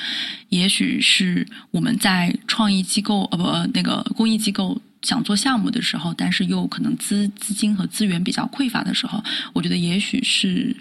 [0.47, 10.73] 也许是我们在创意机构呃不那个公益机构想做项目的时候，但是又可能资资金和资源比较匮乏的时候，我觉得也许是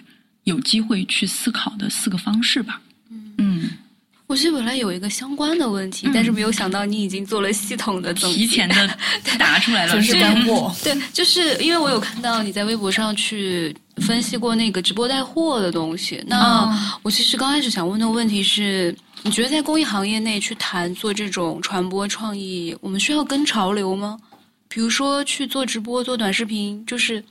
[0.45, 2.81] 有机会去思考的四个方式吧。
[3.39, 3.71] 嗯。
[4.29, 8.99] 我其实本来有一个相关的问题，但是没有想到你已经做了系统的总结，提前的
[9.39, 10.75] 答 出来了，真是干货。
[10.83, 16.23] 对，就是因为我有看到你在微博上去分析过那个直播带货的东西。
[16.27, 24.19] 那我其实刚开始想问的问题是，你觉得在公益行业内去谈做这种传播创意，我们需要跟潮流吗？
[24.67, 27.23] 比如说去做直播、做短视频，就是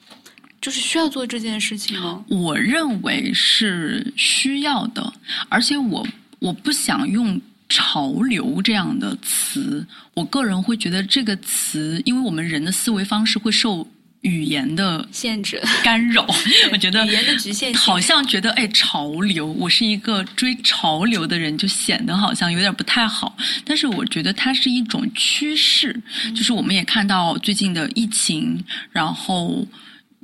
[0.62, 2.24] 就是需要做这件事情吗？
[2.30, 5.12] 我认为是需要的，
[5.50, 6.08] 而且我
[6.40, 9.86] 我不想用潮流这样的词。
[10.14, 13.88] 我个人会觉得这个词，因为我们人的思维方式会受。
[14.22, 16.24] 语言的限制干扰，
[16.72, 23.36] 我觉得语言的局限，好像觉得哎，潮流，我是一个追潮流的人，就显得好像有点不太好。
[23.66, 26.00] 但是我觉得它是一种趋势，
[26.36, 29.68] 就是我们也看到最近的疫情，然后。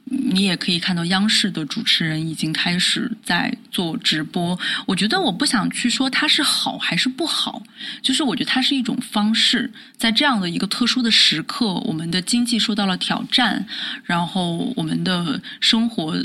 [0.09, 4.57] 你也可以看到，央视的主持人已经开始在做直播。
[4.85, 7.61] 我觉得我不想去说它是好还是不好，
[8.01, 9.71] 就是我觉得它是一种方式。
[9.97, 13.65] 在这样的一个特殊的时刻，我们的经济受到了挑战，
[14.03, 16.15] 然后我们的生活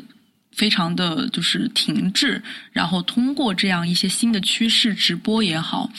[0.53, 2.43] 非常的就是停滞，
[2.73, 5.91] 然后通过这样一些新的趋势，直播也好，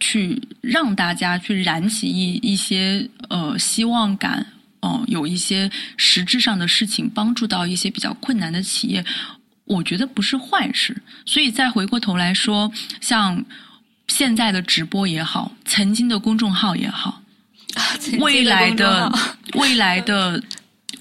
[0.00, 4.44] 去让大家去燃起一一些呃希望感。
[4.80, 9.04] 哦，有一些实质上的事情帮助到一些比较困难的企业，
[9.64, 10.96] 我觉得不是坏事。
[11.24, 12.70] 所以再回过头来说，
[13.00, 13.44] 像
[14.08, 17.22] 现在的直播也好，曾经的公众号也好，
[18.20, 19.12] 未来的
[19.54, 20.42] 未来的。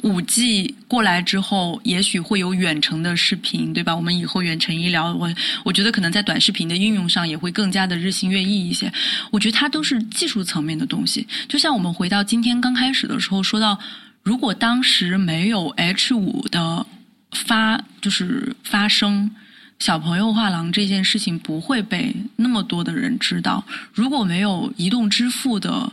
[0.06, 3.96] 五 G 过来之后，也许会有远程的视频，对吧？
[3.96, 5.28] 我们以后远程医疗，我
[5.64, 8.94] 我觉得可能在短视频的应用上也会更加的日新月异一些。
[9.32, 11.28] 我觉得它都是技术层面的东西。
[11.50, 13.80] 就像我们回到今天刚开始的时候说到，
[14.22, 16.86] 如果当时没有 H 五的
[17.32, 19.32] 发，就是发生
[19.80, 23.66] 小朋友画廊这件事情，不会被那么多的人知道。
[23.92, 25.92] 如果没有移动支付的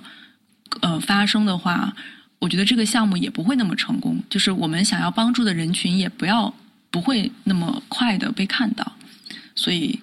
[0.83, 1.95] 呃发生的话。
[2.43, 6.53] 我觉得这个项目也不会那么成功，就是我们想要帮助的人群也不要
[6.91, 8.85] 不会那么快的被看到。
[9.55, 9.97] 所以，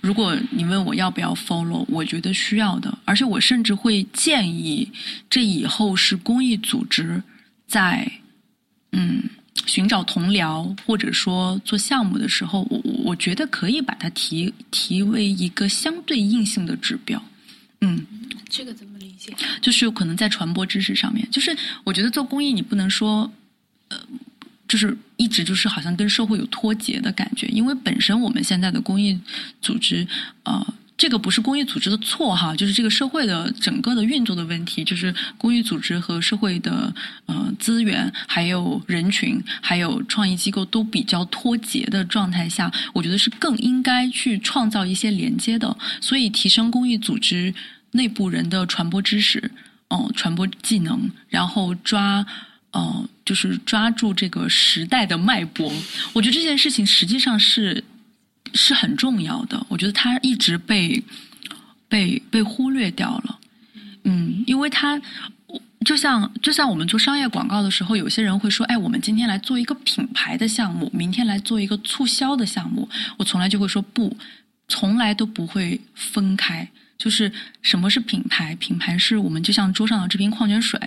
[0.00, 4.90] 如果你问我要不要 follow，我觉得需要的，而且我甚至会建议，
[5.28, 7.22] 这以后是公益组织
[7.66, 8.10] 在
[8.92, 9.24] 嗯
[9.66, 17.22] 寻找同僚或者说做项目的时候，我我觉得可以把它提提为一个相对硬性的指标。
[17.80, 18.06] 嗯，
[18.48, 19.34] 这个怎么理解？
[19.60, 23.30] 就是有可能在传播知识上面，就是我觉得做公益你不能说，
[23.88, 23.98] 呃，
[24.66, 29.18] 就是一直就是好像跟社会有脱节的感觉，因为本身我们现在的公益
[29.60, 30.06] 组织，
[30.44, 36.94] 呃，这个不是公益组织的错哈，就是这个社会的整个的运作的问题，就是公益组织和社会的
[37.26, 47.54] 呃资源，还有人群，还有创意机构都比较脱节的状态下，我觉得是更应该去创造一些连接的，所以提升公益组织。
[47.92, 49.50] 内部人的传播知识，
[49.88, 52.26] 哦，传播技能，然后抓，
[52.72, 55.72] 呃，就是抓住这个时代的脉搏。
[56.12, 57.82] 我觉得这件事情实际上是
[58.54, 59.64] 是很重要的。
[59.68, 61.02] 我觉得它一直被
[61.88, 63.38] 被被忽略掉了。
[64.04, 65.00] 嗯，因为它
[65.84, 74.16] 就像就像我们做商业广告的时候，有些人会说：“哎，我们今天来做一个品牌的项目，明天来做一个促销的项目。”我从来就会说不，
[74.68, 76.68] 从来都不会分开。
[76.98, 78.54] 就是什么是品牌？
[78.56, 80.80] 品牌是我们就像桌上的这瓶矿泉水，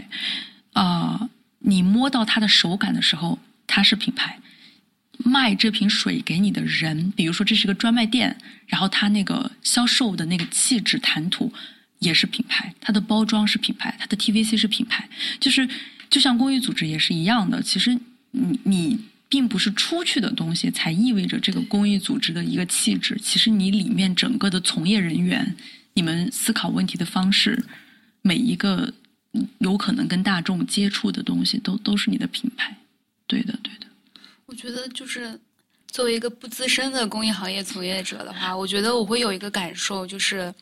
[0.73, 1.29] 啊，
[1.59, 3.37] 你摸到它的手感的时候，
[3.67, 4.39] 它是品牌。
[5.23, 8.35] 卖这瓶水给你的人，比如说这是个专卖店，
[8.67, 11.53] 然后他那个销售的那个气质谈吐
[11.99, 15.07] 也是品牌，它的包装是品牌，它的 TVC 是品牌。
[15.39, 15.67] 就是
[16.09, 17.97] 就像公益组织也是一样的，其实
[18.31, 25.55] 你你并不是出去的东西才意味着这个公益组织的一个气质，其实你里面整个的从业人员。
[25.95, 27.61] 你们思考问题的方式，
[28.21, 28.93] 每一个
[29.57, 32.77] 有可能跟大众接触的东西，都都是你的品牌。
[33.27, 33.87] 对的，对的。
[34.49, 35.39] 我觉得，就是
[35.87, 40.53] 作为一个不资深的公益行业从业者的话，我觉得我会有一个感受，就是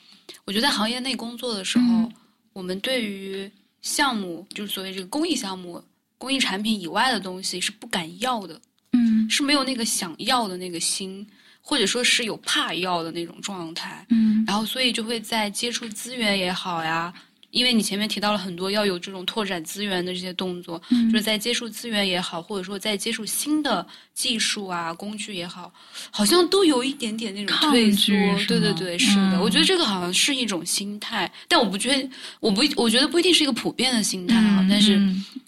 [0.43, 2.11] 我觉得在行业内工作的时候，
[2.51, 3.49] 我们对于
[3.81, 5.81] 项目，就是所谓这个公益项目、
[6.17, 8.59] 公益产品以外的东西，是不敢要的。
[8.91, 11.25] 嗯，是没有那个想要的那个心。
[11.69, 17.13] 或者说是有怕要的那种状态，嗯，然后所以就会在接触资源也好呀，
[17.57, 25.73] 因为你前面提到了很多要有这种拓展资源的这些动作，嗯，就是在接触资源也好，或者说在接触新的技术啊工具也好，
[26.11, 28.13] 好像都有一点点那种退缩，
[28.47, 32.09] 对对对，是的，我觉得这个好像是一种心态，但我不觉得，
[32.39, 35.01] 我不，我觉得不一定是一个普遍的心态啊，但是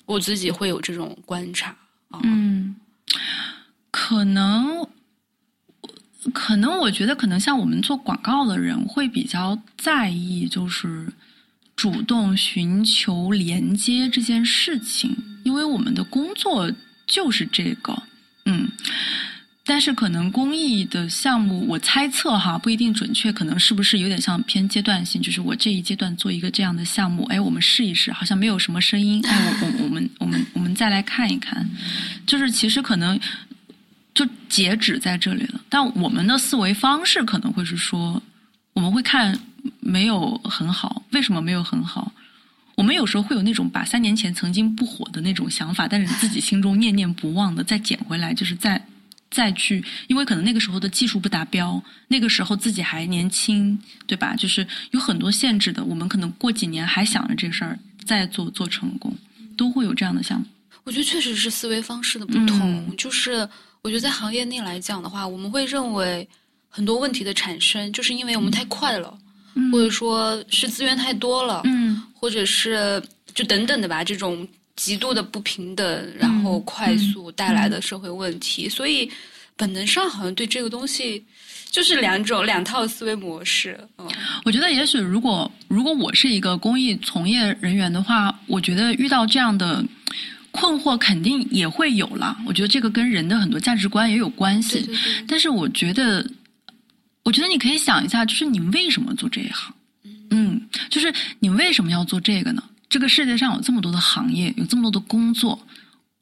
[0.05, 1.69] 我自己会有这种观察
[2.09, 2.75] 啊，嗯，
[3.91, 4.87] 可能。
[6.33, 11.07] 可能我觉得，可能像我们做广告的人会比较在意，就是
[11.79, 16.69] 主动寻求连接这件事情，因为我们的工作
[17.07, 18.03] 就是这个，
[18.43, 18.69] 嗯。
[19.63, 25.21] 但是可能公益的项目，我猜测哈不一定准确，可能是不是有点像偏阶段性？
[25.21, 31.65] 就是我这一阶段做一个这样的项目，哎，我们试一试，好像没有什么声音，哎，我我我们我们我们再来看一看，
[32.27, 33.17] 就是其实可能
[34.13, 35.61] 就截止在这里了。
[35.69, 38.21] 但我们的思维方式可能会是说，
[38.73, 39.39] 我们会看
[39.79, 42.11] 没有很好，为什么没有很好？
[42.75, 48.81] 我们有时候会有那种把三年前曾经不火的那种想法，但是自己心中念念不忘的，再捡回来，就是再
[49.29, 53.77] 再去，因为可能那个时候的技术不达标，那个时候自己还年轻，
[54.07, 54.33] 对吧？
[54.35, 59.13] 就是有很多限制的，我们可能过几年还想着这事儿，再做做成功，
[59.57, 60.49] 都会有这样的想法。
[60.85, 63.47] 我觉得确实是思维方式的不同，就是
[63.81, 66.25] 我觉得在行业内来讲的话，我们会认为
[66.69, 69.15] 很多问题的产生，就是因为我们太快了。
[69.71, 73.01] 或者说是资源太多了，嗯，或者是
[73.33, 79.09] 就等等的吧，这种极度的不平等，然后快速带来的社会问题，所以
[79.55, 81.23] 本能上好像对这个东西
[81.69, 83.77] 就是两种两套思维模式。
[83.97, 84.07] 嗯，
[84.45, 89.83] 我觉得也许如果如果我是一个公益从业人员的话，我觉得遇到这样的
[90.51, 92.37] 困惑肯定也会有了。
[92.47, 94.89] 我觉得这个跟人的很多价值观也有关系，
[95.27, 96.25] 但是我觉得。
[97.23, 99.73] 我觉得你可以想一下，就是你为什么做这一行？
[100.31, 102.63] 嗯，就是你为什么要做这个呢？
[102.89, 105.59] 这个世界上有这么多的行业，有这么多的工作，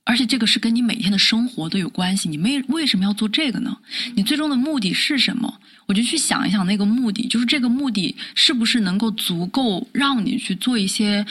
[0.03, 2.27] 而且这个是跟你每天的生活都有关系。
[2.27, 3.77] 你为为什么要做这个呢？
[4.15, 5.61] 你最终的目的是什么？
[5.85, 11.25] 我就去想一想那个目的，就是这个目的是不是能够足够让你去做一些，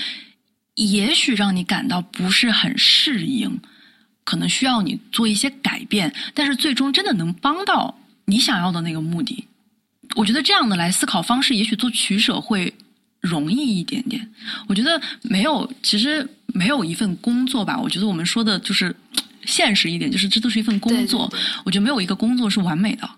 [0.76, 3.60] 也许让你感到不是很适应，
[4.24, 9.44] 可能需要你做一些改变，但是最终真的能帮到你想要的那个目的。
[10.15, 12.73] 我觉得这样的来思考方式，也许做取舍会
[13.20, 14.27] 容易一点点。
[14.69, 17.78] 我觉得没有，其实没有一份工作吧。
[17.78, 18.95] 我觉得我们说的就是
[19.45, 21.31] 现实一点，就是这都是一份工作。
[21.65, 23.09] 我觉得没有一个工作是完美的，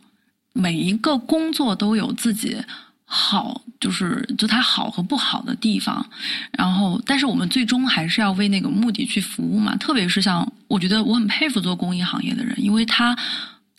[0.52, 2.56] 每一个工作都有自己
[3.04, 6.04] 好，就是就它好和不好的地方。
[6.52, 9.76] 然后，但是我们最终还是要为那个目的去服务嘛。
[9.76, 13.16] 特别是像我觉得我很佩服做公益行业的人，因为他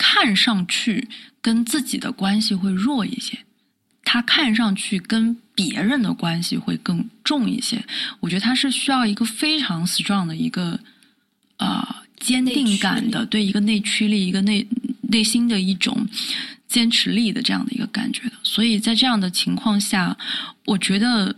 [0.00, 1.06] 看上去。
[1.42, 3.38] 跟自己的关系会弱一些，
[4.04, 7.82] 他看上去跟别人的关系会更重一些。
[8.20, 10.78] 我觉得他是需要一个非常 strong 的一个
[11.56, 14.68] 啊坚定感的，对一个内驱力，一个内
[15.04, 16.06] 内心的一种
[16.68, 18.32] 坚持力的这样的一个感觉的。
[18.42, 20.14] 所以在这样的情况下，
[20.66, 21.34] 我觉得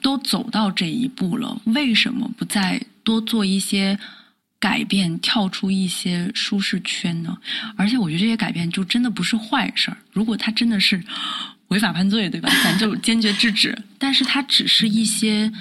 [0.00, 3.98] 都走到这一步了，为什么不再多做一些？
[4.68, 7.38] 改变，跳出一些舒适圈呢？
[7.76, 9.96] 而且我觉得这些改变就真的不是坏事儿。
[10.12, 11.00] 如果他真的是
[11.68, 12.48] 违法犯罪，对吧？
[12.64, 13.78] 咱就坚决制止。
[13.96, 15.52] 但是它只是一些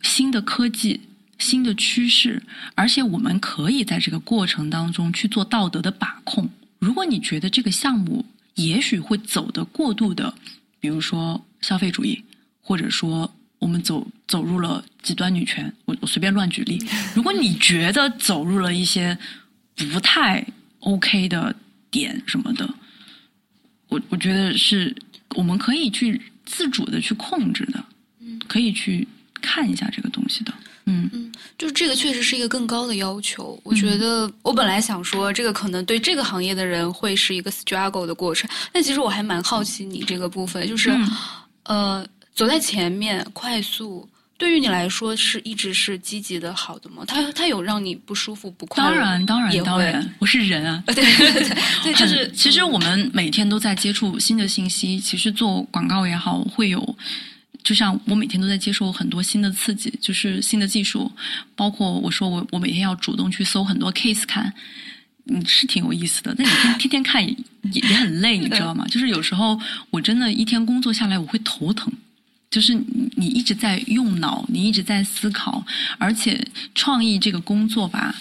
[0.00, 0.98] 新的科技、
[1.38, 2.42] 新的趋势，
[2.74, 6.48] 而且我们可以在这个过程当中去做道德的把控。
[6.78, 8.24] 如果你觉得这个项目
[8.54, 10.32] 也许会走的过度的，
[10.80, 12.24] 比如说消费主义，
[12.62, 13.30] 或者说。
[13.62, 16.84] 我们走走入了极端女权，我我随便乱举例。
[17.14, 19.16] 如果你觉得走入了一些
[19.76, 20.44] 不太
[20.80, 21.54] OK 的
[21.88, 22.68] 点什么的，
[23.88, 24.92] 我我觉得是
[25.36, 27.84] 我们可以去自主的去控制的，
[28.18, 29.06] 嗯，可以去
[29.40, 30.52] 看一下这个东西的，
[30.86, 33.56] 嗯嗯，就是这个确实是一个更高的要求。
[33.62, 40.90] 我觉得我本来想说，这个可能对这个行业的人会是一个 struggle 的过程，但其实我还蛮好奇你这个部分，就是
[41.62, 42.04] 呃。
[42.34, 47.04] 走在前面，快速，对于你来说是一直是积极的、好的吗？
[47.06, 48.90] 他他有让你不舒服、不快乐？
[48.90, 50.82] 当然，当然，当然，我是人啊。
[50.88, 54.98] 对对对， 对，就是其实我们每天都在接触新的信息。
[54.98, 56.96] 其实做广告也好，会有，
[57.62, 61.12] 就像我每天都在接受很多新的刺激，就是新的技术。
[61.54, 64.52] 包括我说我我每天要主动去搜很多 case 看，
[65.26, 66.34] 嗯，是挺有意思的。
[66.36, 67.36] 但你天天天看也
[67.70, 68.84] 也很累，你知道吗？
[68.88, 69.60] 就是有时候
[69.90, 71.92] 我真的一天工作下来，我会头疼。
[72.52, 72.72] 就是
[73.16, 75.64] 你一直在用脑，你一直在思考，
[75.98, 78.14] 而且创意这个工作吧，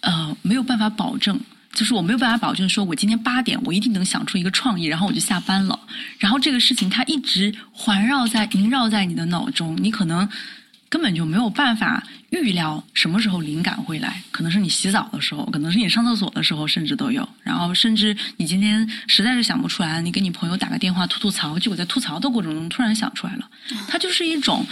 [0.00, 1.38] 呃，没有办法保证，
[1.72, 5.78] 就是我没有办法保证，说我今天八点我一定能想出一个创意，然后我就下班了。
[6.18, 10.28] 然后这个事情它一直环绕在、萦绕在你的脑中，你可能。
[10.90, 17.28] 根本就没有办法预料什么时候灵感会来，可能是你洗澡的时候，可能是你上厕所的时候，甚至都有。
[17.42, 23.50] 然后，甚至你今天实在是想不出来，你给你朋友打个电话吐吐槽，结果在吐槽的过程中突然想出来了。
[23.86, 24.64] 它就是一种，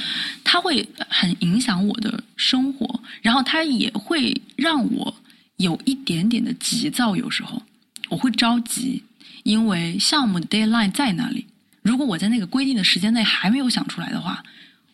[0.43, 5.15] 它会很影响我的生活，然后它也会让我
[5.57, 7.15] 有一点点的急躁。
[7.15, 7.63] 有时候
[8.09, 9.03] 我会着急，
[9.43, 11.47] 因为项目的 deadline 在那里。
[11.83, 14.43] 如果我在那个规定的时间内还没有想出来的话。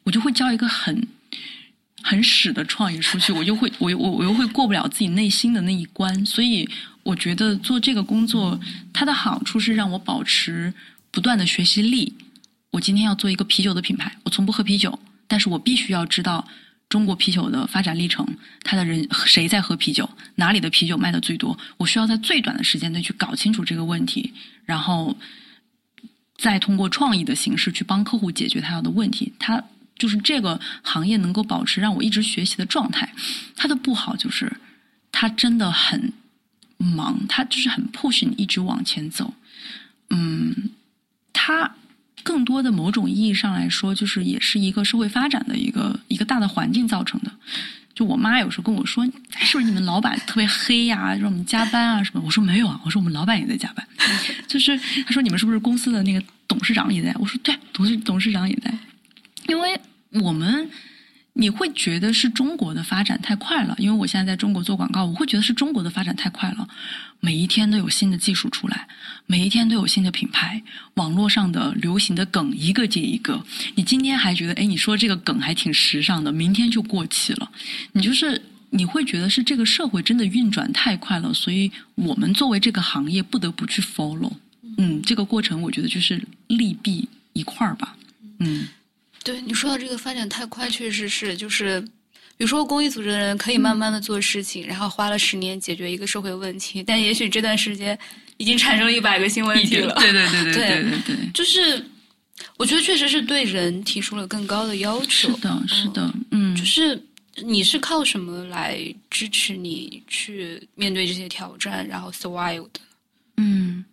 [0.04, 1.06] 我就会交一个很
[2.02, 6.68] 很屎的创意出去，我就会我我我又会过不了自己内心的那一关，所以
[7.02, 8.58] 我觉得做这个工作，
[8.92, 10.72] 它的好处是让我保持
[11.10, 12.12] 不断的学习力。
[12.70, 14.98] 我今天要做一个啤酒的品牌，我从不喝啤酒，
[15.28, 16.46] 但是我必须要知道
[16.88, 18.26] 中国啤酒的发展历程，
[18.64, 24.32] 它的人谁在喝啤酒，哪里的啤酒卖的最多，我需要在最短的时间内去搞清楚这个问题，
[24.64, 25.16] 然后
[26.38, 29.32] 再通过创意的形式去帮客户解决他要的问题。
[29.38, 29.62] 他
[30.02, 33.08] 就是这个行业能够保持让我一直学习的状态。
[33.54, 34.52] 它的不好就是
[35.12, 36.12] 它真的很
[36.76, 39.32] 忙，它就是很 push 你一直往前走。
[40.10, 40.70] 嗯，
[41.32, 41.76] 它。
[42.24, 47.32] 更多的某种意义上来说，就是也是一个社会发展的一个一个大的环境造成的。
[47.96, 49.04] 就我妈有时候跟我说
[49.40, 53.84] ：“是不是你们老板特别黑呀，让我们加班啊什么？”我说：“没有啊，我说我们老板也在加班。”
[54.46, 58.72] 就是他说：“你们是不是公司的那个董事长也在？”我说：“对，董事董事长也在。”
[59.48, 59.76] 因为
[60.20, 60.70] 我们。
[61.34, 66.68] 你会觉得是中国的发展太快了，因为我现在在中国做广告，我会觉得是中国的发展太快了。
[67.20, 68.86] 每一天都有新的技术出来，
[69.24, 70.62] 每一天都有新的品牌，
[70.96, 73.42] 网络上的流行的梗一个接一个。
[73.76, 77.50] 你今天还觉得，哎，你说这个梗还挺时尚的，明天就过气了。
[77.92, 84.34] 你就是你会觉得是这个社会真的运转太快了，所以我们作为这个行业不得不去 follow。
[84.76, 87.96] 嗯，这个过程我觉得就是利弊一块儿吧。
[88.40, 88.68] 嗯。
[89.24, 91.80] 对你说到这个发展太快，确实是，就是
[92.36, 97.96] 比如说公益组织的人可以慢慢的做事情，然后花了十年解决一个社会问题，但也许这段时间
[98.36, 99.94] 已经产生了一百个新问题了。
[99.94, 101.84] 对对对对对对对，就是
[102.56, 105.06] 我觉得确实是对人提出了更高的要求。
[105.06, 107.00] 是的，是的，嗯，就是
[107.44, 112.80] 你是靠什么来支持你去面对这些挑战，然后 survive 的？
[113.36, 113.84] 嗯。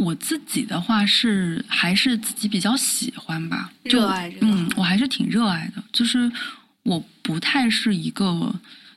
[0.00, 5.84] 我自己的话是还是自己比较喜欢吧，热爱嗯，我还是挺热爱的。
[5.92, 6.30] 就是
[6.84, 8.50] 我不太是一个，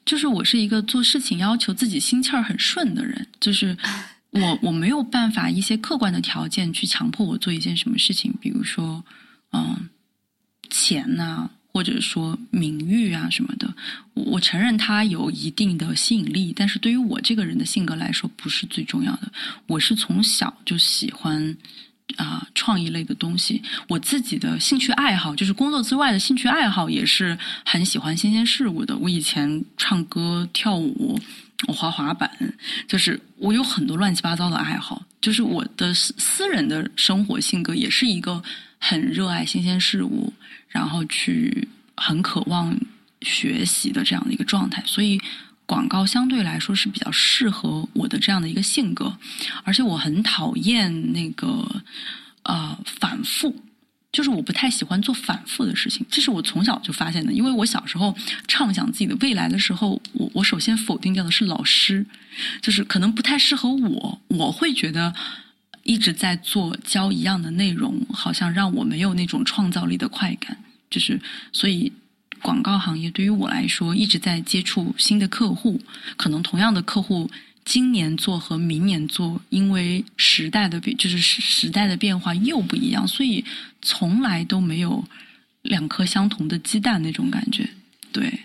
[0.05, 3.27] 就是我是一个做事情要求自己心气儿很顺的人。
[3.41, 3.77] 就是
[4.31, 9.03] 我我没有办法一些客观的条件去强迫我做一件什么事情，比如说
[9.51, 9.89] 嗯，
[10.69, 11.49] 钱呐。
[11.73, 13.73] 或者说名誉啊什么的，
[14.13, 19.31] 我承认它有一定的吸引力，但是对于我这个人的性格来说，不是最重要的。
[19.65, 21.57] 我是从小就喜欢
[22.15, 27.35] 啊创意类的东西，我自己的兴趣爱好就是工作之外的兴趣爱好，也是
[27.65, 28.95] 很喜欢新鲜事物的。
[28.97, 31.19] 我以前唱歌、跳舞，
[31.67, 32.29] 我滑滑板，
[32.87, 35.03] 就是我有很多乱七八糟的爱好。
[35.21, 38.43] 就是我的私人的生活性格，也是一个
[38.77, 40.31] 很热爱新鲜事物。
[40.73, 42.75] 然后去很渴望
[43.21, 45.21] 学习的这样的一个状态，所以
[45.67, 49.15] 广告相对来说是比较适合我的这样的一个性格，
[49.63, 51.65] 而且我很讨厌那个
[52.41, 53.55] 呃反复，
[54.11, 57.31] 就是我不太喜欢做反复的事情，这是我从小就发现的。
[57.31, 58.13] 因为我小时候
[58.47, 62.05] 畅想自己的未来的时候，我我首先否定掉的是老师，
[62.61, 65.13] 就是可能不太适合我，我会觉得。
[65.83, 70.57] 一直在做教一样的内容，好像让我没有那种创造力的快感。
[70.89, 71.19] 就是
[71.51, 71.91] 所以，
[72.41, 75.79] 广告行业对于我来说，一直在接触新的客户。
[76.15, 77.29] 可能同样的客户，
[77.65, 83.43] 今年做和明年做，因为时代的变，就是时代的变化又不一样，所以
[83.81, 85.03] 从来都没有
[85.63, 87.69] 两颗相同的鸡蛋那种感觉。
[88.11, 88.39] 对。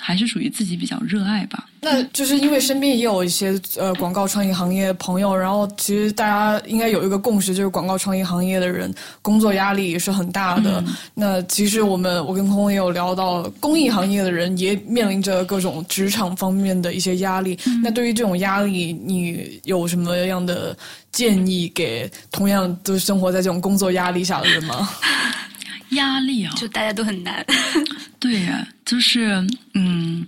[0.00, 1.66] 还是属于自己比较热爱吧。
[1.80, 10.82] 那就是因为身边也有一些呃广告创意行业朋友，然后其实大家应该有一个共识，就是广告创意行业的人工作压力也是很大的。
[11.12, 17.58] 那其实我们我跟空空也有聊到，公益行业的人也面临着各种职场方面的一些压力。
[17.82, 20.74] 那对于这种压力，你有什么样的
[21.12, 24.88] 建议给同样都生活在这种工作压力下的人吗？
[25.90, 27.44] 压力啊，就大家都很难。
[28.18, 30.26] 对呀，就是嗯，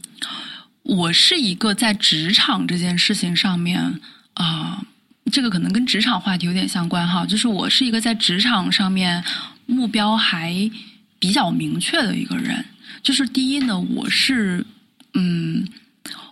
[0.82, 4.00] 我是一个在职场这件事情上面
[4.34, 4.84] 啊，
[5.32, 7.24] 这个可能跟职场话题有点相关哈。
[7.26, 9.24] 就是我是一个在职场上面
[9.66, 10.70] 目标还
[11.18, 12.64] 比较明确的一个人。
[13.02, 14.64] 就是第一呢，我是
[15.14, 15.66] 嗯，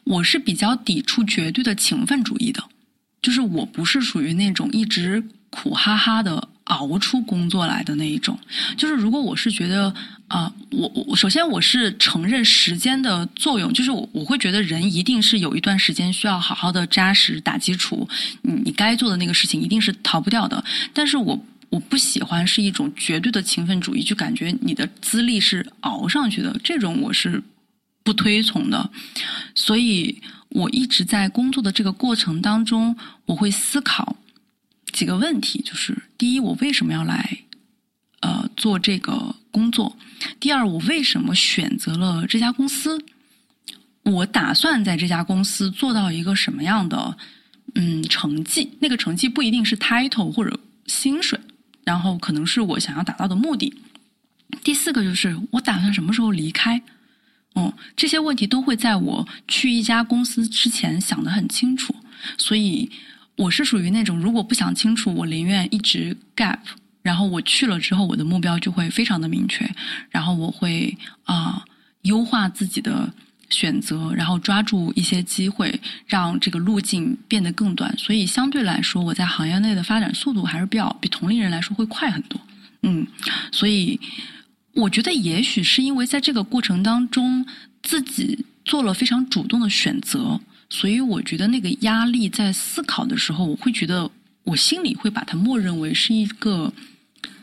[0.04, 2.62] 我是比较抵触绝对的勤奋主义的。
[3.22, 6.48] 就是我不是属于那种一直苦哈哈的。
[6.64, 8.38] 熬出工作来的那一种，
[8.76, 9.94] 就是如果我是觉得
[10.28, 18.08] 啊，我我首先我是承认时间的作用，就是我我会觉得人一定是有一段时间需要好好的扎实打基础，
[18.40, 20.64] 你你该做的那个事情一定是逃不掉的。
[20.94, 21.38] 但是我
[21.68, 27.42] 我不喜欢是一种绝对的勤奋主义，就感觉你的资历是熬上去的，这种我是
[28.02, 28.90] 不推崇的。
[29.54, 30.18] 所以
[30.48, 32.96] 我一直在工作的这个过程当中，
[33.26, 34.16] 我会思考。
[34.94, 37.38] 几个问题就是：第一，我为什么要来
[38.20, 39.98] 呃做这个工作？
[40.38, 43.04] 第二，我为什么选择了这家公司？
[44.04, 47.16] 我打算在这家公司做到一个什么样的
[47.74, 48.70] 嗯成绩？
[48.78, 51.38] 那个成绩不一定是 title 或者薪水，
[51.82, 53.74] 然后可能是我想要达到的目的。
[54.62, 56.80] 第四个就是我打算什么时候离开？
[57.56, 61.94] 嗯，这些问题都会在我去一家公司之前想得很清楚，
[62.38, 62.88] 所以
[63.36, 66.58] 我是属于那种如果不想清楚，我宁愿一直 gap，
[67.02, 69.68] 然后我去了之后，我的目标就会非常的明确，
[70.10, 71.64] 然后我会啊
[72.02, 73.12] 优化自己的
[73.50, 77.96] 选择，然后抓住一些机会，让这个路径变得更短。
[77.98, 82.40] 所以相对来说，我在行业内的发展速度还是比较比同龄人来说会快很多。
[82.82, 83.06] 嗯，
[83.52, 84.00] 所以。
[84.76, 87.46] 我觉得也许是因为在这个过程当中
[87.80, 90.40] 自己做了非常主动的选择，
[90.76, 94.10] 所以我觉得那个压力在思考的时候，我会觉得
[94.42, 96.72] 我心里会把它默认为是一个，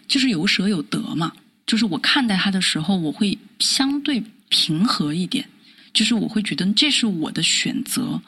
[0.05, 1.31] 就是有舍有得嘛。
[1.65, 5.47] 就是我看待它的时候，我会相对平和一点，
[5.93, 8.21] 就是我会觉得这是我的选择，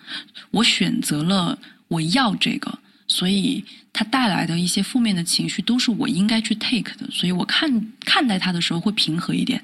[0.51, 1.59] 我选择了
[1.89, 2.79] 我要这个。
[3.05, 3.61] 所以
[3.91, 9.61] 它带来的一些负面的情绪都是我应该去 take 的，所以我看看待它的时候会平和一点。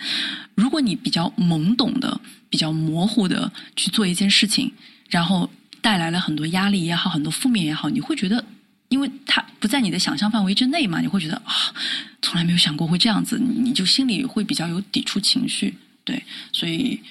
[0.53, 4.69] 如果你比较懵懂的、比较模糊的去做一件事情，
[5.09, 5.49] 然后
[5.81, 8.43] 带来了很多压力也好、很多负面也好，你会觉得，
[8.87, 11.53] 因为它不在你的想象范围之内嘛，你会觉得啊，
[12.21, 15.75] 从来没有想过会这样子，你就心里会比较有抵触情绪。
[16.03, 16.23] 对，
[16.53, 17.01] 所以。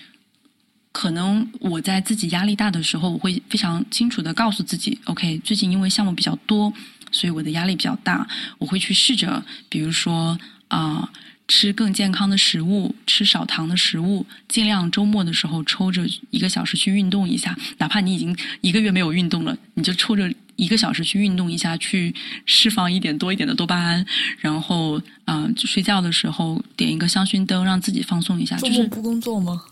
[0.90, 6.72] 可能我在自己压力大的时候，我会非常清楚的告诉自己，OK，最近因为项目比较多，
[7.12, 8.26] 所以我的压力比较大。
[8.56, 11.08] 我会去试着，比如说啊，
[11.48, 17.56] 吃更健康的食物，吃少糖的食物，尽量周末的时候抽着一个小时去运动一下。
[17.78, 22.14] 哪怕你已经一个月没有运动了，你就抽着一个小时去运动一下，去
[22.44, 24.04] 释放一点多一点的多巴胺。
[24.38, 28.56] 然后啊，睡觉的时候点一个香薰灯，让自己放松一下。
[28.58, 29.62] 就是不工作吗？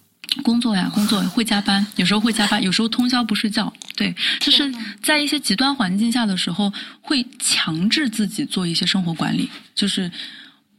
[0.43, 3.73] 工作呀，工作会加班，有时候会加班，有时候通宵不睡觉。
[3.97, 4.71] 对，就是
[5.03, 9.49] 在一些极端环境下的时候，会强制自己做一些生活管理。
[9.75, 10.11] 就是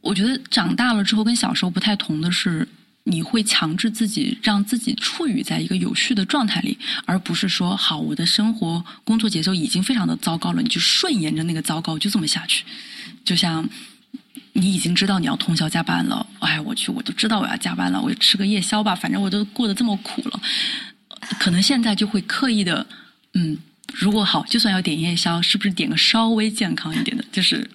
[0.08, 2.68] 我觉得长大了之后跟小时候不太同的是，
[3.04, 12.64] 你会强制自己让自己处于在一个有序的状态里，而不是说好我的生活工作节奏已经非常的糟糕了，你就顺沿着那个糟糕就这么下去，
[13.26, 13.68] 就像。
[14.60, 20.42] 你已经知道你要通宵加班了，哎，我去，我都知道我要加班了，我就吃个夜宵吧，反正我都过得这么苦了，
[21.40, 22.84] 可能现在就会刻意的，
[23.36, 23.56] 嗯，
[23.94, 27.24] 如果好，就算要点夜宵，是不是点个稍微健康一点的？
[27.32, 27.70] 就是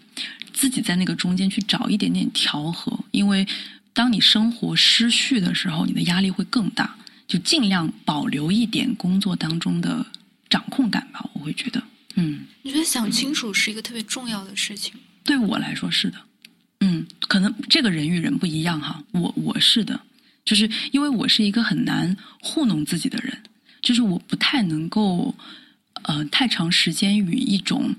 [0.53, 3.47] 自己在那个中间去找一点点调和，因为
[3.93, 6.97] 当你生活失序的时候，你的压力会更大，
[7.27, 10.05] 就尽量保留一点工作当中的
[10.49, 11.29] 掌控感吧。
[11.35, 11.83] 我会觉得，
[12.15, 14.95] 嗯，你觉得想清楚是一个特别重要的事情？
[15.25, 16.19] 对我来说是的。
[16.81, 19.03] 嗯，可能这个人与人不一样哈。
[19.13, 20.01] 我我是的，
[20.45, 23.37] 就是因为我是一个很难糊弄自己的人，
[23.81, 25.35] 就是我不太能够
[26.03, 27.95] 呃太长时间与一种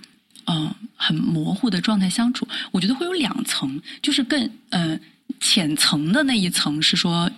[0.45, 2.47] 呃很模糊的状态相处。
[2.71, 4.99] 我觉得会有两层，就是更呃
[5.39, 7.29] 浅层的那一层是说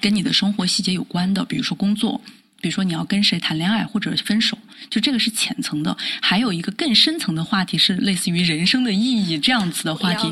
[0.00, 2.20] 跟你的生活细节有关的，比如说工作。
[2.62, 4.58] 比如说你要跟谁谈恋爱或者分手，
[4.90, 5.96] 就这个是浅层的。
[6.20, 10.30] 还有一个更深层的话题是类似于人生的意义这样子的话题。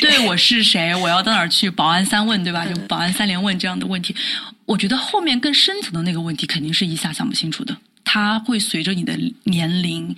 [0.00, 0.94] 对我是谁？
[0.94, 1.70] 我要到哪儿去？
[1.70, 2.64] 保安三问对吧？
[2.64, 4.16] 就保安三连问这样的问题。
[4.64, 7.76] 我觉得后面更深层的那个问题肯定是一下想不清楚的。
[8.04, 10.16] 它会随着你的年龄、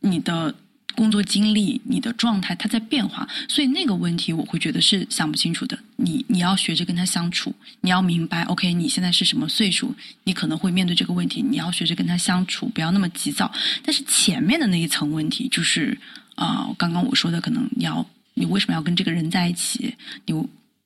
[0.00, 0.54] 你的。
[0.94, 5.78] 工作经历，你的状态它在变化，所以那个问题我会觉得是想不清楚的。
[5.96, 9.94] 你你要学着跟他相处，你要明白，OK，你现在是什么岁数，
[10.24, 13.52] 你可能会面对这个问题，你要学着跟他相处，不要那么急躁。
[13.84, 15.96] 但是前面的那一层问题就是
[16.34, 18.04] 啊，刚刚我说的，可能你要
[18.34, 19.94] 你为什么要跟这个人在一起？
[20.24, 20.34] 你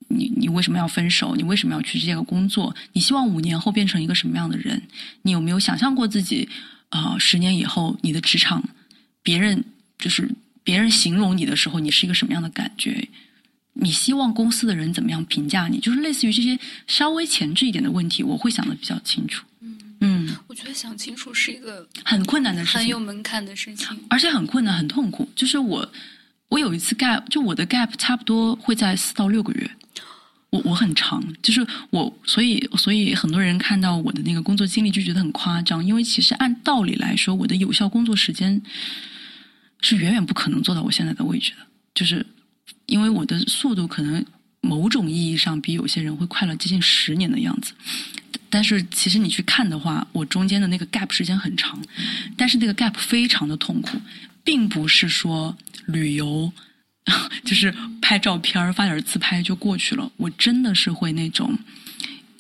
[0.09, 1.35] 你你为什么要分手？
[1.35, 2.75] 你为什么要去这个工作？
[2.93, 4.83] 你希望五年后变成一个什么样的人？
[5.23, 6.49] 你有没有想象过自己
[6.91, 7.17] 啊？
[7.19, 8.63] 十年以后你的职场，
[9.23, 9.65] 别人。
[9.99, 10.29] 就是
[10.63, 13.09] 别人形容你的时候，你是一个什么样的感觉？
[13.79, 15.79] 你希望公司的人怎么样评价你？
[15.79, 19.45] 就是类似于这些稍微前置一点的问题，我会想的比较清楚。
[19.61, 25.29] 嗯嗯，我觉得想清楚是一个很困难的事情，很有门槛的事情，而且很困难、很痛苦。
[25.37, 25.87] 就是我，
[26.49, 29.71] 我有一次 gap，就我的 gap 差不多会在四到六个月。
[30.49, 38.63] 我我很长，就是我，所以所以很多人看到我的那个工作经历就觉得很夸张，因为其实按道理来说，我的有效工作时间。
[39.89, 41.59] 是远远不可能做到我现在的位置的，
[41.95, 42.25] 就是
[42.87, 44.25] 因为我的速度可能
[44.61, 47.73] 某种意义上比有些人会快了接近十年的样子。
[48.49, 51.81] 但是其实你去看的话，我中间的那个 gap 时间很长，
[52.37, 54.01] 但是那个 gap 非常的痛苦，
[54.43, 55.57] 并不是说
[55.87, 56.51] 旅游
[57.45, 60.11] 就是拍照片发点自拍就过去了。
[60.17, 61.57] 我真的是会那种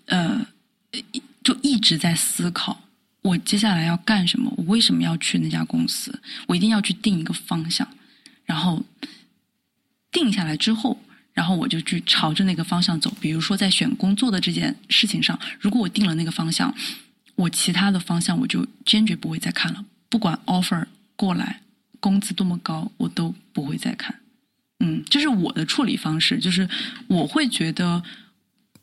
[0.06, 0.46] 呃，
[1.44, 2.82] 就一直在思考。
[3.26, 4.52] 我接下来要干什么？
[4.56, 6.16] 我为什么要去那家公司？
[6.46, 7.86] 我一定要去定一个方向，
[8.44, 8.84] 然后
[10.12, 10.96] 定下来之后，
[11.32, 13.12] 然后我就去朝着那个方向走。
[13.20, 16.72] 比如说在选工作的这件事情上，如果我定了那个方向，
[17.34, 20.86] 我其他的方向我就坚决不会再看了，不管 offer
[21.16, 21.62] 过来，
[21.98, 24.14] 工资多么高，我都不会再看。
[24.78, 26.68] 嗯，这是我的处理方式，就是
[27.08, 28.02] 我会觉得，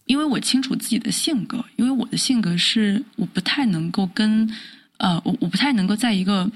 [0.05, 4.49] 因为我清楚自己的性格，因为我的性格是我不太能够跟
[4.97, 6.49] 呃，我我不太能够在一个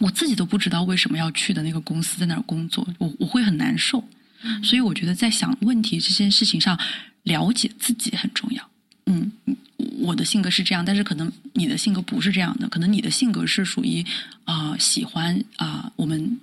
[0.00, 4.02] 我自己都不知道为什么要去的那个公司在那儿工作，我我会很难受。
[4.62, 6.78] 所以我觉得在想问题这件事情上，
[7.22, 8.70] 了解自己很重要。
[9.06, 9.32] 嗯，
[9.98, 14.04] 我的性格是这样，但是可能你的性格不是这样的，可能你的性格是属于
[14.44, 16.38] 啊、喜欢啊、我们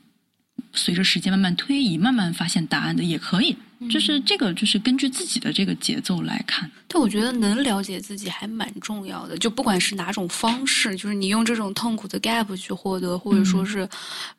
[0.74, 3.56] 随着时间慢慢推移，慢慢发现答案的也可以。
[3.90, 6.72] 就是这个，就是根据自己的这个节奏来看。
[6.88, 13.88] 但我觉得能了解自己还蛮重要的，就不管是哪种方式，就是你用这种痛苦的 gap 去获得，或者说是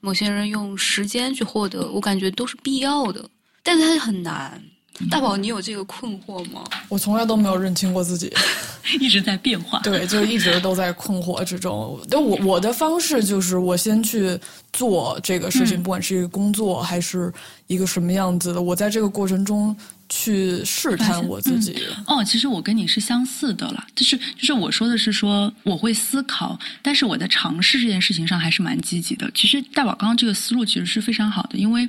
[0.01, 3.29] 某些人用时间去获得，我感觉都是必要的，
[3.63, 4.63] 但是它很难。
[5.11, 6.63] 大宝，你有这个困惑吗？
[6.89, 8.33] 我从来都没有认清过自己，
[9.01, 9.81] 一直在变化。
[9.81, 12.01] 对，就一直都在困惑之中。
[12.09, 14.39] 但我我的方式就是，我先去
[14.73, 17.33] 做这个事情，不管是一个工作还是
[17.67, 19.77] 一个什么样子的，我在这个过程中
[20.09, 21.77] 去试探我自己。
[22.07, 29.29] 哦，其实我跟你是相似的了，就是就是我说的是说我会思考，但是我在尝试这件事情上还是蛮积极的。
[29.35, 31.89] 其实大宝刚刚这个思路其实是非常好的，因为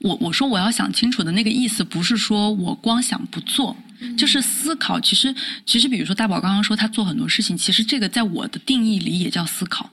[0.00, 3.76] 我我说我要想清楚的那个意思，不是说我光想不做，
[4.16, 4.98] 就是思考。
[5.00, 5.34] 其实
[5.66, 9.90] 其实比如说大宝刚刚说他做很多事情，其实这个在我的定义里也叫思考，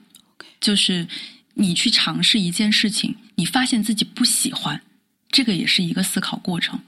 [0.60, 1.06] 就是
[1.54, 4.80] 你去尝试一件事情，你发现自己不喜欢，
[5.30, 6.78] 这个也是一个思考过程。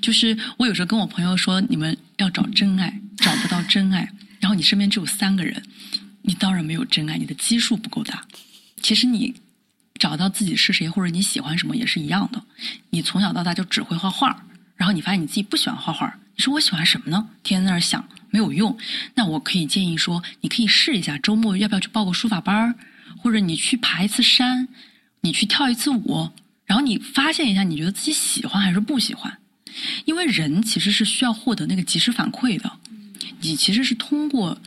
[0.00, 5.60] 就是我有时候跟我朋友说，你们要找真爱，找不到真爱，然后你身边只有三个人，
[6.22, 8.24] 你当然没有真爱，你的基数不够大。
[8.80, 9.34] 其实你
[10.02, 12.42] 找到自己是谁，或者你喜欢什么也是一样的。
[12.90, 17.28] 你从小到大就只会画画，然后你发现你自己不喜欢画画，你说我喜欢什么呢？
[17.44, 18.76] 天天在那想没有用。
[19.14, 22.74] 那我可以建议说，你可以试一下，周末要不要去报个书法班儿，
[23.18, 24.66] 或者你去爬一次山，
[25.20, 26.28] 你去跳一次舞，
[26.66, 29.38] 然后你发现一下，你觉得自己喜欢还是不喜欢。
[30.04, 32.72] 因为人其实是需要获得那个及时反馈的，
[33.40, 34.58] 你其实是通过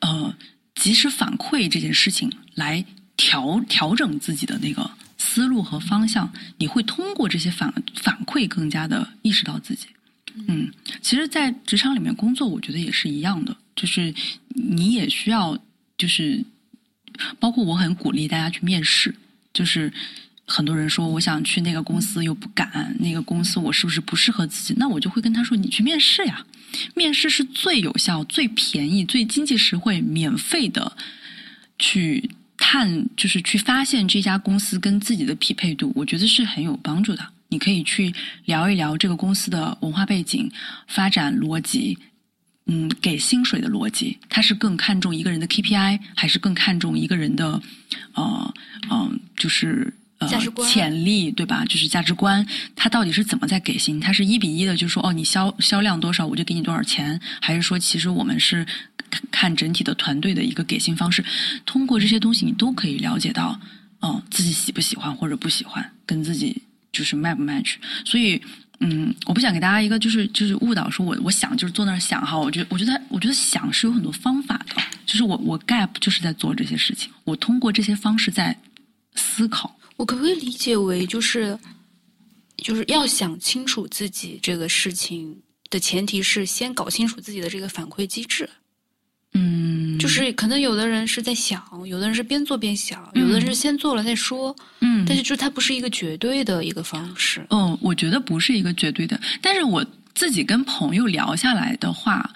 [0.00, 0.34] 呃
[0.74, 2.84] 及时反馈这件事情来
[3.20, 9.86] 调调整自己的那个思路和方向，你会通过这些反反馈更加的意识到自己。
[10.48, 10.72] 嗯，
[11.02, 14.14] 其实，在职场里面工作，我觉得也是一样的，就是
[14.48, 15.58] 你也需要，
[15.98, 16.42] 就是
[17.38, 19.14] 包括我很鼓励大家去面试，
[19.52, 19.92] 就是
[20.46, 24.72] 很多人说我想去那个公司又不敢，那个公司我是不是不适合自己？
[24.78, 26.46] 那我就会跟他说，你去面试呀，
[26.94, 30.96] 面试是最有效、最便宜、最经济实惠、免费的
[31.78, 32.30] 去
[32.70, 37.26] 探，就是去发现这家公司跟自己的匹配度，我觉得是很有帮助的。
[37.48, 38.14] 你可以去
[38.44, 40.48] 聊一聊这个公司的文化背景、
[40.86, 41.98] 发展逻辑，
[42.66, 47.60] 嗯，给薪水的逻辑，它是更看重一个人的 KPI，还是更看重一个人的
[48.14, 48.54] 呃
[48.88, 50.28] 呃，就是呃
[50.64, 51.64] 潜力，对吧？
[51.64, 53.98] 就是价值观，它到底是怎么在给薪？
[53.98, 58.64] 它是一比一的，就是说哦，你销销量多少，我就给你多少钱，还是说其实我们是
[59.10, 61.24] 看看整体的团队的一个给薪方式？
[61.66, 63.60] 通过这些东西，你都可以了解到，
[64.00, 66.62] 哦，自己喜不喜欢或者不喜欢，跟自己
[66.92, 67.74] 就是 match 不 match。
[68.04, 68.40] 所以，
[68.80, 78.56] 嗯，我不想给大家一个就是就是误导，说我我想就是坐那儿想哈，我觉得我觉得我觉得想是有很多方法的，就是我我 gap 就是在做这些事情，我通过这些方式在
[79.14, 79.76] 思考。
[79.96, 81.58] 我可不可以理解为就是
[82.56, 85.38] 就是要想清楚自己这个事情
[85.68, 88.48] 的前提是先搞清楚自己的这个反馈机制，
[89.32, 97.46] 嗯，就是可能有的人是在想，有的人是边做边想，有的人是先做了再说，嗯，但是就是它不是一个绝对的一个方式。
[97.50, 102.28] 嗯，我觉得不是一个绝对的，但是我自己跟朋友聊下来的话，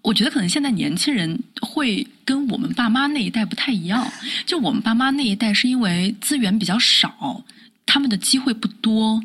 [0.00, 4.10] 我觉得可能现在年轻人会跟我们爸妈那一代不太一样。
[4.46, 7.44] 就我们爸妈那一代是因为资源比较少，
[7.84, 9.22] 他们的机会不多。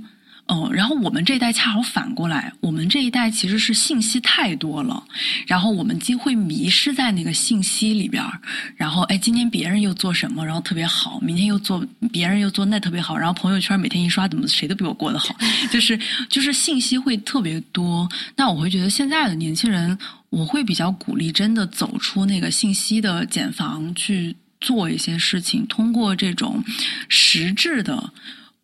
[0.50, 5.04] 嗯，然后我们这一代恰好反过来，我们这一代其实是信息太多了，
[5.46, 8.40] 然后我们就会迷失在那个信息里边儿
[8.78, 15.36] 然后哎，今天别人又做什么，然后特别好，明天又做别人又做那特别好，然后朋友圈每天一刷，怎么谁都比我过得好，
[15.70, 16.00] 就是
[16.30, 18.08] 就是信息会特别多。
[18.38, 19.98] 那我会觉得现在的年轻人，
[20.30, 26.64] 我会比较鼓励真的走出那个信息的茧房去做一些事情，通过这种
[27.10, 28.14] 实质的。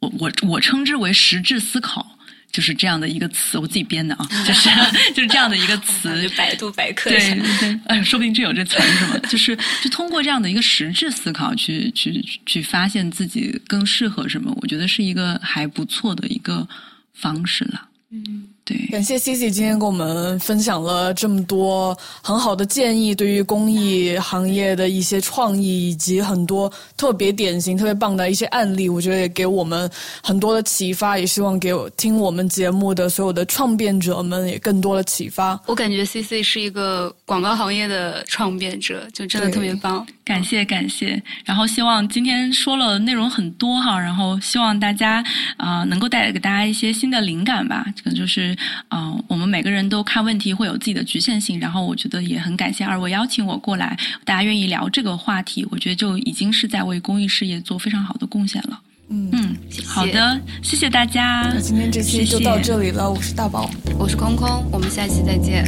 [0.04, 2.18] 我我我称之为实质思考，
[2.52, 4.70] 就是这样的一个词，我自己编的啊，就是
[5.16, 9.18] 就是这样的一个词， 百度百科对对对， 哎，说不定真有这词儿是吗？
[9.30, 16.68] 就是就通过这样的一个实质思考去去去发现自己更适合什么，我觉得是一个还不错的一个
[17.14, 17.88] 方式了。
[18.12, 29.90] 嗯，对，感谢 C C 今天跟我们分享了这么多很好的建议，对于公益行业的一些创意，以及很多特别典型、特别棒的一些案例，我觉得也给我们
[30.22, 31.18] 很多的启发。
[31.18, 35.60] 也希望给我听我们节目的所有的创变者们也更多的启发。
[35.66, 40.06] 我感觉 C C 是一个广告行业的创变者，就真的特别棒。
[40.24, 45.22] 感谢感谢，然后希望今天说了内容很多哈，然后希望大家
[45.58, 47.86] 啊能够带给大家一些新的灵感吧。
[47.94, 48.53] 这个就是
[48.88, 58.80] 啊，我们每个人都看问题会有自己的局限性，然后我觉得也很感谢二位邀请我过来，大家愿意聊这个话题，我觉得就已经是在为公益事业做非常好的贡献了。
[59.10, 59.56] 嗯嗯，
[59.86, 61.52] 好的，谢谢大家。
[61.54, 63.70] 那今天这期就到这里了，我是大宝，
[64.00, 65.66] 我是空空，我们下期再见，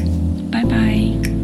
[0.50, 1.35] 拜拜。